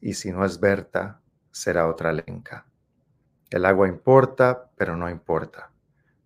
Y 0.00 0.14
si 0.14 0.32
no 0.32 0.44
es 0.44 0.58
Berta, 0.58 1.20
será 1.50 1.88
otra 1.88 2.12
lenca. 2.12 2.66
El 3.54 3.66
agua 3.66 3.86
importa, 3.86 4.68
pero 4.76 4.96
no 4.96 5.08
importa. 5.08 5.70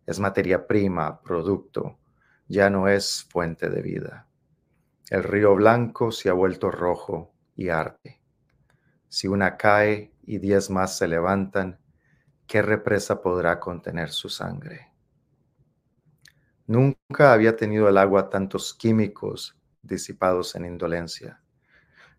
Es 0.06 0.18
materia 0.18 0.66
prima, 0.66 1.20
producto, 1.20 1.98
ya 2.46 2.70
no 2.70 2.88
es 2.88 3.26
fuente 3.28 3.68
de 3.68 3.82
vida. 3.82 4.26
El 5.10 5.24
río 5.24 5.54
blanco 5.54 6.10
se 6.10 6.30
ha 6.30 6.32
vuelto 6.32 6.70
rojo 6.70 7.34
y 7.54 7.68
arde. 7.68 8.22
Si 9.08 9.28
una 9.28 9.58
cae 9.58 10.10
y 10.22 10.38
diez 10.38 10.70
más 10.70 10.96
se 10.96 11.06
levantan, 11.06 11.78
¿qué 12.46 12.62
represa 12.62 13.20
podrá 13.20 13.60
contener 13.60 14.08
su 14.08 14.30
sangre? 14.30 14.90
Nunca 16.66 17.34
había 17.34 17.56
tenido 17.56 17.90
el 17.90 17.98
agua 17.98 18.30
tantos 18.30 18.72
químicos 18.72 19.54
disipados 19.82 20.54
en 20.54 20.64
indolencia. 20.64 21.42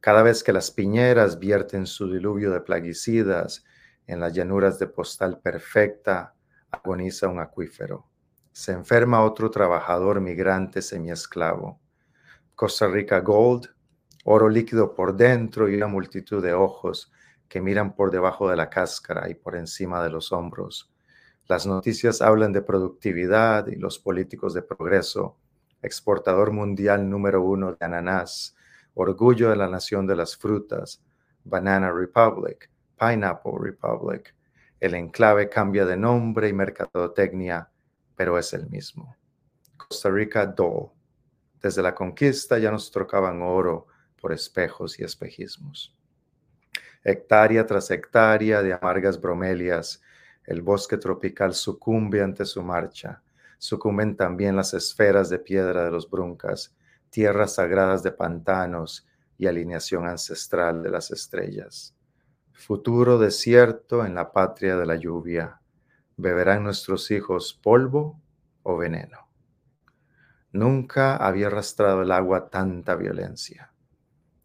Cada 0.01 0.21
vez 0.21 0.43
que 0.43 0.53
las 0.53 0.69
piñeras 0.69 1.39
vierten 1.39 1.87
su 1.87 2.11
diluvio 2.13 2.51
de 2.51 2.61
plaguicidas 2.61 3.65
en 4.09 4.19
las 4.19 4.33
llanuras 4.33 4.79
de 4.79 4.87
postal 4.87 5.39
perfecta 5.39 6.33
agoniza 6.71 7.27
un 7.27 7.39
acuífero. 7.39 8.07
Se 8.51 8.71
enferma 8.71 9.23
otro 9.23 9.51
trabajador 9.51 10.19
migrante 10.19 10.81
semiesclavo. 10.81 11.79
Costa 12.55 12.87
Rica 12.87 13.19
Gold, 13.19 13.67
oro 14.25 14.49
líquido 14.49 14.95
por 14.95 15.15
dentro 15.15 15.69
y 15.69 15.75
una 15.75 15.85
multitud 15.85 16.41
de 16.43 16.53
ojos 16.53 17.11
que 17.47 17.61
miran 17.61 17.95
por 17.95 18.09
debajo 18.09 18.49
de 18.49 18.55
la 18.55 18.67
cáscara 18.71 19.29
y 19.29 19.35
por 19.35 19.55
encima 19.55 20.03
de 20.03 20.09
los 20.09 20.31
hombros. 20.31 20.91
Las 21.47 21.67
noticias 21.67 22.19
hablan 22.19 22.51
de 22.51 22.63
productividad 22.63 23.67
y 23.67 23.75
los 23.75 23.99
políticos 23.99 24.55
de 24.55 24.63
progreso. 24.63 25.37
Exportador 25.83 26.51
mundial 26.51 27.07
número 27.07 27.43
uno 27.43 27.73
de 27.73 27.85
ananás, 27.85 28.55
orgullo 28.95 29.51
de 29.51 29.55
la 29.55 29.69
nación 29.69 30.07
de 30.07 30.15
las 30.15 30.35
frutas, 30.35 31.03
Banana 31.43 31.91
Republic, 31.91 32.69
Pineapple 32.99 33.53
Republic. 33.59 34.35
El 34.79 34.93
enclave 34.93 35.49
cambia 35.49 35.85
de 35.85 35.95
nombre 35.95 36.49
y 36.49 36.53
mercadotecnia, 36.53 37.69
pero 38.15 38.37
es 38.37 38.53
el 38.53 38.69
mismo. 38.69 39.15
Costa 39.77 40.09
Rica 40.09 40.45
Dole. 40.45 40.89
Desde 41.61 41.81
la 41.81 41.95
conquista 41.95 42.57
ya 42.57 42.71
nos 42.71 42.91
trocaban 42.91 43.41
oro 43.41 43.87
por 44.19 44.33
espejos 44.33 44.99
y 44.99 45.03
espejismos. 45.03 45.95
Hectárea 47.03 47.65
tras 47.65 47.89
hectárea 47.91 48.61
de 48.61 48.73
amargas 48.73 49.19
bromelias, 49.19 50.01
el 50.45 50.61
bosque 50.61 50.97
tropical 50.97 51.53
sucumbe 51.53 52.21
ante 52.21 52.45
su 52.45 52.61
marcha. 52.61 53.21
Sucumben 53.57 54.15
también 54.15 54.55
las 54.55 54.73
esferas 54.73 55.29
de 55.29 55.39
piedra 55.39 55.85
de 55.85 55.91
los 55.91 56.09
bruncas, 56.09 56.75
tierras 57.09 57.55
sagradas 57.55 58.03
de 58.03 58.11
pantanos 58.11 59.07
y 59.37 59.47
alineación 59.47 60.05
ancestral 60.07 60.83
de 60.83 60.89
las 60.89 61.11
estrellas 61.11 61.95
futuro 62.59 63.17
desierto 63.17 64.05
en 64.05 64.13
la 64.13 64.33
patria 64.33 64.75
de 64.75 64.85
la 64.85 64.97
lluvia, 64.97 65.61
¿beberán 66.17 66.63
nuestros 66.63 67.09
hijos 67.09 67.53
polvo 67.53 68.21
o 68.63 68.77
veneno? 68.77 69.29
Nunca 70.51 71.15
había 71.15 71.47
arrastrado 71.47 72.01
el 72.01 72.11
agua 72.11 72.49
tanta 72.49 72.95
violencia. 72.95 73.71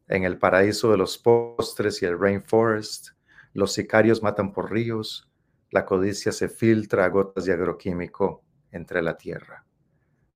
En 0.06 0.22
el 0.22 0.38
paraíso 0.38 0.92
de 0.92 0.96
los 0.96 1.18
postres 1.18 2.02
y 2.02 2.06
el 2.06 2.18
rainforest, 2.18 3.08
los 3.52 3.72
sicarios 3.72 4.22
matan 4.22 4.52
por 4.52 4.70
ríos, 4.70 5.28
la 5.70 5.84
codicia 5.84 6.30
se 6.30 6.48
filtra 6.48 7.04
a 7.04 7.08
gotas 7.08 7.46
de 7.46 7.52
agroquímico 7.52 8.44
entre 8.70 9.02
la 9.02 9.16
tierra. 9.16 9.66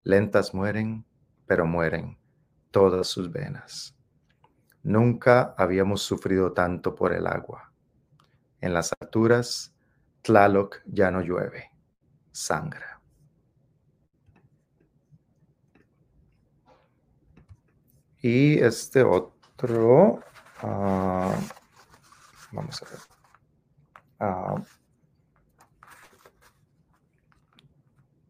Lentas 0.02 0.52
mueren, 0.52 1.04
pero 1.46 1.64
mueren 1.64 2.18
todas 2.72 3.06
sus 3.06 3.30
venas. 3.30 3.94
Nunca 4.82 5.54
habíamos 5.56 6.02
sufrido 6.02 6.52
tanto 6.52 6.94
por 6.94 7.12
el 7.12 7.26
agua. 7.26 7.67
En 8.60 8.74
las 8.74 8.92
alturas, 9.00 9.74
Tlaloc 10.22 10.80
ya 10.86 11.10
no 11.10 11.20
llueve, 11.20 11.70
sangra. 12.32 13.00
Y 18.20 18.58
este 18.58 19.02
otro, 19.04 20.20
ah, 20.62 21.36
vamos 22.52 22.82
a 22.82 22.86
ver. 22.86 22.98
Ah, 24.18 24.62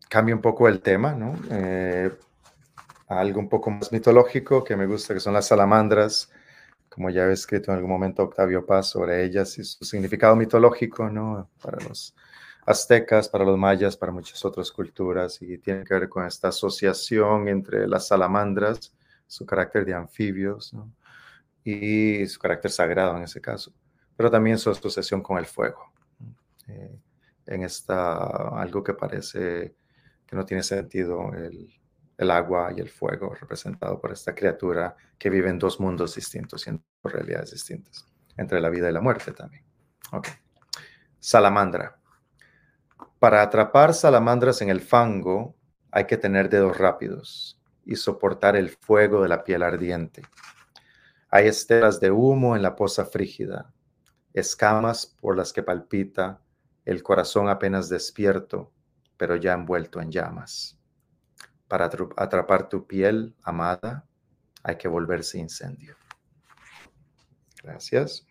cambia 0.09 0.35
un 0.35 0.43
poco 0.43 0.69
el 0.69 0.81
tema, 0.83 1.13
¿no? 1.13 1.35
Eh, 1.51 2.17
algo 3.09 3.41
un 3.41 3.49
poco 3.49 3.71
más 3.71 3.91
mitológico 3.93 4.63
que 4.63 4.77
me 4.77 4.87
gusta, 4.87 5.15
que 5.15 5.21
son 5.21 5.33
las 5.35 5.47
salamandras 5.47 6.31
como 6.99 7.11
ya 7.11 7.27
he 7.29 7.33
escrito 7.33 7.71
en 7.71 7.77
algún 7.77 7.93
momento 7.93 8.25
Octavio 8.25 8.67
Paz 8.67 8.91
sobre 8.91 9.25
ellas 9.25 9.57
y 9.57 9.63
su 9.63 9.85
significado 9.85 10.35
mitológico, 10.35 11.09
¿no? 11.09 11.49
Para 11.63 11.79
los 11.89 12.13
aztecas, 12.67 13.29
para 13.29 13.45
los 13.45 13.57
mayas, 13.57 13.97
para 13.97 14.11
muchas 14.11 14.45
otras 14.45 14.73
culturas, 14.73 15.41
y 15.41 15.59
tiene 15.59 15.85
que 15.85 15.95
ver 15.95 16.09
con 16.09 16.27
esta 16.27 16.49
asociación 16.49 17.47
entre 17.47 17.87
las 17.87 18.09
salamandras, 18.09 18.93
su 19.29 19.47
carácter 19.47 19.85
de 19.85 19.95
anfibios, 19.95 20.75
¿no? 20.75 20.93
y 21.63 22.27
su 22.27 22.41
carácter 22.41 22.73
sagrado 22.73 23.17
en 23.17 23.23
ese 23.23 23.41
caso, 23.41 23.73
pero 24.17 24.29
también 24.29 24.59
su 24.59 24.69
asociación 24.69 25.23
con 25.23 25.39
el 25.39 25.47
fuego. 25.47 25.93
Eh, 26.67 26.99
en 27.47 27.63
esta, 27.63 28.59
algo 28.61 28.83
que 28.83 28.95
parece 28.95 29.77
que 30.27 30.35
no 30.35 30.45
tiene 30.45 30.65
sentido, 30.65 31.33
el, 31.33 31.78
el 32.19 32.33
agua 32.33 32.73
y 32.77 32.81
el 32.81 32.91
fuego, 32.91 33.33
representado 33.35 34.01
por 34.01 34.13
esta 34.13 34.35
criatura 34.35 34.97
que 35.17 35.31
vive 35.31 35.49
en 35.49 35.59
dos 35.59 35.81
mundos 35.81 36.17
distintos 36.17 36.67
y 36.67 36.71
en 36.71 36.85
realidades 37.03 37.53
distintas, 37.53 38.05
entre 38.37 38.61
la 38.61 38.69
vida 38.69 38.91
y 38.91 38.93
la 38.93 39.01
muerte 39.01 39.33
también. 39.33 39.65
Salamandra. 41.21 41.97
Para 43.21 43.43
atrapar 43.43 43.95
salamandras 43.95 44.61
en 44.63 44.69
el 44.69 44.81
fango 44.81 45.55
hay 45.93 46.07
que 46.07 46.17
tener 46.17 46.49
dedos 46.49 46.77
rápidos 46.77 47.61
y 47.85 47.97
soportar 47.97 48.57
el 48.57 48.71
fuego 48.71 49.23
de 49.23 49.29
la 49.29 49.45
piel 49.45 49.63
ardiente. 49.63 50.23
Hay 51.31 51.47
estelas 51.47 52.01
de 52.01 52.11
humo 52.11 52.57
en 52.57 52.63
la 52.63 52.75
poza 52.75 53.05
frígida, 53.05 53.73
escamas 54.33 55.07
por 55.07 55.37
las 55.37 55.53
que 55.53 55.63
palpita 55.63 56.41
el 56.85 57.03
corazón 57.03 57.49
apenas 57.49 57.89
despierto, 57.89 58.73
pero 59.17 59.37
ya 59.37 59.53
envuelto 59.53 60.01
en 60.01 60.11
llamas. 60.11 60.78
Para 61.69 61.91
atrapar 62.17 62.69
tu 62.69 62.87
piel 62.87 63.35
amada, 63.43 64.07
hay 64.63 64.77
que 64.77 64.89
volverse 64.89 65.39
incendio. 65.39 65.97
Gracias. 67.63 68.27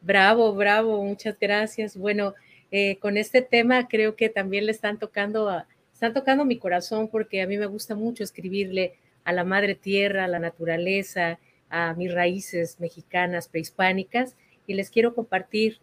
Bravo, 0.00 0.54
bravo, 0.54 1.02
muchas 1.02 1.38
gracias. 1.38 1.96
Bueno, 1.96 2.34
eh, 2.70 2.98
con 2.98 3.16
este 3.16 3.42
tema 3.42 3.88
creo 3.88 4.16
que 4.16 4.28
también 4.28 4.66
le 4.66 4.72
están 4.72 4.98
tocando, 4.98 5.64
están 5.92 6.14
tocando 6.14 6.44
mi 6.44 6.58
corazón 6.58 7.08
porque 7.08 7.42
a 7.42 7.46
mí 7.46 7.56
me 7.56 7.66
gusta 7.66 7.94
mucho 7.94 8.22
escribirle 8.22 8.94
a 9.24 9.32
la 9.32 9.44
madre 9.44 9.74
tierra, 9.74 10.24
a 10.24 10.28
la 10.28 10.38
naturaleza, 10.38 11.38
a 11.68 11.94
mis 11.94 12.12
raíces 12.12 12.78
mexicanas 12.78 13.48
prehispánicas 13.48 14.36
y 14.66 14.74
les 14.74 14.90
quiero 14.90 15.14
compartir 15.14 15.80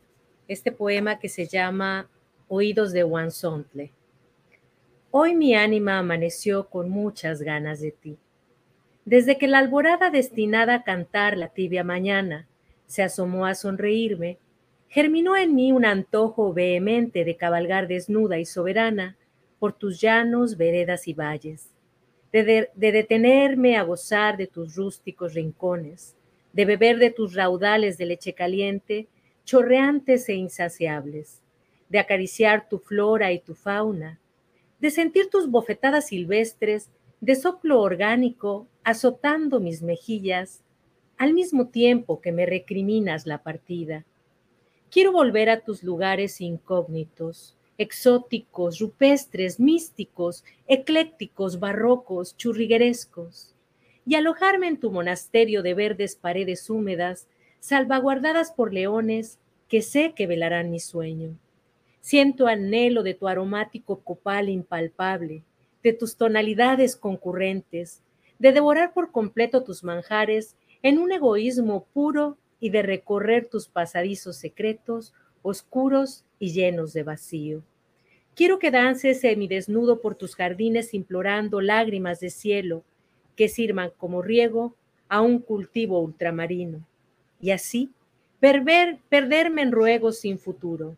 este 0.47 0.71
poema 0.71 1.19
que 1.19 1.29
se 1.29 1.47
llama 1.47 2.09
Oídos 2.55 2.93
de 2.93 3.03
Sontle. 3.31 3.91
Hoy 5.09 5.33
mi 5.33 5.55
ánima 5.55 5.97
amaneció 5.97 6.69
con 6.69 6.87
muchas 6.87 7.41
ganas 7.41 7.81
de 7.81 7.89
ti. 7.89 8.19
Desde 9.05 9.39
que 9.39 9.47
la 9.47 9.57
alborada 9.57 10.11
destinada 10.11 10.75
a 10.75 10.83
cantar 10.83 11.35
la 11.35 11.47
tibia 11.47 11.83
mañana 11.83 12.47
se 12.85 13.01
asomó 13.01 13.47
a 13.47 13.55
sonreírme, 13.55 14.37
germinó 14.87 15.35
en 15.35 15.55
mí 15.55 15.71
un 15.71 15.83
antojo 15.83 16.53
vehemente 16.53 17.25
de 17.25 17.37
cabalgar 17.37 17.87
desnuda 17.87 18.37
y 18.37 18.45
soberana 18.45 19.17
por 19.57 19.73
tus 19.73 19.99
llanos, 19.99 20.55
veredas 20.55 21.07
y 21.07 21.15
valles, 21.15 21.71
de, 22.31 22.69
de, 22.75 22.91
detenerme 22.91 23.77
a 23.77 23.81
gozar 23.81 24.37
de 24.37 24.45
tus 24.45 24.75
rústicos 24.75 25.33
rincones, 25.33 26.15
de 26.51 26.65
beber 26.65 26.99
de 26.99 27.09
tus 27.09 27.33
raudales 27.33 27.97
de 27.97 28.05
leche 28.05 28.33
caliente, 28.33 29.07
chorreantes 29.43 30.29
e 30.29 30.35
insaciables, 30.35 31.41
de 31.93 31.99
acariciar 31.99 32.67
tu 32.67 32.79
flora 32.79 33.33
y 33.33 33.39
tu 33.39 33.53
fauna, 33.53 34.19
de 34.79 34.89
sentir 34.89 35.29
tus 35.29 35.47
bofetadas 35.47 36.07
silvestres 36.07 36.89
de 37.21 37.35
soplo 37.35 37.79
orgánico 37.79 38.67
azotando 38.83 39.59
mis 39.59 39.83
mejillas, 39.83 40.63
al 41.17 41.35
mismo 41.35 41.67
tiempo 41.67 42.19
que 42.19 42.31
me 42.31 42.47
recriminas 42.47 43.27
la 43.27 43.43
partida. 43.43 44.05
Quiero 44.89 45.11
volver 45.11 45.51
a 45.51 45.59
tus 45.59 45.83
lugares 45.83 46.41
incógnitos, 46.41 47.55
exóticos, 47.77 48.79
rupestres, 48.79 49.59
místicos, 49.59 50.43
eclécticos, 50.65 51.59
barrocos, 51.59 52.35
churriguerescos, 52.37 53.53
y 54.03 54.15
alojarme 54.15 54.67
en 54.67 54.79
tu 54.79 54.89
monasterio 54.89 55.61
de 55.61 55.75
verdes 55.75 56.15
paredes 56.15 56.71
húmedas, 56.71 57.27
salvaguardadas 57.59 58.51
por 58.51 58.73
leones 58.73 59.37
que 59.67 59.83
sé 59.83 60.13
que 60.15 60.25
velarán 60.25 60.71
mi 60.71 60.79
sueño. 60.79 61.37
Siento 62.03 62.47
anhelo 62.47 63.01
de 63.01 63.13
tu 63.13 63.29
aromático 63.29 64.01
copal 64.01 64.49
impalpable, 64.49 65.41
de 65.81 65.93
tus 65.93 66.17
tonalidades 66.17 66.97
concurrentes, 66.97 68.03
de 68.39 68.51
devorar 68.51 68.93
por 68.93 69.13
completo 69.13 69.63
tus 69.63 69.85
manjares 69.85 70.57
en 70.81 70.99
un 70.99 71.13
egoísmo 71.13 71.85
puro 71.93 72.37
y 72.59 72.71
de 72.71 72.81
recorrer 72.81 73.47
tus 73.47 73.69
pasadizos 73.69 74.35
secretos, 74.35 75.13
oscuros 75.43 76.25
y 76.39 76.51
llenos 76.51 76.91
de 76.91 77.03
vacío. 77.03 77.63
Quiero 78.35 78.59
que 78.59 78.69
dances 78.69 79.21
semidesnudo 79.21 80.01
por 80.01 80.15
tus 80.15 80.35
jardines 80.35 80.93
implorando 80.93 81.61
lágrimas 81.61 82.19
de 82.19 82.31
cielo 82.31 82.83
que 83.37 83.47
sirvan 83.47 83.91
como 83.95 84.21
riego 84.21 84.75
a 85.07 85.21
un 85.21 85.39
cultivo 85.39 86.01
ultramarino. 86.01 86.85
Y 87.39 87.51
así, 87.51 87.91
perderme 88.41 89.61
en 89.61 89.71
ruegos 89.71 90.19
sin 90.19 90.37
futuro 90.37 90.97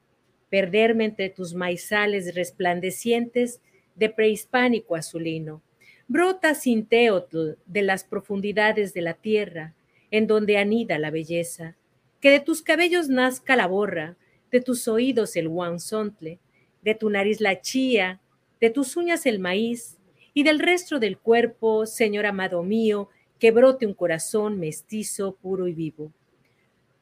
perderme 0.50 1.06
entre 1.06 1.30
tus 1.30 1.54
maizales 1.54 2.36
resplandecientes 2.36 3.62
de 3.96 4.10
prehispánico 4.10 4.96
azulino. 4.96 5.62
Brota 6.08 6.54
sin 6.54 6.86
teotl 6.86 7.54
de 7.66 7.82
las 7.82 8.04
profundidades 8.04 8.94
de 8.94 9.02
la 9.02 9.16
tierra, 9.16 9.74
en 10.12 10.28
donde 10.28 10.58
anida 10.58 11.00
la 11.00 11.12
belleza. 11.12 11.76
Que 12.22 12.30
de 12.30 12.40
tus 12.40 12.62
cabellos 12.62 13.10
nazca 13.10 13.56
la 13.56 13.68
borra, 13.68 14.18
de 14.52 14.62
tus 14.62 14.88
oídos 14.88 15.36
el 15.36 15.50
guanzontle, 15.50 16.40
de 16.82 16.96
tu 16.96 17.10
nariz 17.10 17.42
la 17.42 17.62
chía, 17.62 18.22
de 18.62 18.70
tus 18.70 18.96
uñas 18.96 19.26
el 19.26 19.40
maíz, 19.40 19.98
y 20.34 20.44
del 20.44 20.60
resto 20.60 21.00
del 21.00 21.18
cuerpo, 21.18 21.86
Señor 21.86 22.26
amado 22.26 22.62
mío, 22.62 23.10
que 23.40 23.52
brote 23.52 23.86
un 23.86 23.94
corazón 23.94 24.60
mestizo, 24.60 25.36
puro 25.42 25.68
y 25.68 25.74
vivo. 25.74 26.12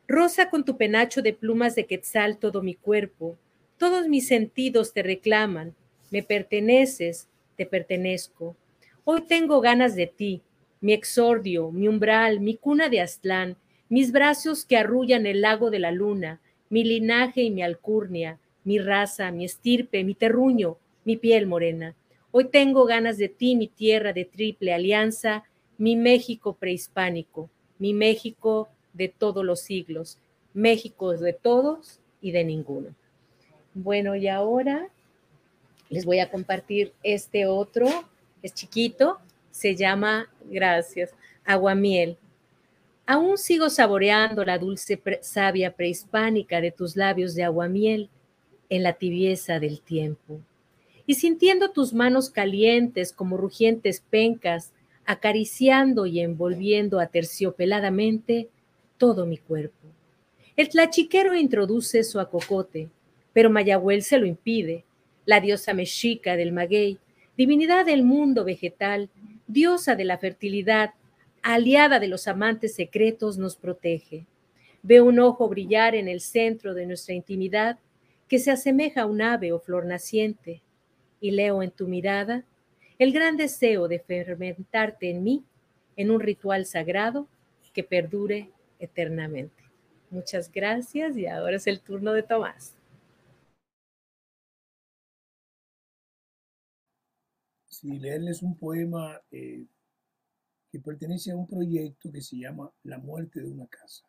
Rosa 0.08 0.50
con 0.50 0.66
tu 0.66 0.76
penacho 0.76 1.22
de 1.22 1.32
plumas 1.32 1.76
de 1.76 1.86
quetzal 1.86 2.38
todo 2.38 2.62
mi 2.62 2.76
cuerpo, 2.76 3.38
todos 3.78 4.10
mis 4.10 4.28
sentidos 4.28 4.92
te 4.92 5.02
reclaman, 5.02 5.76
me 6.12 6.22
perteneces, 6.22 7.30
te 7.56 7.66
pertenezco. 7.66 8.58
Hoy 9.06 9.22
tengo 9.22 9.62
ganas 9.62 9.96
de 9.96 10.08
ti, 10.08 10.42
mi 10.82 10.92
exordio, 10.92 11.72
mi 11.72 11.88
umbral, 11.88 12.42
mi 12.42 12.58
cuna 12.58 12.90
de 12.90 13.00
Aztlán, 13.00 13.56
mis 13.88 14.12
brazos 14.12 14.66
que 14.66 14.76
arrullan 14.76 15.26
el 15.26 15.40
lago 15.40 15.70
de 15.70 15.80
la 15.80 15.92
luna, 15.92 16.42
mi 16.70 16.84
linaje 16.84 17.44
y 17.44 17.52
mi 17.52 17.64
alcurnia, 17.64 18.40
mi 18.66 18.80
raza, 18.80 19.32
mi 19.32 19.46
estirpe, 19.46 20.04
mi 20.04 20.16
terruño, 20.16 20.78
mi 21.06 21.16
piel 21.16 21.48
morena. 21.48 21.96
Hoy 22.32 22.50
tengo 22.50 22.86
ganas 22.86 23.18
de 23.18 23.30
ti, 23.30 23.56
mi 23.56 23.70
tierra 23.70 24.12
de 24.12 24.26
triple 24.26 24.74
alianza, 24.74 25.46
mi 25.78 25.96
México 25.96 26.58
prehispánico, 26.58 27.50
mi 27.80 27.94
México 27.94 28.70
de 28.94 29.10
todos 29.10 29.44
los 29.44 29.60
siglos, 29.60 30.18
México 30.54 31.12
de 31.12 31.34
todos 31.34 32.00
y 32.22 32.32
de 32.32 32.44
ninguno. 32.44 32.96
Bueno, 33.74 34.16
y 34.16 34.28
ahora 34.28 34.90
les 35.90 36.06
voy 36.06 36.20
a 36.20 36.30
compartir 36.30 36.94
este 37.04 37.46
otro, 37.46 37.88
es 38.42 38.54
chiquito, 38.54 39.20
se 39.52 39.76
llama, 39.76 40.30
gracias, 40.46 41.12
aguamiel. 41.46 42.18
Aún 43.06 43.38
sigo 43.38 43.70
saboreando 43.70 44.46
la 44.46 44.58
dulce 44.58 45.02
savia 45.22 45.76
prehispánica 45.76 46.62
de 46.62 46.72
tus 46.72 46.96
labios 46.96 47.36
de 47.36 47.44
aguamiel 47.44 48.10
en 48.70 48.84
la 48.84 48.94
tibieza 48.94 49.60
del 49.60 49.82
tiempo. 49.82 50.40
Y 51.06 51.16
sintiendo 51.16 51.72
tus 51.72 51.94
manos 51.94 52.30
calientes 52.30 53.12
como 53.12 53.38
rugientes 53.38 54.02
pencas, 54.10 54.72
acariciando 55.06 56.06
y 56.06 56.22
envolviendo 56.22 57.00
aterciopeladamente 57.00 58.50
todo 59.04 59.26
mi 59.26 59.38
cuerpo. 59.38 59.90
El 60.56 60.70
tlachiquero 60.70 61.36
introduce 61.36 62.06
su 62.06 62.22
acocote, 62.22 62.88
pero 63.34 63.50
Mayahuel 63.50 64.02
se 64.02 64.18
lo 64.18 64.26
impide. 64.26 64.86
La 65.26 65.42
diosa 65.42 65.74
mexica 65.74 66.38
del 66.38 66.54
maguey, 66.54 67.00
divinidad 67.36 67.86
del 67.86 68.04
mundo 68.04 68.46
vegetal, 68.46 69.10
diosa 69.46 69.96
de 69.96 70.06
la 70.06 70.20
fertilidad, 70.20 70.92
aliada 71.42 72.00
de 72.00 72.08
los 72.08 72.30
amantes 72.30 72.76
secretos, 72.76 73.38
nos 73.38 73.58
protege. 73.58 74.26
Veo 74.84 75.04
un 75.04 75.20
ojo 75.20 75.50
brillar 75.50 75.96
en 75.96 76.08
el 76.08 76.22
centro 76.22 76.74
de 76.74 76.86
nuestra 76.86 77.14
intimidad 77.14 77.80
que 78.30 78.40
se 78.40 78.52
asemeja 78.52 79.02
a 79.02 79.06
un 79.06 79.22
ave 79.22 79.52
o 79.52 79.60
flor 79.60 79.86
naciente, 79.86 80.62
y 81.20 81.32
leo 81.32 81.62
en 81.62 81.72
tu 81.72 81.90
mirada 81.90 82.46
el 83.00 83.12
gran 83.12 83.36
deseo 83.36 83.90
de 83.90 84.00
fermentarte 84.00 85.10
en 85.10 85.24
mí 85.24 85.44
en 85.98 86.10
un 86.10 86.22
ritual 86.22 86.66
sagrado 86.66 87.28
que 87.74 87.84
perdure 87.84 88.53
eternamente. 88.84 89.64
Muchas 90.10 90.52
gracias 90.52 91.18
y 91.18 91.26
ahora 91.26 91.56
es 91.56 91.68
el 91.68 91.80
turno 91.80 92.14
de 92.14 92.24
Tomás. 92.24 92.76
si 97.84 98.00
leerles 98.00 98.42
un 98.42 98.56
poema, 98.58 99.22
eh, 99.30 99.66
que 100.72 100.80
pertenece 100.80 101.32
a 101.32 101.36
un 101.36 101.46
proyecto 101.46 102.12
que 102.12 102.22
se 102.22 102.38
llama 102.38 102.72
La 102.84 102.98
muerte 102.98 103.42
de 103.42 103.50
una 103.50 103.68
casa. 103.68 104.06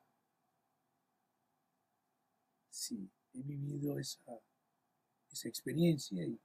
Sí, 2.71 3.11
he 3.35 3.43
vivido 3.43 3.99
esa, 3.99 4.41
esa 5.33 5.49
experiencia 5.49 6.25
y 6.25 6.39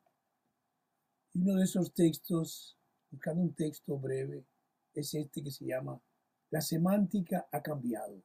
uno 1.36 1.56
de 1.56 1.64
esos 1.66 1.94
textos, 1.94 2.76
buscando 3.12 3.44
un 3.44 3.54
texto 3.54 3.98
breve, 3.98 4.44
es 4.96 5.14
este 5.14 5.44
que 5.44 5.52
se 5.52 5.66
llama 5.66 6.02
La 6.52 6.62
semántica 6.62 7.48
ha 7.52 7.62
cambiado. 7.62 8.24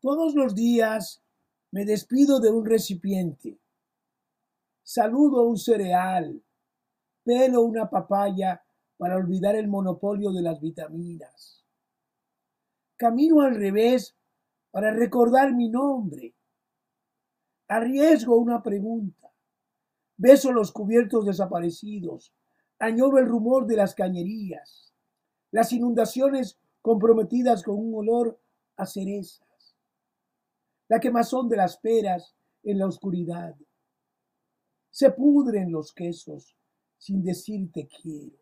Todos 0.00 0.34
los 0.34 0.54
días 0.54 1.22
me 1.70 1.84
despido 1.84 2.40
de 2.40 2.50
un 2.50 2.66
recipiente, 2.66 3.58
saludo 4.82 5.44
un 5.44 5.56
cereal, 5.56 6.42
pelo 7.24 7.62
una 7.62 7.88
papaya 7.88 8.62
para 8.96 9.16
olvidar 9.16 9.56
el 9.56 9.68
monopolio 9.68 10.32
de 10.32 10.42
las 10.42 10.60
vitaminas. 10.60 11.64
Camino 12.96 13.40
al 13.40 13.56
revés 13.56 14.16
para 14.70 14.92
recordar 14.92 15.54
mi 15.54 15.68
nombre. 15.68 16.34
Arriesgo 17.68 18.36
una 18.36 18.62
pregunta. 18.62 19.32
Beso 20.16 20.52
los 20.52 20.70
cubiertos 20.72 21.26
desaparecidos. 21.26 22.32
Añoro 22.78 23.18
el 23.18 23.26
rumor 23.26 23.66
de 23.66 23.76
las 23.76 23.94
cañerías. 23.94 24.91
Las 25.52 25.72
inundaciones 25.72 26.58
comprometidas 26.80 27.62
con 27.62 27.78
un 27.78 27.94
olor 27.94 28.40
a 28.76 28.86
cereza 28.86 29.44
la 30.92 31.00
quemazón 31.00 31.48
de 31.48 31.56
las 31.56 31.78
peras 31.78 32.36
en 32.62 32.78
la 32.78 32.86
oscuridad. 32.86 33.56
Se 34.90 35.10
pudren 35.10 35.72
los 35.72 35.90
quesos 35.94 36.54
sin 36.98 37.24
decirte 37.24 37.88
quiero. 37.88 38.36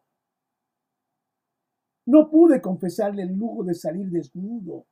No 2.07 2.29
pude 2.29 2.61
confesarle 2.61 3.23
el 3.23 3.35
lujo 3.35 3.63
de 3.63 3.75
salir 3.75 4.11
desnudo 4.11 4.89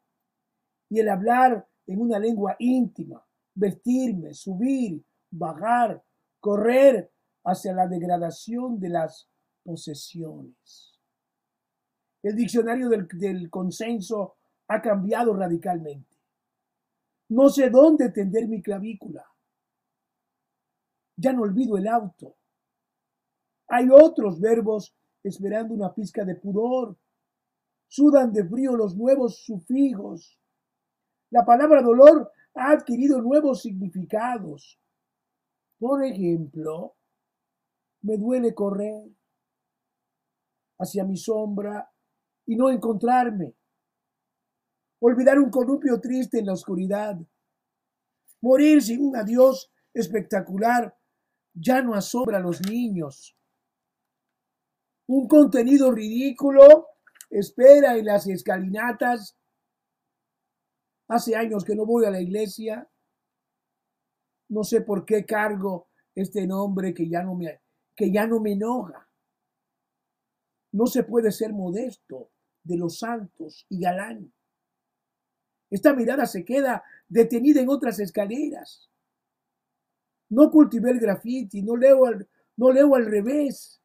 y 0.88 1.00
el 1.00 1.08
hablar 1.08 1.68
en 1.88 2.00
una 2.00 2.20
lengua 2.20 2.54
íntima, 2.60 3.26
vestirme, 3.56 4.34
subir, 4.34 5.04
bajar, 5.28 6.00
correr 6.38 7.10
hacia 7.42 7.72
la 7.72 7.88
degradación 7.88 8.78
de 8.78 8.88
las 8.90 9.28
posesiones. 9.64 10.97
El 12.22 12.34
diccionario 12.34 12.88
del, 12.88 13.50
consenso 13.50 14.36
ha 14.68 14.82
cambiado 14.82 15.34
radicalmente. 15.34 16.16
No 17.30 17.48
sé 17.48 17.70
dónde 17.70 18.10
tender 18.10 18.48
mi 18.48 18.62
clavícula. 18.62 19.24
Ya 21.16 21.32
no 21.32 21.42
olvido 21.42 21.76
el 21.76 21.86
auto. 21.86 22.36
Hay 23.68 23.88
otros 23.90 24.40
verbos 24.40 24.94
esperando 25.22 25.74
una 25.74 25.94
pizca 25.94 26.24
de 26.24 26.36
pudor. 26.36 26.96
Sudan 27.86 28.32
de 28.32 28.46
frío 28.46 28.76
los 28.76 28.96
nuevos 28.96 29.44
sufijos. 29.44 30.38
La 31.30 31.44
palabra 31.44 31.82
dolor 31.82 32.32
ha 32.54 32.72
adquirido 32.72 33.20
nuevos 33.20 33.62
significados. 33.62 34.80
Por 35.78 36.04
ejemplo, 36.04 36.96
me 38.02 38.16
duele 38.16 38.54
correr 38.54 39.08
hacia 40.78 41.04
mi 41.04 41.16
sombra 41.16 41.90
y 42.48 42.56
no 42.56 42.70
encontrarme 42.70 43.54
olvidar 45.00 45.38
un 45.38 45.50
columpio 45.50 46.00
triste 46.00 46.38
en 46.38 46.46
la 46.46 46.54
oscuridad, 46.54 47.16
morir 48.40 48.82
sin 48.82 49.02
un 49.02 49.16
adiós 49.16 49.70
espectacular, 49.92 50.96
ya 51.52 51.82
no 51.82 51.94
asombra 51.94 52.38
a 52.38 52.40
los 52.40 52.60
niños. 52.62 53.36
Un 55.06 55.28
contenido 55.28 55.92
ridículo 55.92 56.88
espera 57.30 57.96
en 57.96 58.06
las 58.06 58.26
escalinatas. 58.26 59.36
Hace 61.08 61.36
años 61.36 61.64
que 61.64 61.74
no 61.74 61.84
voy 61.84 62.06
a 62.06 62.10
la 62.10 62.20
iglesia. 62.20 62.88
No 64.48 64.64
sé 64.64 64.80
por 64.80 65.04
qué 65.04 65.24
cargo 65.24 65.88
este 66.14 66.46
nombre 66.46 66.94
que 66.94 67.08
ya 67.08 67.22
no 67.22 67.34
me, 67.34 67.60
que 67.94 68.10
ya 68.10 68.26
no 68.26 68.40
me 68.40 68.52
enoja. 68.52 69.06
No 70.72 70.86
se 70.86 71.04
puede 71.04 71.30
ser 71.30 71.52
modesto 71.52 72.30
de 72.68 72.76
los 72.76 72.98
santos 72.98 73.66
y 73.68 73.80
galán. 73.80 74.32
Esta 75.70 75.94
mirada 75.94 76.26
se 76.26 76.44
queda 76.44 76.84
detenida 77.08 77.60
en 77.60 77.68
otras 77.68 77.98
escaleras. 77.98 78.88
No 80.30 80.50
cultivé 80.50 80.90
el 80.90 81.00
grafiti, 81.00 81.62
no 81.62 81.76
leo 81.76 82.06
al, 82.06 82.28
no 82.56 82.70
leo 82.70 82.94
al 82.94 83.06
revés. 83.06 83.80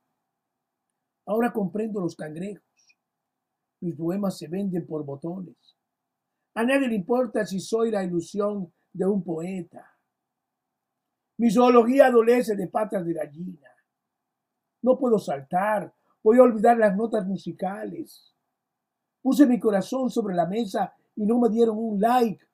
Ahora 1.26 1.52
comprendo 1.52 2.02
los 2.02 2.16
cangrejos. 2.16 2.64
Mis 3.80 3.96
poemas 3.96 4.38
se 4.38 4.48
venden 4.48 4.86
por 4.86 5.06
botones. 5.06 5.78
A 6.56 6.64
nadie 6.64 6.88
le 6.88 6.96
importa 6.96 7.46
si 7.46 7.60
soy 7.60 7.92
la 7.92 8.04
ilusión 8.04 8.72
de 8.92 9.06
un 9.06 9.24
poeta. 9.24 9.90
Mi 11.38 11.50
zoología 11.50 12.08
adolece 12.08 12.56
de 12.56 12.68
patas 12.68 13.06
de 13.06 13.14
gallina. 13.14 13.70
No 14.82 14.98
puedo 15.00 15.18
saltar, 15.18 15.94
voy 16.22 16.38
a 16.38 16.44
olvidar 16.44 16.78
las 16.78 16.96
notas 16.96 17.26
musicales. 17.26 18.33
Puse 19.24 19.48
mi 19.48 19.58
corazón 19.58 20.10
sobre 20.10 20.36
la 20.36 20.46
mesa 20.46 20.94
y 21.16 21.26
no 21.26 21.40
me 21.40 21.50
dieron 21.50 21.78
un 21.78 22.00
like. 22.00 22.46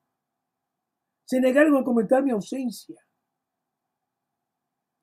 Se 1.26 1.42
negaron 1.42 1.76
a 1.76 1.84
comentar 1.84 2.24
mi 2.24 2.30
ausencia. 2.30 3.04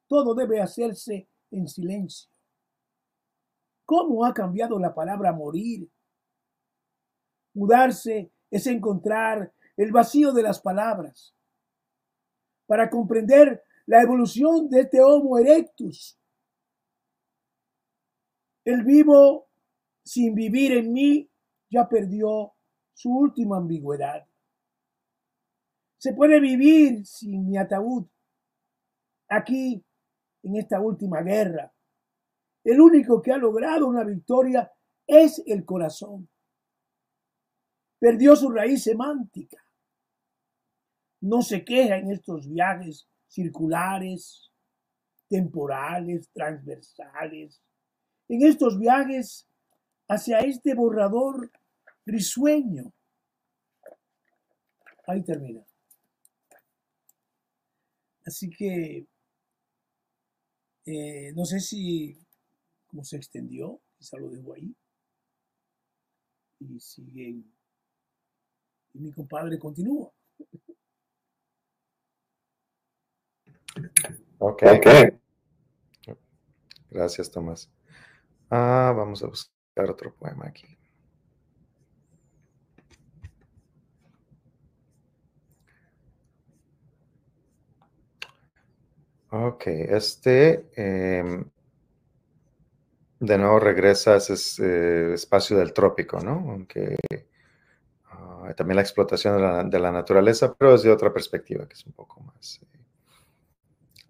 Todo 0.08 0.32
debe 0.36 0.60
hacerse 0.60 1.28
en 1.50 1.66
silencio. 1.66 2.30
¿Cómo 3.84 4.24
ha 4.24 4.32
cambiado 4.32 4.78
la 4.78 4.94
palabra 4.94 5.32
morir? 5.32 5.90
Mudarse 7.54 8.30
es 8.48 8.66
encontrar 8.68 9.52
el 9.76 9.90
vacío 9.90 10.32
de 10.32 10.42
las 10.42 10.60
palabras. 10.60 11.34
Para 12.66 12.88
comprender 12.88 13.64
la 13.86 14.02
evolución 14.02 14.68
de 14.68 14.82
este 14.82 15.00
Homo 15.00 15.36
erectus. 15.36 16.16
El 18.64 18.84
vivo 18.84 19.48
sin 20.04 20.34
vivir 20.34 20.72
en 20.72 20.92
mí 20.92 21.28
ya 21.70 21.88
perdió 21.88 22.54
su 22.94 23.10
última 23.10 23.58
ambigüedad. 23.58 24.26
Se 25.98 26.12
puede 26.12 26.40
vivir 26.40 27.04
sin 27.06 27.48
mi 27.48 27.56
ataúd. 27.56 28.06
Aquí, 29.28 29.84
en 30.42 30.56
esta 30.56 30.80
última 30.80 31.22
guerra, 31.22 31.72
el 32.64 32.80
único 32.80 33.22
que 33.22 33.32
ha 33.32 33.36
logrado 33.36 33.86
una 33.86 34.04
victoria 34.04 34.72
es 35.06 35.42
el 35.46 35.64
corazón. 35.64 36.28
Perdió 37.98 38.36
su 38.36 38.50
raíz 38.50 38.82
semántica. 38.82 39.56
No 41.20 41.42
se 41.42 41.64
queja 41.64 41.96
en 41.96 42.10
estos 42.10 42.48
viajes 42.48 43.08
circulares, 43.26 44.52
temporales, 45.28 46.30
transversales, 46.32 47.62
en 48.28 48.42
estos 48.46 48.78
viajes 48.78 49.48
hacia 50.08 50.40
este 50.40 50.74
borrador 50.74 51.50
risueño. 52.04 52.92
Ahí 55.06 55.22
termina. 55.22 55.64
Así 58.24 58.50
que 58.50 59.06
eh, 60.84 61.32
no 61.34 61.44
sé 61.44 61.60
si 61.60 62.18
cómo 62.86 63.04
se 63.04 63.16
extendió, 63.16 63.80
quizá 63.98 64.18
lo 64.18 64.28
dejo 64.30 64.54
ahí. 64.54 64.74
Y 66.60 66.80
siguen. 66.80 67.52
Y 68.94 68.98
mi 68.98 69.12
compadre 69.12 69.58
continúa. 69.58 70.12
Ok. 74.38 74.62
Gracias, 76.90 77.30
Tomás. 77.30 77.70
Ah, 78.48 78.92
vamos 78.96 79.22
a 79.22 79.26
buscar 79.26 79.55
otro 79.84 80.14
poema 80.14 80.46
aquí. 80.46 80.66
Ok, 89.30 89.66
este 89.66 90.66
em, 90.76 91.44
de 93.20 93.38
nuevo 93.38 93.58
regresa 93.58 94.14
a 94.14 94.16
ese 94.16 94.34
eh, 94.64 95.14
espacio 95.14 95.58
del 95.58 95.72
trópico, 95.72 96.20
¿no? 96.20 96.50
Aunque 96.50 96.96
ah, 98.10 98.54
también 98.56 98.76
la 98.76 98.82
explotación 98.82 99.70
de 99.70 99.78
la, 99.78 99.92
naturaleza, 99.92 100.54
pero 100.54 100.72
desde 100.72 100.90
otra 100.90 101.12
perspectiva, 101.12 101.66
que 101.68 101.74
es 101.74 101.84
un 101.86 101.92
poco 101.92 102.20
más, 102.20 102.60
eh, 102.62 102.78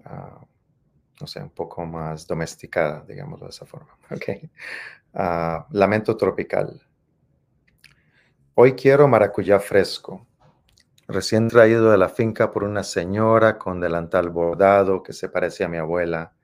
ah, 0.05 0.47
no 1.21 1.27
sé, 1.27 1.43
un 1.43 1.51
poco 1.51 1.85
más 1.87 2.27
domesticada, 2.27 3.05
digámoslo 3.07 3.47
de 3.47 3.51
esa 3.51 3.67
forma. 3.67 3.97
Ok. 4.11 4.25
Ah, 5.15 5.67
lamento 5.71 6.17
tropical. 6.17 6.83
Hoy 8.55 8.75
quiero 8.75 9.09
maracuyá 9.09 9.59
fresco 9.61 10.27
recién 11.09 11.49
traído 11.49 11.91
de 11.91 11.99
la 11.99 12.09
finca 12.09 12.51
por 12.51 12.65
una 12.65 12.83
señora 12.83 13.59
con 13.59 13.81
delantal 13.81 14.31
bordado 14.31 15.03
que 15.03 15.13
se 15.13 15.29
parecía 15.29 15.67
a 15.67 15.69
mi 15.69 15.77
abuela, 15.77 16.35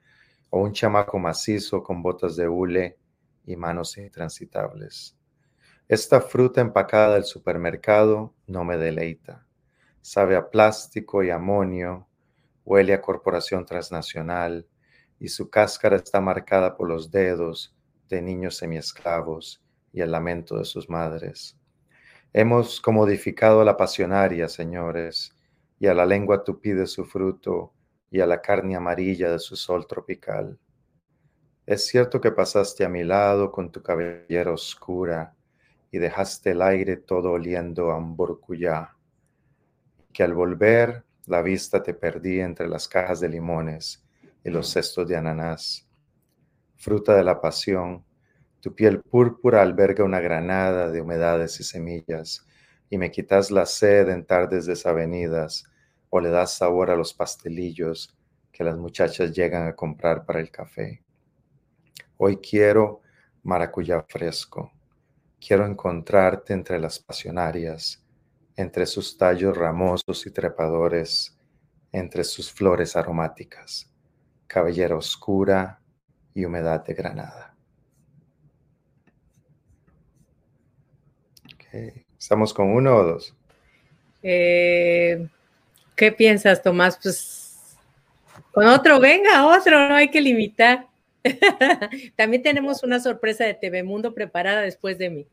o 0.51 0.61
un 0.61 0.73
chamaco 0.73 1.19
macizo 1.19 1.83
con 1.83 2.03
botas 2.03 2.37
de 2.37 2.49
hule 2.49 2.99
y 3.45 3.57
manos 3.57 3.97
intransitables. 3.97 5.17
Esta 5.89 6.21
fruta 6.21 6.61
empacada 6.61 7.15
del 7.15 7.25
supermercado 7.25 8.35
no 8.47 8.65
me 8.65 8.77
deleita. 8.77 9.47
Sabe 10.01 10.37
a 10.37 10.49
plástico 10.51 11.23
y 11.23 11.31
amonio, 11.31 12.07
huele 12.65 12.95
a 12.95 13.01
corporación 13.01 13.65
transnacional 13.67 14.67
y 15.19 15.29
su 15.29 15.51
cáscara 15.51 15.97
está 15.97 16.21
marcada 16.21 16.77
por 16.77 16.89
los 16.89 17.11
dedos 17.11 17.75
de 18.09 18.23
niños 18.23 18.57
semiesclavos 18.57 19.63
y 19.93 20.01
el 20.01 20.11
lamento 20.11 20.59
de 20.59 20.65
sus 20.65 20.89
madres. 20.89 21.57
Hemos 22.33 22.81
comodificado 22.81 23.61
a 23.61 23.65
la 23.65 23.77
pasionaria, 23.77 24.49
señores, 24.49 25.37
y 25.79 25.87
a 25.87 25.95
la 25.95 26.07
lengua 26.07 26.45
tupida 26.45 26.81
de 26.81 26.87
su 26.87 27.05
fruto 27.05 27.73
y 28.11 28.21
a 28.21 28.27
la 28.27 28.41
carne 28.41 28.77
amarilla 28.77 29.31
de 29.31 29.39
su 29.39 29.57
sol 29.57 29.87
tropical. 29.87 30.59
Es 31.67 31.87
cierto 31.87 32.21
que 32.21 32.33
pasaste 32.33 32.85
a 32.85 32.89
mi 32.89 33.05
lado 33.05 33.53
con 33.53 33.71
tu 33.71 33.83
cabellera 33.83 34.53
oscura 34.53 35.35
y 35.91 35.99
dejaste 35.99 36.53
el 36.53 36.63
aire 36.63 36.97
todo 36.97 37.33
oliendo 37.33 37.91
a 37.91 37.99
burcuyá, 37.99 38.97
que 40.13 40.23
al 40.23 40.35
volver 40.35 41.05
la 41.27 41.43
vista 41.43 41.83
te 41.83 41.95
perdí 41.95 42.41
entre 42.41 42.69
las 42.69 42.89
cajas 42.89 43.21
de 43.21 43.29
limones 43.29 44.05
y 44.45 44.51
los 44.51 44.71
cestos 44.71 45.07
de 45.09 45.17
ananás. 45.17 45.87
Fruta 46.77 47.15
de 47.15 47.23
la 47.23 47.41
pasión, 47.41 48.05
tu 48.61 48.75
piel 48.75 49.01
púrpura 49.01 49.63
alberga 49.63 50.05
una 50.05 50.21
granada 50.21 50.91
de 50.91 51.01
humedades 51.01 51.59
y 51.61 51.65
semillas, 51.65 52.47
y 52.91 52.99
me 52.99 53.11
quitas 53.11 53.51
la 53.51 53.67
sed 53.67 54.09
en 54.09 54.25
tardes 54.25 54.67
desavenidas, 54.67 55.65
o 56.11 56.21
le 56.21 56.31
das 56.31 56.55
sabor 56.55 56.91
a 56.91 56.97
los 56.97 57.15
pastelillos 57.15 58.15
que 58.51 58.65
las 58.65 58.77
muchachas 58.77 59.33
llegan 59.33 59.67
a 59.67 59.75
comprar 59.75 60.27
para 60.27 60.41
el 60.41 60.51
café. 60.51 61.03
Hoy 62.19 62.37
quiero 62.37 63.01
maracuyá 63.43 64.03
fresco. 64.03 64.73
Quiero 65.41 65.67
encontrarte 65.67 66.53
entre 66.53 66.79
las 66.79 66.99
pasionarias, 66.99 68.02
entre 68.57 68.87
sus 68.87 69.17
tallos 69.17 69.57
ramosos 69.57 70.27
y 70.27 70.31
trepadores, 70.31 71.39
entre 71.93 72.25
sus 72.25 72.51
flores 72.53 72.97
aromáticas, 72.97 73.91
cabellera 74.47 74.97
oscura 74.97 75.81
y 76.35 76.45
humedad 76.45 76.85
de 76.85 76.95
granada. 76.95 77.55
¿Estamos 82.19 82.53
con 82.53 82.69
uno 82.71 82.97
o 82.97 83.05
dos? 83.05 83.35
Eh, 84.23 85.27
¿Qué 85.97 86.13
piensas, 86.13 86.63
Tomás? 86.63 86.99
Pues 87.03 87.77
con 88.53 88.67
otro, 88.67 89.01
venga, 89.01 89.47
otro, 89.47 89.89
no 89.89 89.95
hay 89.95 90.11
que 90.11 90.21
limitar. 90.21 90.87
También 92.17 92.43
tenemos 92.43 92.83
una 92.83 93.01
sorpresa 93.01 93.45
de 93.45 93.55
TV 93.55 93.83
Mundo 93.83 94.13
preparada 94.15 94.61
después 94.61 94.99
de 94.99 95.11
mí. 95.11 95.27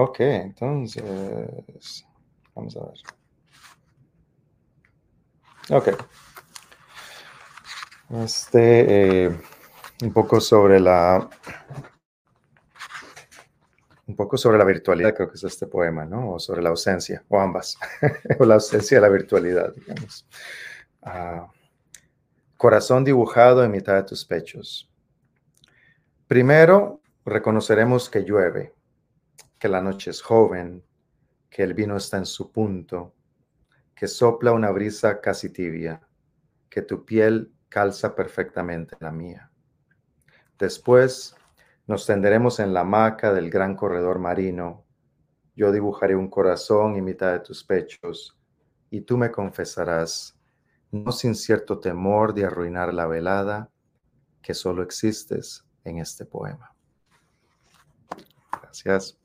Ok, 0.00 0.20
entonces, 0.20 2.06
vamos 2.54 2.76
a 2.76 2.84
ver. 2.84 3.00
Ok. 5.70 5.88
Este, 8.22 9.24
eh, 9.24 9.40
un 10.00 10.12
poco 10.12 10.40
sobre 10.40 10.78
la, 10.78 11.28
un 14.06 14.14
poco 14.14 14.36
sobre 14.38 14.56
la 14.56 14.64
virtualidad, 14.64 15.16
creo 15.16 15.28
que 15.28 15.34
es 15.34 15.42
este 15.42 15.66
poema, 15.66 16.04
¿no? 16.04 16.34
O 16.34 16.38
sobre 16.38 16.62
la 16.62 16.68
ausencia, 16.68 17.24
o 17.26 17.40
ambas, 17.40 17.76
o 18.38 18.44
la 18.44 18.54
ausencia 18.54 18.98
de 18.98 19.00
la 19.00 19.08
virtualidad, 19.08 19.74
digamos. 19.74 20.28
Ah, 21.02 21.48
Corazón 22.56 23.02
dibujado 23.02 23.64
en 23.64 23.72
mitad 23.72 23.96
de 23.96 24.04
tus 24.04 24.24
pechos. 24.24 24.88
Primero, 26.28 27.00
reconoceremos 27.24 28.08
que 28.08 28.20
llueve, 28.20 28.77
que 29.58 29.68
la 29.68 29.80
noche 29.80 30.10
es 30.10 30.22
joven, 30.22 30.84
que 31.50 31.62
el 31.62 31.74
vino 31.74 31.96
está 31.96 32.18
en 32.18 32.26
su 32.26 32.52
punto, 32.52 33.14
que 33.94 34.06
sopla 34.06 34.52
una 34.52 34.70
brisa 34.70 35.20
casi 35.20 35.50
tibia, 35.50 36.00
que 36.70 36.82
tu 36.82 37.04
piel 37.04 37.52
calza 37.68 38.14
perfectamente 38.14 38.96
la 39.00 39.10
mía. 39.10 39.50
Después 40.58 41.34
nos 41.86 42.06
tenderemos 42.06 42.60
en 42.60 42.74
la 42.74 42.80
hamaca 42.80 43.32
del 43.32 43.50
gran 43.50 43.74
corredor 43.74 44.18
marino. 44.18 44.84
Yo 45.56 45.72
dibujaré 45.72 46.14
un 46.14 46.28
corazón 46.28 46.96
en 46.96 47.04
mitad 47.04 47.32
de 47.32 47.40
tus 47.40 47.64
pechos 47.64 48.38
y 48.90 49.00
tú 49.00 49.16
me 49.16 49.30
confesarás 49.30 50.38
no 50.90 51.12
sin 51.12 51.34
cierto 51.34 51.80
temor 51.80 52.34
de 52.34 52.44
arruinar 52.44 52.94
la 52.94 53.06
velada, 53.06 53.70
que 54.40 54.54
solo 54.54 54.82
existes 54.82 55.64
en 55.84 55.98
este 55.98 56.24
poema. 56.24 56.74
Gracias. 58.62 59.17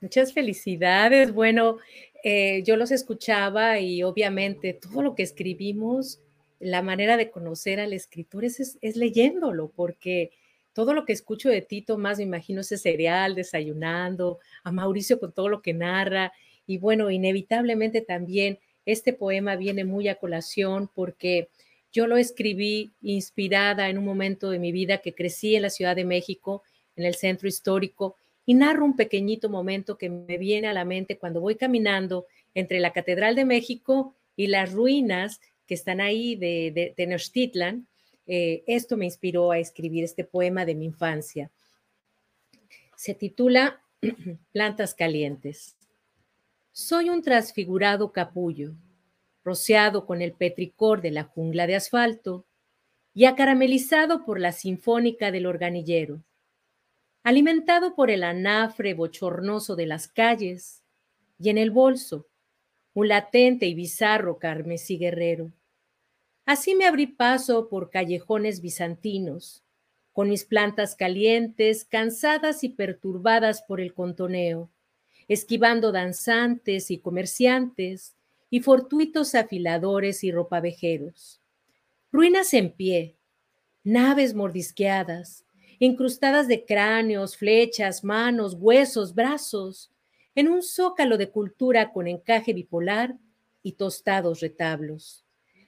Muchas 0.00 0.32
felicidades. 0.32 1.32
Bueno, 1.32 1.76
eh, 2.24 2.62
yo 2.64 2.76
los 2.76 2.90
escuchaba 2.90 3.80
y 3.80 4.02
obviamente 4.02 4.72
todo 4.72 5.02
lo 5.02 5.14
que 5.14 5.22
escribimos, 5.22 6.20
la 6.58 6.82
manera 6.82 7.16
de 7.16 7.30
conocer 7.30 7.80
al 7.80 7.92
escritor 7.92 8.44
es, 8.44 8.78
es, 8.80 8.96
leyéndolo, 8.96 9.70
porque 9.74 10.30
todo 10.72 10.94
lo 10.94 11.04
que 11.04 11.12
escucho 11.12 11.48
de 11.48 11.62
ti, 11.62 11.82
Tomás, 11.82 12.18
me 12.18 12.24
imagino 12.24 12.60
ese 12.62 12.78
cereal, 12.78 13.34
desayunando, 13.34 14.38
a 14.62 14.72
Mauricio 14.72 15.20
con 15.20 15.32
todo 15.32 15.48
lo 15.48 15.62
que 15.62 15.74
narra, 15.74 16.32
y 16.66 16.78
bueno, 16.78 17.10
inevitablemente 17.10 18.00
también 18.00 18.58
este 18.86 19.12
poema 19.12 19.56
viene 19.56 19.84
muy 19.84 20.08
a 20.08 20.14
colación 20.14 20.88
porque 20.94 21.48
yo 21.92 22.06
lo 22.06 22.16
escribí 22.16 22.92
inspirada 23.02 23.88
en 23.88 23.98
un 23.98 24.04
momento 24.04 24.50
de 24.50 24.58
mi 24.58 24.70
vida 24.70 24.98
que 24.98 25.14
crecí 25.14 25.56
en 25.56 25.62
la 25.62 25.70
Ciudad 25.70 25.96
de 25.96 26.04
México, 26.04 26.62
en 26.96 27.04
el 27.04 27.16
centro 27.16 27.48
histórico, 27.48 28.16
y 28.50 28.54
narro 28.54 28.84
un 28.84 28.96
pequeñito 28.96 29.48
momento 29.48 29.96
que 29.96 30.10
me 30.10 30.36
viene 30.36 30.66
a 30.66 30.72
la 30.72 30.84
mente 30.84 31.18
cuando 31.18 31.40
voy 31.40 31.54
caminando 31.54 32.26
entre 32.52 32.80
la 32.80 32.92
Catedral 32.92 33.36
de 33.36 33.44
México 33.44 34.16
y 34.34 34.48
las 34.48 34.72
ruinas 34.72 35.40
que 35.68 35.74
están 35.74 36.00
ahí 36.00 36.34
de, 36.34 36.72
de 36.74 36.92
Tenochtitlan. 36.96 37.86
Eh, 38.26 38.64
esto 38.66 38.96
me 38.96 39.04
inspiró 39.04 39.52
a 39.52 39.60
escribir 39.60 40.02
este 40.02 40.24
poema 40.24 40.64
de 40.64 40.74
mi 40.74 40.86
infancia. 40.86 41.52
Se 42.96 43.14
titula 43.14 43.84
Plantas 44.52 44.94
Calientes. 44.94 45.76
Soy 46.72 47.08
un 47.08 47.22
transfigurado 47.22 48.10
capullo, 48.10 48.74
rociado 49.44 50.06
con 50.06 50.22
el 50.22 50.32
petricor 50.32 51.02
de 51.02 51.12
la 51.12 51.22
jungla 51.22 51.68
de 51.68 51.76
asfalto 51.76 52.46
y 53.14 53.26
acaramelizado 53.26 54.24
por 54.24 54.40
la 54.40 54.50
sinfónica 54.50 55.30
del 55.30 55.46
organillero, 55.46 56.24
alimentado 57.22 57.94
por 57.94 58.10
el 58.10 58.24
anafre 58.24 58.94
bochornoso 58.94 59.76
de 59.76 59.86
las 59.86 60.08
calles 60.08 60.82
y 61.38 61.50
en 61.50 61.58
el 61.58 61.70
bolso 61.70 62.26
un 62.92 63.08
latente 63.08 63.66
y 63.66 63.74
bizarro 63.74 64.38
carmesí 64.38 64.98
guerrero. 64.98 65.52
Así 66.44 66.74
me 66.74 66.86
abrí 66.86 67.06
paso 67.06 67.68
por 67.68 67.90
callejones 67.90 68.60
bizantinos, 68.60 69.62
con 70.12 70.28
mis 70.28 70.44
plantas 70.44 70.96
calientes, 70.96 71.84
cansadas 71.84 72.64
y 72.64 72.70
perturbadas 72.70 73.62
por 73.62 73.80
el 73.80 73.94
contoneo 73.94 74.70
esquivando 75.30 75.92
danzantes 75.92 76.90
y 76.90 76.98
comerciantes 76.98 78.16
y 78.50 78.58
fortuitos 78.62 79.36
afiladores 79.36 80.24
y 80.24 80.32
ropavejeros. 80.32 81.40
Ruinas 82.10 82.52
en 82.52 82.72
pie, 82.72 83.14
naves 83.84 84.34
mordisqueadas, 84.34 85.44
incrustadas 85.80 86.46
de 86.46 86.64
cráneos, 86.64 87.36
flechas, 87.36 88.04
manos, 88.04 88.54
huesos, 88.54 89.14
brazos, 89.14 89.90
en 90.36 90.46
un 90.46 90.62
zócalo 90.62 91.18
de 91.18 91.30
cultura 91.30 91.90
con 91.90 92.06
encaje 92.06 92.52
bipolar 92.52 93.16
y 93.62 93.72
tostados 93.72 94.40
retablos. 94.40 95.24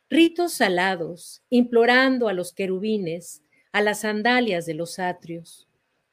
Ritos 0.09 0.53
salados, 0.53 1.43
implorando 1.49 2.29
a 2.29 2.35
los 2.35 2.53
querubines, 2.53 3.43
a 3.73 3.81
las 3.81 4.01
sandalias 4.01 4.67
de 4.67 4.75
los 4.75 4.99
atrios. 4.99 5.67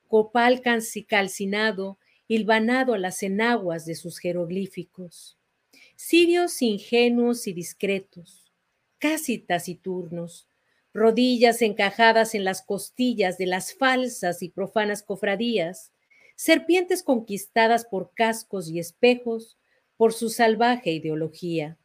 Copal 0.08 0.62
calcinado 0.62 2.00
hilvanado 2.30 2.94
a 2.94 2.98
las 2.98 3.22
enaguas 3.22 3.86
de 3.86 3.96
sus 3.96 4.20
jeroglíficos. 4.20 5.38
Sirios 5.96 6.62
ingenuos 6.62 7.48
y 7.48 7.54
discretos, 7.54 8.54
casi 9.00 9.40
taciturnos, 9.40 10.48
rodillas 10.94 11.62
encajadas 11.62 12.36
en 12.36 12.44
las 12.44 12.62
costillas 12.62 13.38
de 13.38 13.46
las 13.46 13.74
falsas 13.74 14.42
y 14.42 14.50
profanas 14.50 15.04
cofradías, 15.04 15.94
serpientes 16.36 17.04
conquistadas 17.04 17.86
por 17.86 18.14
cascos 18.14 18.70
y 18.70 18.80
espejos, 18.80 19.58
por 19.98 20.14
su 20.14 20.30
salvaje 20.30 20.92
ideología, 20.92 21.78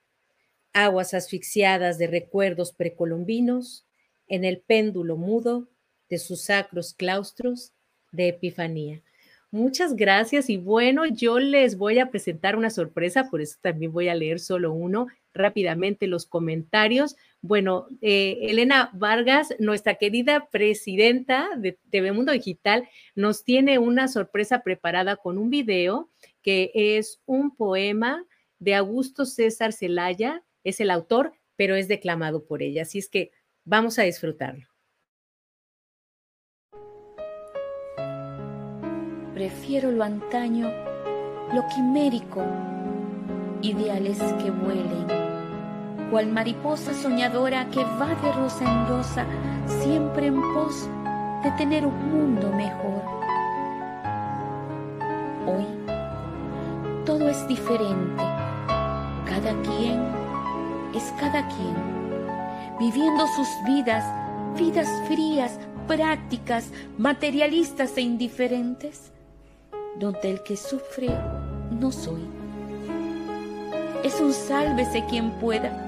aguas 0.72 1.14
asfixiadas 1.14 1.98
de 1.98 2.06
recuerdos 2.06 2.72
precolombinos 2.72 3.86
en 4.28 4.44
el 4.44 4.60
péndulo 4.60 5.16
mudo 5.16 5.68
de 6.08 6.18
sus 6.18 6.42
sacros 6.42 6.94
claustros 6.94 7.72
de 8.12 8.28
Epifanía. 8.28 9.02
Muchas 9.50 9.94
gracias 9.94 10.50
y 10.50 10.56
bueno, 10.56 11.06
yo 11.06 11.38
les 11.38 11.76
voy 11.76 12.00
a 12.00 12.10
presentar 12.10 12.56
una 12.56 12.70
sorpresa, 12.70 13.30
por 13.30 13.40
eso 13.40 13.56
también 13.60 13.92
voy 13.92 14.08
a 14.08 14.14
leer 14.14 14.40
solo 14.40 14.72
uno 14.72 15.06
rápidamente 15.32 16.06
los 16.06 16.26
comentarios. 16.26 17.16
Bueno, 17.46 17.88
eh, 18.00 18.38
Elena 18.40 18.88
Vargas, 18.94 19.54
nuestra 19.58 19.96
querida 19.96 20.48
presidenta 20.50 21.50
de 21.58 21.78
TV 21.90 22.10
Mundo 22.10 22.32
Digital, 22.32 22.88
nos 23.14 23.44
tiene 23.44 23.78
una 23.78 24.08
sorpresa 24.08 24.62
preparada 24.62 25.16
con 25.16 25.36
un 25.36 25.50
video 25.50 26.08
que 26.40 26.70
es 26.72 27.20
un 27.26 27.54
poema 27.54 28.24
de 28.60 28.74
Augusto 28.74 29.26
César 29.26 29.74
Celaya, 29.74 30.42
es 30.62 30.80
el 30.80 30.90
autor, 30.90 31.34
pero 31.54 31.74
es 31.74 31.86
declamado 31.86 32.46
por 32.46 32.62
ella. 32.62 32.80
Así 32.80 32.98
es 32.98 33.10
que 33.10 33.30
vamos 33.66 33.98
a 33.98 34.04
disfrutarlo. 34.04 34.66
Prefiero 39.34 39.90
lo 39.90 40.02
antaño, 40.02 40.70
lo 41.52 41.62
quimérico, 41.74 42.42
ideales 43.60 44.18
que 44.42 44.50
vuelen, 44.50 45.23
cual 46.10 46.26
mariposa 46.26 46.94
soñadora 46.94 47.68
que 47.70 47.84
va 47.84 48.14
de 48.22 48.32
rosa 48.32 48.64
en 48.64 48.88
rosa, 48.88 49.26
siempre 49.66 50.26
en 50.26 50.40
pos 50.54 50.88
de 51.42 51.50
tener 51.52 51.86
un 51.86 52.10
mundo 52.10 52.50
mejor. 52.50 53.02
Hoy 55.46 55.66
todo 57.04 57.28
es 57.28 57.46
diferente, 57.48 58.22
cada 59.26 59.52
quien 59.62 60.02
es 60.94 61.12
cada 61.18 61.46
quien, 61.48 61.74
viviendo 62.78 63.26
sus 63.28 63.48
vidas, 63.66 64.04
vidas 64.56 64.88
frías, 65.08 65.58
prácticas, 65.86 66.70
materialistas 66.96 67.96
e 67.96 68.02
indiferentes 68.02 69.12
donde 69.98 70.30
el 70.30 70.42
que 70.42 70.56
sufre 70.56 71.08
no 71.70 71.92
soy. 71.92 72.22
Es 74.02 74.20
un 74.20 74.32
sálvese 74.32 75.04
quien 75.08 75.30
pueda, 75.32 75.83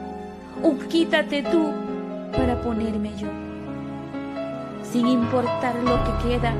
un 0.62 0.78
quítate 0.88 1.42
tú 1.42 1.72
para 2.32 2.61
ponerme 2.62 3.16
yo, 3.16 3.28
sin 4.90 5.07
importar 5.07 5.74
lo 5.82 6.02
que 6.04 6.28
queda 6.28 6.54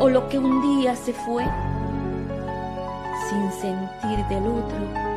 o 0.00 0.08
lo 0.08 0.28
que 0.28 0.38
un 0.38 0.62
día 0.62 0.94
se 0.96 1.12
fue, 1.12 1.44
sin 3.28 3.52
sentir 3.52 4.24
del 4.26 4.46
otro 4.46 5.08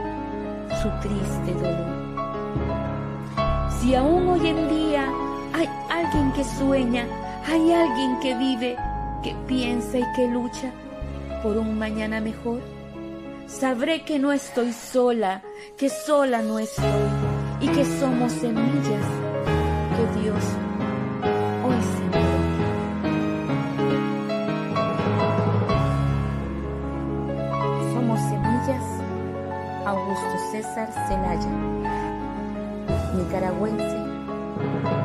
su 0.82 0.90
triste 1.02 1.54
dolor. 1.54 2.02
Si 3.80 3.96
aún 3.96 4.30
hoy 4.30 4.48
en 4.48 4.70
día 4.70 5.08
hay 5.54 5.70
alguien 5.90 6.32
que 6.34 6.44
sueña, 6.44 7.08
hay 7.48 7.74
alguien 7.74 8.20
que 8.20 8.36
vive, 8.36 8.76
que 9.24 9.36
piensa 9.48 10.00
y 10.00 10.06
que 10.16 10.28
lucha, 10.28 10.72
por 11.44 11.58
un 11.58 11.78
mañana 11.78 12.22
mejor, 12.22 12.62
sabré 13.48 14.04
que 14.04 14.20
no 14.20 14.32
estoy 14.32 14.74
sola, 14.74 15.42
que 15.78 15.90
sola 15.90 16.42
no 16.42 16.60
estoy 16.60 17.21
y 17.62 17.68
que 17.68 17.86
somos 17.86 18.32
semillas 18.32 19.06
que 19.96 20.20
Dios 20.20 20.44
hoy 21.64 21.82
sembró. 21.96 22.22
Somos 27.94 28.20
semillas, 28.20 28.84
Augusto 29.86 30.38
César 30.52 30.92
Celaya, 31.08 31.52
nicaragüense, 33.16 33.98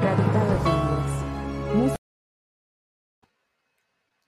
radicado 0.02 0.52
en 0.54 0.66
Honduras. 0.66 1.96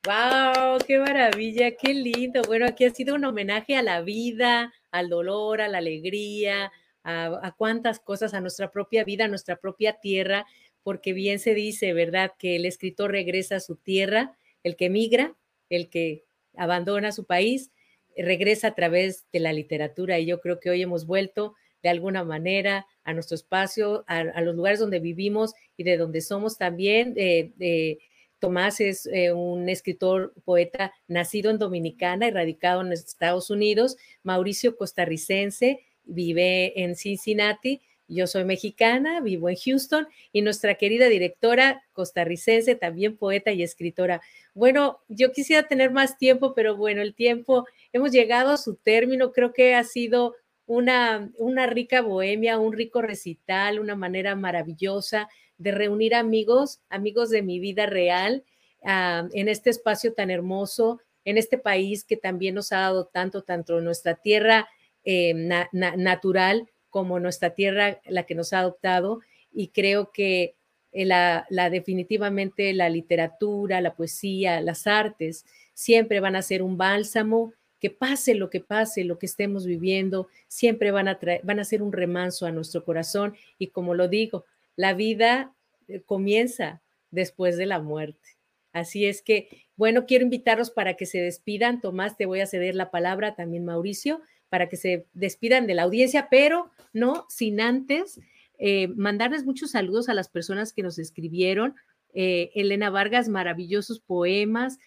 ¡Wow! 0.04 0.78
¡Qué 0.86 0.98
maravilla! 0.98 1.70
¡Qué 1.76 1.94
lindo! 1.94 2.42
Bueno, 2.46 2.66
aquí 2.66 2.84
ha 2.84 2.90
sido 2.90 3.14
un 3.14 3.24
homenaje 3.24 3.76
a 3.76 3.82
la 3.82 4.02
vida, 4.02 4.72
al 4.90 5.08
dolor, 5.08 5.62
a 5.62 5.68
la 5.68 5.78
alegría, 5.78 6.70
a, 7.04 7.54
cuántas 7.56 8.00
cosas, 8.00 8.34
a 8.34 8.40
nuestra 8.40 8.70
propia 8.70 9.04
vida, 9.04 9.24
a 9.24 9.28
nuestra 9.28 9.56
propia 9.56 9.94
tierra, 9.94 10.46
porque 10.82 11.12
bien 11.12 11.38
se 11.38 11.54
dice, 11.54 11.92
¿verdad?, 11.92 12.32
que 12.38 12.56
el 12.56 12.66
escritor 12.66 13.10
regresa 13.10 13.56
a 13.56 13.60
su 13.60 13.76
tierra, 13.76 14.36
el 14.62 14.76
que 14.76 14.90
migra, 14.90 15.34
el 15.70 15.88
que 15.88 16.24
abandona 16.56 17.12
su 17.12 17.24
país, 17.24 17.70
regresa 18.16 18.68
a 18.68 18.74
través 18.74 19.26
de 19.32 19.40
la 19.40 19.52
literatura. 19.52 20.18
Y 20.18 20.26
yo 20.26 20.40
creo 20.40 20.60
que 20.60 20.70
hoy 20.70 20.82
hemos 20.82 21.06
vuelto 21.06 21.54
de 21.82 21.88
alguna 21.88 22.24
manera 22.24 22.86
a 23.04 23.12
nuestro 23.12 23.36
espacio, 23.36 24.04
a, 24.08 24.40
los 24.40 24.56
lugares 24.56 24.80
donde 24.80 24.98
vivimos 24.98 25.54
y 25.76 25.84
de 25.84 25.96
donde 25.96 26.20
somos 26.20 26.58
también. 26.58 27.14
Eh, 27.16 27.98
Tomás 28.38 28.80
es 28.80 29.06
eh, 29.06 29.32
un 29.32 29.68
escritor, 29.68 30.32
poeta 30.44 30.92
nacido 31.08 31.50
en 31.50 31.58
Dominicana 31.58 32.28
y 32.28 32.30
radicado 32.30 32.82
en 32.82 32.92
Estados 32.92 33.50
Unidos. 33.50 33.96
Mauricio 34.22 34.76
costarricense, 34.76 35.80
vive 36.08 36.82
en 36.82 36.96
Cincinnati. 36.96 37.80
Yo 38.08 38.26
soy 38.26 38.44
mexicana, 38.44 39.20
vivo 39.20 39.50
en 39.50 39.56
Houston 39.56 40.08
y 40.32 40.40
nuestra 40.40 40.74
querida 40.76 41.08
directora 41.08 41.84
costarricense, 41.92 42.74
también 42.74 43.16
poeta 43.16 43.52
y 43.52 43.62
escritora. 43.62 44.22
Bueno, 44.54 45.00
yo 45.08 45.30
quisiera 45.30 45.68
tener 45.68 45.90
más 45.90 46.16
tiempo, 46.16 46.54
pero 46.54 46.74
bueno, 46.74 47.02
el 47.02 47.14
tiempo, 47.14 47.66
hemos 47.92 48.10
llegado 48.10 48.50
a 48.50 48.56
su 48.56 48.76
término. 48.76 49.30
Creo 49.32 49.52
que 49.52 49.74
ha 49.74 49.84
sido 49.84 50.34
una, 50.66 51.30
una 51.36 51.66
rica 51.66 52.00
bohemia, 52.00 52.58
un 52.58 52.72
rico 52.72 53.02
recital, 53.02 53.78
una 53.78 53.94
manera 53.94 54.34
maravillosa 54.34 55.28
de 55.58 55.72
reunir 55.72 56.14
amigos, 56.14 56.80
amigos 56.88 57.30
de 57.30 57.42
mi 57.42 57.60
vida 57.60 57.86
real, 57.86 58.44
ah, 58.84 59.28
en 59.32 59.48
este 59.48 59.70
espacio 59.70 60.14
tan 60.14 60.30
hermoso, 60.30 61.00
en 61.24 61.36
este 61.36 61.58
país 61.58 62.04
que 62.04 62.16
también 62.16 62.54
nos 62.54 62.72
ha 62.72 62.78
dado 62.78 63.06
tanto, 63.06 63.42
tanto 63.42 63.80
nuestra 63.80 64.14
tierra 64.14 64.68
eh, 65.10 65.32
natural 65.72 66.68
como 66.90 67.18
nuestra 67.18 67.54
tierra, 67.54 67.98
la 68.04 68.24
que 68.24 68.34
nos 68.34 68.52
ha 68.52 68.58
adoptado. 68.58 69.20
Y 69.50 69.68
creo 69.68 70.10
que 70.12 70.54
eh, 70.92 71.06
la, 71.06 71.46
la, 71.48 71.70
definitivamente 71.70 72.74
la 72.74 72.90
literatura, 72.90 73.80
la 73.80 73.94
poesía, 73.94 74.60
las 74.60 74.86
artes 74.86 75.46
siempre 75.72 76.20
van 76.20 76.36
a 76.36 76.42
ser 76.42 76.62
un 76.62 76.76
bálsamo 76.76 77.54
que 77.80 77.88
pase 77.88 78.34
lo 78.34 78.50
que 78.50 78.60
pase, 78.60 79.04
lo 79.04 79.18
que 79.18 79.24
estemos 79.24 79.64
viviendo, 79.64 80.28
siempre 80.46 80.90
van 80.90 81.08
a, 81.08 81.18
van 81.42 81.58
a 81.58 81.64
ser 81.64 81.82
un 81.82 81.92
remanso 81.92 82.44
a 82.44 82.52
nuestro 82.52 82.84
corazón 82.84 83.34
y 83.56 83.68
como 83.68 83.94
lo 83.94 84.08
digo, 84.08 84.44
la 84.76 84.92
vida 84.92 85.54
eh, 85.86 86.02
comienza 86.04 86.82
después 87.10 87.56
de 87.56 87.64
la 87.64 87.78
muerte. 87.80 88.36
Así 88.74 89.06
es 89.06 89.22
que, 89.22 89.64
bueno, 89.74 90.04
quiero 90.04 90.24
invitarlos 90.24 90.70
para 90.70 90.94
que 90.94 91.06
se 91.06 91.22
despidan. 91.22 91.80
Tomás, 91.80 92.18
te 92.18 92.26
voy 92.26 92.40
a 92.40 92.46
ceder 92.46 92.74
la 92.74 92.90
palabra, 92.90 93.34
también 93.34 93.64
Mauricio, 93.64 94.20
para 94.48 94.68
que 94.68 94.76
se 94.76 95.06
despidan 95.12 95.66
de 95.66 95.74
la 95.74 95.82
audiencia, 95.82 96.28
pero 96.30 96.70
no 96.92 97.26
sin 97.28 97.60
antes 97.60 98.20
eh, 98.58 98.88
mandarles 98.88 99.44
muchos 99.44 99.70
saludos 99.72 100.08
a 100.08 100.14
las 100.14 100.28
personas 100.28 100.72
que 100.72 100.82
nos 100.82 100.98
escribieron. 100.98 101.74
Eh, 102.14 102.50
Elena 102.54 102.90
Vargas, 102.90 103.28
maravillosos 103.28 104.00
poemas. 104.00 104.78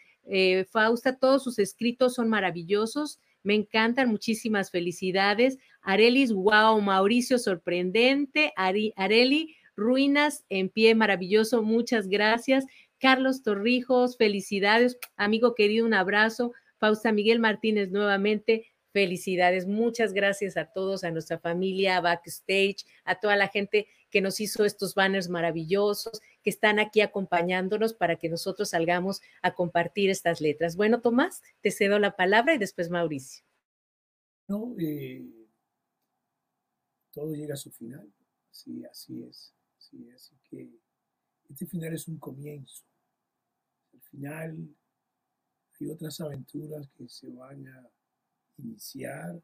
Fausta, 0.69 1.17
todos 1.17 1.43
sus 1.43 1.57
escritos 1.57 2.13
son 2.13 2.29
maravillosos. 2.29 3.19
Me 3.43 3.55
encantan, 3.55 4.09
muchísimas 4.09 4.69
felicidades. 4.69 5.57
Arelis, 5.81 6.31
wow, 6.31 6.79
Mauricio, 6.79 7.39
sorprendente. 7.39 8.53
Ari, 8.55 8.93
Areli, 8.95 9.55
Ruinas 9.75 10.45
en 10.49 10.69
pie, 10.69 10.95
maravilloso, 10.95 11.63
muchas 11.63 12.07
gracias. 12.07 12.65
Carlos 12.99 13.41
Torrijos, 13.41 14.17
felicidades. 14.17 14.97
Amigo 15.15 15.55
querido, 15.55 15.85
un 15.85 15.93
abrazo. 15.93 16.53
Fausta 16.77 17.11
Miguel 17.11 17.39
Martínez, 17.39 17.91
nuevamente, 17.91 18.67
felicidades. 18.91 19.65
Muchas 19.67 20.13
gracias 20.13 20.57
a 20.57 20.65
todos, 20.65 21.03
a 21.03 21.11
nuestra 21.11 21.39
familia, 21.39 21.99
backstage, 22.01 22.85
a 23.03 23.19
toda 23.19 23.35
la 23.35 23.47
gente 23.47 23.87
que 24.09 24.21
nos 24.21 24.39
hizo 24.39 24.65
estos 24.65 24.93
banners 24.93 25.29
maravillosos, 25.29 26.21
que 26.43 26.49
están 26.49 26.79
aquí 26.79 27.01
acompañándonos 27.01 27.93
para 27.93 28.17
que 28.17 28.29
nosotros 28.29 28.69
salgamos 28.69 29.21
a 29.41 29.55
compartir 29.55 30.09
estas 30.09 30.41
letras. 30.41 30.75
Bueno, 30.75 31.01
Tomás, 31.01 31.41
te 31.61 31.71
cedo 31.71 31.97
la 31.97 32.15
palabra 32.15 32.53
y 32.53 32.57
después 32.57 32.89
Mauricio. 32.89 33.45
No, 34.47 34.75
eh, 34.79 35.25
todo 37.11 37.33
llega 37.33 37.53
a 37.53 37.57
su 37.57 37.71
final. 37.71 38.11
Sí, 38.49 38.83
así 38.85 39.23
es. 39.23 39.53
Así 39.77 40.37
que 40.49 40.69
este 41.49 41.65
final 41.65 41.93
es 41.93 42.07
un 42.07 42.17
comienzo. 42.17 42.83
Al 43.93 44.01
final 44.01 44.75
hay 45.79 45.89
otras 45.89 46.19
aventuras 46.21 46.87
que 46.97 47.07
se 47.07 47.29
van 47.29 47.67
a 47.67 47.89
iniciar 48.57 49.41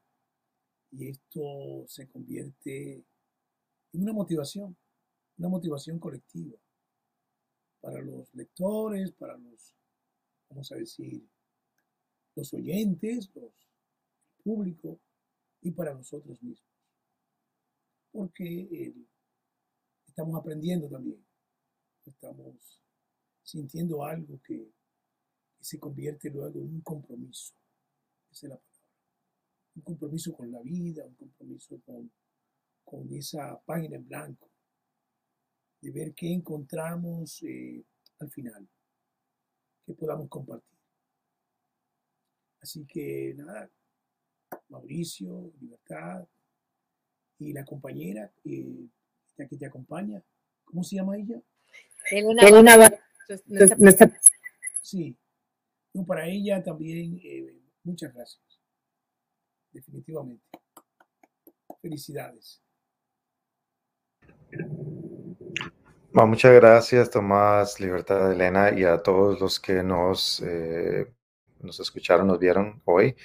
y 0.92 1.10
esto 1.10 1.86
se 1.88 2.08
convierte 2.08 3.06
en 3.94 4.02
una 4.02 4.14
motivación, 4.14 4.76
una 5.38 5.50
motivación 5.50 6.00
colectiva 6.00 6.58
para 7.82 8.02
los 8.02 8.34
lectores, 8.34 9.12
para 9.12 9.38
los, 9.38 9.76
vamos 10.50 10.72
a 10.72 10.76
decir, 10.76 11.24
los 12.36 12.54
oyentes, 12.54 13.30
los 13.36 13.46
el 13.46 14.44
público 14.44 15.00
y 15.62 15.72
para 15.72 15.94
nosotros 15.94 16.42
mismos. 16.42 16.70
Porque 18.12 18.94
estamos 20.08 20.40
aprendiendo 20.40 20.90
también. 20.90 21.24
Estamos 22.06 22.82
sintiendo 23.44 24.04
algo 24.04 24.40
que, 24.42 24.72
se 25.60 25.80
convierte 25.80 26.30
luego 26.30 26.62
en 26.62 26.76
un 26.76 26.82
compromiso. 26.82 27.54
Esa 28.32 28.48
es 28.48 28.54
la. 28.54 28.67
Un 29.78 29.84
compromiso 29.84 30.34
con 30.36 30.52
la 30.52 30.62
vida, 30.62 31.06
un 31.06 31.16
compromiso 31.16 31.80
con, 31.86 32.12
con 32.84 33.14
esa 33.14 33.60
página 33.66 33.96
en 33.96 34.08
blanco 34.08 34.50
de 35.82 35.92
ver 35.92 36.14
qué 36.14 36.34
encontramos 36.34 37.44
eh, 37.44 37.84
al 38.20 38.30
final, 38.32 38.68
que 39.86 39.94
podamos 39.94 40.28
compartir. 40.28 40.78
Así 42.62 42.86
que 42.86 43.34
nada, 43.38 43.70
Mauricio, 44.70 45.54
Libertad 45.62 46.28
y 47.40 47.54
la 47.54 47.64
compañera 47.64 48.32
eh, 48.44 48.88
que 49.38 49.58
te 49.58 49.68
acompaña, 49.68 50.22
¿cómo 50.64 50.84
se 50.84 50.96
llama 50.96 51.18
ella? 51.18 51.40
Elena, 52.10 52.42
Sí, 54.82 55.16
no, 55.94 56.06
para 56.06 56.28
ella 56.28 56.64
también 56.64 57.20
eh, 57.24 57.54
muchas 57.84 58.14
gracias, 58.14 58.42
definitivamente. 59.78 60.44
Felicidades. 61.82 62.62
Bueno, 66.14 66.28
muchas 66.30 66.54
gracias, 66.54 67.12
Tomás, 67.12 67.80
Libertad, 67.80 68.32
Elena, 68.32 68.72
y 68.72 68.84
a 68.84 68.98
todos 68.98 69.40
los 69.40 69.60
que 69.60 69.84
nos, 69.84 70.42
eh, 70.44 71.06
nos 71.62 71.80
escucharon, 71.80 72.28
nos 72.28 72.40
vieron 72.40 72.82
hoy. 72.86 73.16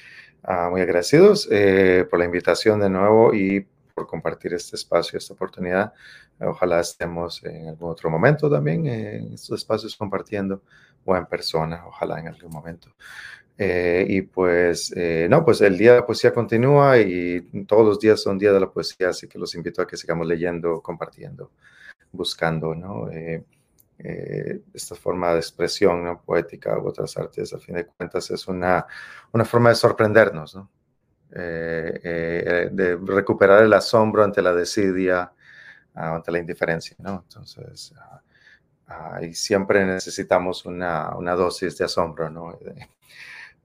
Ah, 0.42 0.68
muy 0.70 0.82
agradecidos 0.82 1.48
eh, 1.50 2.06
por 2.10 2.18
la 2.18 2.26
invitación 2.26 2.80
de 2.80 2.90
nuevo 2.90 3.32
y 3.32 3.66
por 3.94 4.06
compartir 4.06 4.52
este 4.52 4.76
espacio, 4.76 5.16
esta 5.16 5.32
oportunidad. 5.32 5.92
Ojalá 6.38 6.80
estemos 6.80 7.42
en 7.44 7.68
algún 7.68 7.90
otro 7.90 8.10
momento 8.10 8.50
también 8.50 8.86
en 8.86 9.32
estos 9.32 9.60
espacios 9.60 9.96
compartiendo 9.96 10.62
o 11.04 11.16
en 11.16 11.26
persona, 11.26 11.86
ojalá 11.86 12.20
en 12.20 12.28
algún 12.28 12.50
momento. 12.50 12.88
Eh, 13.58 14.06
y 14.08 14.22
pues, 14.22 14.92
eh, 14.96 15.26
no, 15.30 15.44
pues 15.44 15.60
el 15.60 15.76
día 15.78 15.92
de 15.92 16.00
la 16.00 16.06
poesía 16.06 16.32
continúa 16.32 16.98
y 16.98 17.64
todos 17.66 17.86
los 17.86 18.00
días 18.00 18.20
son 18.20 18.38
días 18.38 18.54
de 18.54 18.60
la 18.60 18.70
poesía, 18.70 19.10
así 19.10 19.28
que 19.28 19.38
los 19.38 19.54
invito 19.54 19.82
a 19.82 19.86
que 19.86 19.96
sigamos 19.96 20.26
leyendo, 20.26 20.80
compartiendo, 20.80 21.50
buscando, 22.12 22.74
¿no? 22.74 23.10
Eh, 23.10 23.44
esta 24.74 24.96
forma 24.96 25.32
de 25.32 25.38
expresión 25.38 26.02
¿no? 26.04 26.20
poética 26.22 26.76
u 26.78 26.88
otras 26.88 27.16
artes, 27.16 27.52
a 27.54 27.58
fin 27.58 27.76
de 27.76 27.86
cuentas, 27.86 28.30
es 28.32 28.48
una, 28.48 28.84
una 29.32 29.44
forma 29.44 29.68
de 29.68 29.76
sorprendernos, 29.76 30.56
¿no? 30.56 30.70
de 31.30 32.98
recuperar 33.06 33.62
el 33.62 33.72
asombro 33.72 34.22
ante 34.22 34.42
la 34.42 34.52
desidia, 34.52 35.32
ah, 35.94 36.14
ante 36.16 36.30
la 36.30 36.38
indiferencia, 36.38 36.96
¿no? 36.98 37.24
Entonces, 37.26 37.94
ah, 38.88 39.20
y 39.22 39.32
siempre 39.34 39.84
necesitamos 39.86 40.66
una, 40.66 41.16
una, 41.16 41.34
dosis 41.34 41.78
de 41.78 41.84
asombro, 41.86 42.28
¿no? 42.28 42.58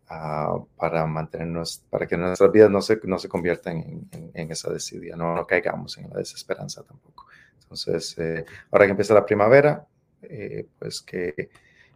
Ah, 0.10 0.58
para 0.78 1.06
mantenernos, 1.06 1.84
para 1.90 2.08
que 2.08 2.16
nuestras 2.16 2.50
vidas 2.54 2.70
no 2.70 2.82
se, 2.82 2.98
no 3.04 3.20
se 3.20 3.28
conviertan 3.28 4.08
en, 4.14 4.32
en, 4.34 4.52
esa 4.52 4.72
desidia, 4.72 5.18
no, 5.18 5.36
no, 5.36 5.46
caigamos 5.46 5.98
en 5.98 6.10
la 6.10 6.20
desesperanza 6.20 6.82
tampoco. 6.84 7.26
Entonces, 7.64 8.18
eh, 8.18 8.46
ahora 8.72 8.86
que 8.86 8.92
empieza 8.92 9.14
la 9.14 9.26
primavera, 9.26 9.86
eh, 10.22 10.66
pues 10.80 11.02
que, 11.02 11.50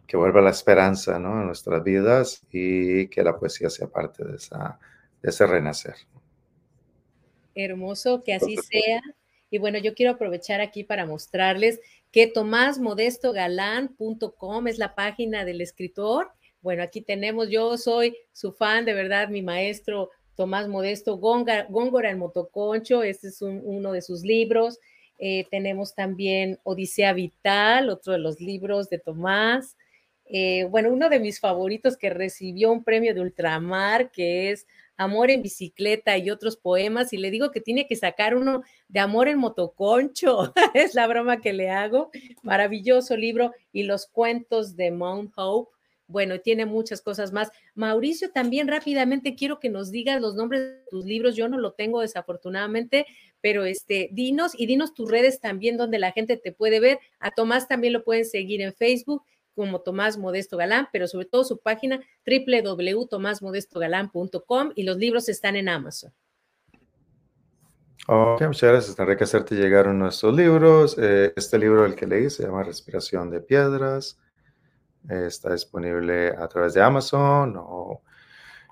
que 0.06 0.16
vuelva 0.18 0.42
la 0.42 0.50
esperanza 0.50 1.18
¿no? 1.18 1.40
en 1.40 1.46
nuestras 1.46 1.82
vidas 1.82 2.46
y 2.50 3.08
que 3.08 3.22
la 3.22 3.38
poesía 3.38 3.70
sea 3.70 3.86
parte 3.86 4.26
de, 4.26 4.36
esa, 4.36 4.78
de 5.22 5.30
ese 5.30 5.46
renacer. 5.46 5.94
Hermoso, 7.54 8.22
que 8.22 8.34
así 8.34 8.56
sea. 8.56 9.00
Y 9.48 9.56
bueno, 9.56 9.78
yo 9.78 9.94
quiero 9.94 10.12
aprovechar 10.12 10.60
aquí 10.60 10.84
para 10.84 11.06
mostrarles 11.06 11.80
que 12.10 12.26
tomásmodestogalán.com 12.26 14.68
es 14.68 14.76
la 14.76 14.94
página 14.94 15.46
del 15.46 15.62
escritor 15.62 16.30
bueno, 16.62 16.82
aquí 16.82 17.02
tenemos, 17.02 17.50
yo 17.50 17.76
soy 17.76 18.16
su 18.32 18.52
fan, 18.52 18.84
de 18.84 18.94
verdad, 18.94 19.28
mi 19.28 19.42
maestro 19.42 20.10
Tomás 20.34 20.68
Modesto 20.68 21.18
Góngora, 21.18 22.10
el 22.10 22.16
Motoconcho, 22.16 23.02
este 23.02 23.28
es 23.28 23.42
uno 23.42 23.92
de 23.92 24.00
sus 24.00 24.22
libros. 24.22 24.78
Eh, 25.18 25.46
tenemos 25.50 25.94
también 25.94 26.58
Odisea 26.64 27.12
Vital, 27.12 27.90
otro 27.90 28.12
de 28.12 28.18
los 28.18 28.40
libros 28.40 28.88
de 28.88 28.98
Tomás. 28.98 29.76
Eh, 30.24 30.64
bueno, 30.70 30.90
uno 30.90 31.08
de 31.10 31.20
mis 31.20 31.38
favoritos 31.38 31.96
que 31.96 32.08
recibió 32.08 32.72
un 32.72 32.82
premio 32.82 33.14
de 33.14 33.20
ultramar, 33.20 34.10
que 34.10 34.50
es 34.50 34.66
Amor 34.96 35.30
en 35.30 35.42
bicicleta 35.42 36.16
y 36.16 36.30
otros 36.30 36.56
poemas, 36.56 37.12
y 37.12 37.18
le 37.18 37.30
digo 37.30 37.50
que 37.50 37.60
tiene 37.60 37.86
que 37.86 37.96
sacar 37.96 38.36
uno 38.36 38.62
de 38.88 39.00
Amor 39.00 39.28
en 39.28 39.38
motoconcho, 39.38 40.52
es 40.74 40.94
la 40.94 41.06
broma 41.06 41.40
que 41.40 41.52
le 41.52 41.70
hago. 41.70 42.10
Maravilloso 42.42 43.16
libro, 43.16 43.52
y 43.72 43.82
los 43.82 44.06
cuentos 44.06 44.76
de 44.76 44.90
Mount 44.90 45.32
Hope, 45.36 45.70
bueno, 46.12 46.40
tiene 46.40 46.66
muchas 46.66 47.02
cosas 47.02 47.32
más. 47.32 47.50
Mauricio, 47.74 48.30
también 48.30 48.68
rápidamente 48.68 49.34
quiero 49.34 49.58
que 49.58 49.70
nos 49.70 49.90
digas 49.90 50.20
los 50.20 50.36
nombres 50.36 50.60
de 50.60 50.84
tus 50.90 51.04
libros. 51.04 51.34
Yo 51.34 51.48
no 51.48 51.58
lo 51.58 51.72
tengo 51.72 52.02
desafortunadamente, 52.02 53.06
pero 53.40 53.64
este, 53.64 54.10
dinos 54.12 54.52
y 54.56 54.66
dinos 54.66 54.94
tus 54.94 55.10
redes 55.10 55.40
también 55.40 55.76
donde 55.76 55.98
la 55.98 56.12
gente 56.12 56.36
te 56.36 56.52
puede 56.52 56.78
ver. 56.78 57.00
A 57.18 57.32
Tomás 57.32 57.66
también 57.66 57.94
lo 57.94 58.04
pueden 58.04 58.24
seguir 58.24 58.60
en 58.60 58.72
Facebook 58.72 59.24
como 59.54 59.80
Tomás 59.80 60.18
Modesto 60.18 60.56
Galán, 60.56 60.88
pero 60.92 61.08
sobre 61.08 61.26
todo 61.26 61.42
su 61.44 61.58
página 61.58 62.00
www.tomásmodestogalán.com 62.26 64.72
y 64.74 64.84
los 64.84 64.96
libros 64.98 65.28
están 65.28 65.56
en 65.56 65.68
Amazon. 65.68 66.14
Ok, 68.08 68.42
muchas 68.42 68.70
gracias. 68.70 68.96
Tendré 68.96 69.16
que 69.16 69.22
hacerte 69.24 69.54
llegar 69.54 69.86
nuestros 69.88 70.34
libros. 70.34 70.96
Eh, 70.98 71.32
este 71.36 71.58
libro, 71.58 71.86
el 71.86 71.94
que 71.94 72.06
leí, 72.06 72.30
se 72.30 72.44
llama 72.44 72.62
Respiración 72.62 73.30
de 73.30 73.40
Piedras 73.40 74.18
está 75.08 75.52
disponible 75.52 76.28
a 76.28 76.46
través 76.48 76.74
de 76.74 76.82
Amazon 76.82 77.54
o 77.56 78.02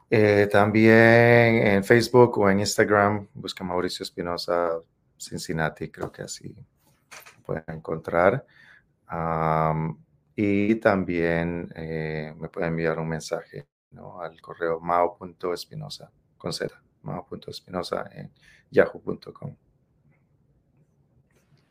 eh, 0.08 0.48
también 0.50 1.66
en 1.66 1.84
Facebook 1.84 2.38
o 2.38 2.50
en 2.50 2.60
Instagram. 2.60 3.28
Busca 3.34 3.64
Mauricio 3.64 4.02
Espinosa 4.02 4.80
Cincinnati, 5.16 5.90
creo 5.90 6.10
que 6.10 6.22
así 6.22 6.54
pueden 7.44 7.64
encontrar. 7.68 8.44
y 10.36 10.74
también 10.76 11.70
eh, 11.74 12.34
me 12.38 12.48
pueden 12.48 12.70
enviar 12.70 12.98
un 12.98 13.08
mensaje 13.08 13.66
al 14.20 14.40
correo 14.40 14.80
mao.espinosa 14.80 16.10
con 16.38 16.52
z, 16.52 16.72
mao.espinosa 17.02 18.08
en 18.14 18.30
yahoo.com. 18.70 19.56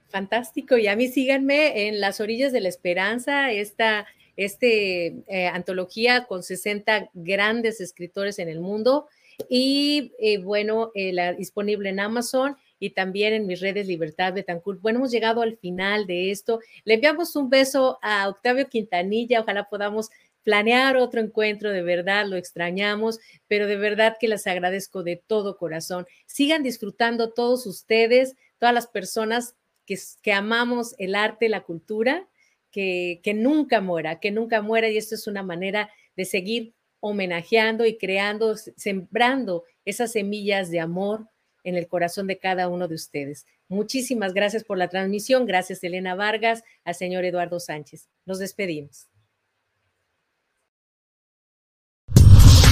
Fantástico. 0.10 0.78
Y 0.78 0.88
a 0.88 0.96
mí 0.96 1.08
síganme 1.08 1.88
en 1.88 2.02
Las 2.02 2.20
Orillas 2.20 2.52
de 2.52 2.62
la 2.62 2.70
Esperanza, 2.70 3.52
esta 3.52 4.08
este, 4.40 5.18
eh, 5.28 5.48
antología 5.48 6.24
con 6.24 6.44
60 6.44 7.10
grandes 7.14 7.82
escritores 7.82 8.40
en 8.40 8.48
el 8.48 8.62
mundo 8.62 9.10
y 9.50 10.14
eh, 10.18 10.38
bueno, 10.38 10.92
eh, 10.96 11.36
disponible 11.38 11.90
en 11.90 12.00
Amazon 12.00 12.56
y 12.80 12.92
también 12.92 13.34
en 13.34 13.48
mis 13.48 13.60
redes 13.60 13.86
Libertad 13.86 14.34
Betancourt. 14.34 14.80
Bueno, 14.80 15.00
hemos 15.00 15.12
llegado 15.12 15.42
al 15.42 15.58
final 15.58 16.08
de 16.08 16.32
esto. 16.32 16.62
Le 16.86 16.94
enviamos 16.94 17.36
un 17.36 17.50
beso 17.50 18.00
a 18.02 18.30
Octavio 18.30 18.70
Quintanilla, 18.70 19.42
ojalá 19.42 19.68
podamos 19.68 20.10
planear 20.44 20.96
otro 20.96 21.20
encuentro, 21.20 21.72
de 21.72 21.82
verdad 21.82 22.26
lo 22.26 22.38
extrañamos, 22.38 23.20
pero 23.50 23.68
de 23.68 23.76
verdad 23.76 24.16
que 24.18 24.30
les 24.30 24.48
agradezco 24.48 25.04
de 25.04 25.18
todo 25.18 25.58
corazón. 25.58 26.08
Sigan 26.28 26.64
disfrutando 26.64 27.34
todos 27.34 27.66
ustedes, 27.66 28.38
todas 28.58 28.74
las 28.74 28.88
personas 28.88 29.56
que, 29.86 30.00
que 30.22 30.32
amamos 30.32 30.96
el 30.98 31.16
arte, 31.16 31.50
la 31.50 31.64
cultura 31.64 32.26
que, 32.72 33.22
nunca 33.36 33.82
muera, 33.82 34.20
que 34.20 34.32
nunca 34.32 34.62
muera 34.62 34.90
y 34.90 34.98
esto 34.98 35.16
es 35.16 35.28
una 35.28 35.44
manera 35.44 35.90
de 36.16 36.26
seguir 36.26 36.74
homenajeando 37.00 37.86
y 37.86 37.98
creando, 37.98 38.56
sembrando 38.58 39.64
esas 39.86 40.12
semillas 40.12 40.70
de 40.70 40.80
amor 40.80 41.28
en 41.64 41.76
el 41.76 41.88
corazón 41.88 42.28
de 42.28 42.40
cada 42.40 42.68
uno 42.68 42.88
de 42.88 42.96
ustedes. 42.96 43.46
Muchísimas 43.68 44.34
gracias 44.34 44.64
por 44.64 44.78
la 44.78 44.90
transmisión. 44.90 45.46
Gracias, 45.46 45.84
Elena 45.84 46.16
Vargas, 46.16 46.64
al 46.84 46.96
señor 46.96 47.26
Eduardo 47.26 47.60
Sánchez. 47.60 48.10
Nos 48.26 48.40
despedimos. 48.40 49.08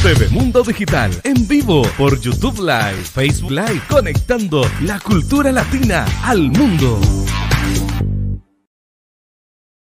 TV 0.04 0.30
Mundo 0.30 0.64
Digital 0.64 1.12
en 1.24 1.48
vivo 1.48 1.82
por 1.98 2.20
YouTube 2.20 2.60
Live, 2.60 3.04
Facebook 3.04 3.52
Live, 3.52 3.82
conectando 3.90 4.62
la 4.82 5.00
cultura 5.00 5.52
latina 5.52 6.06
al 6.24 6.50
mundo. 6.52 7.00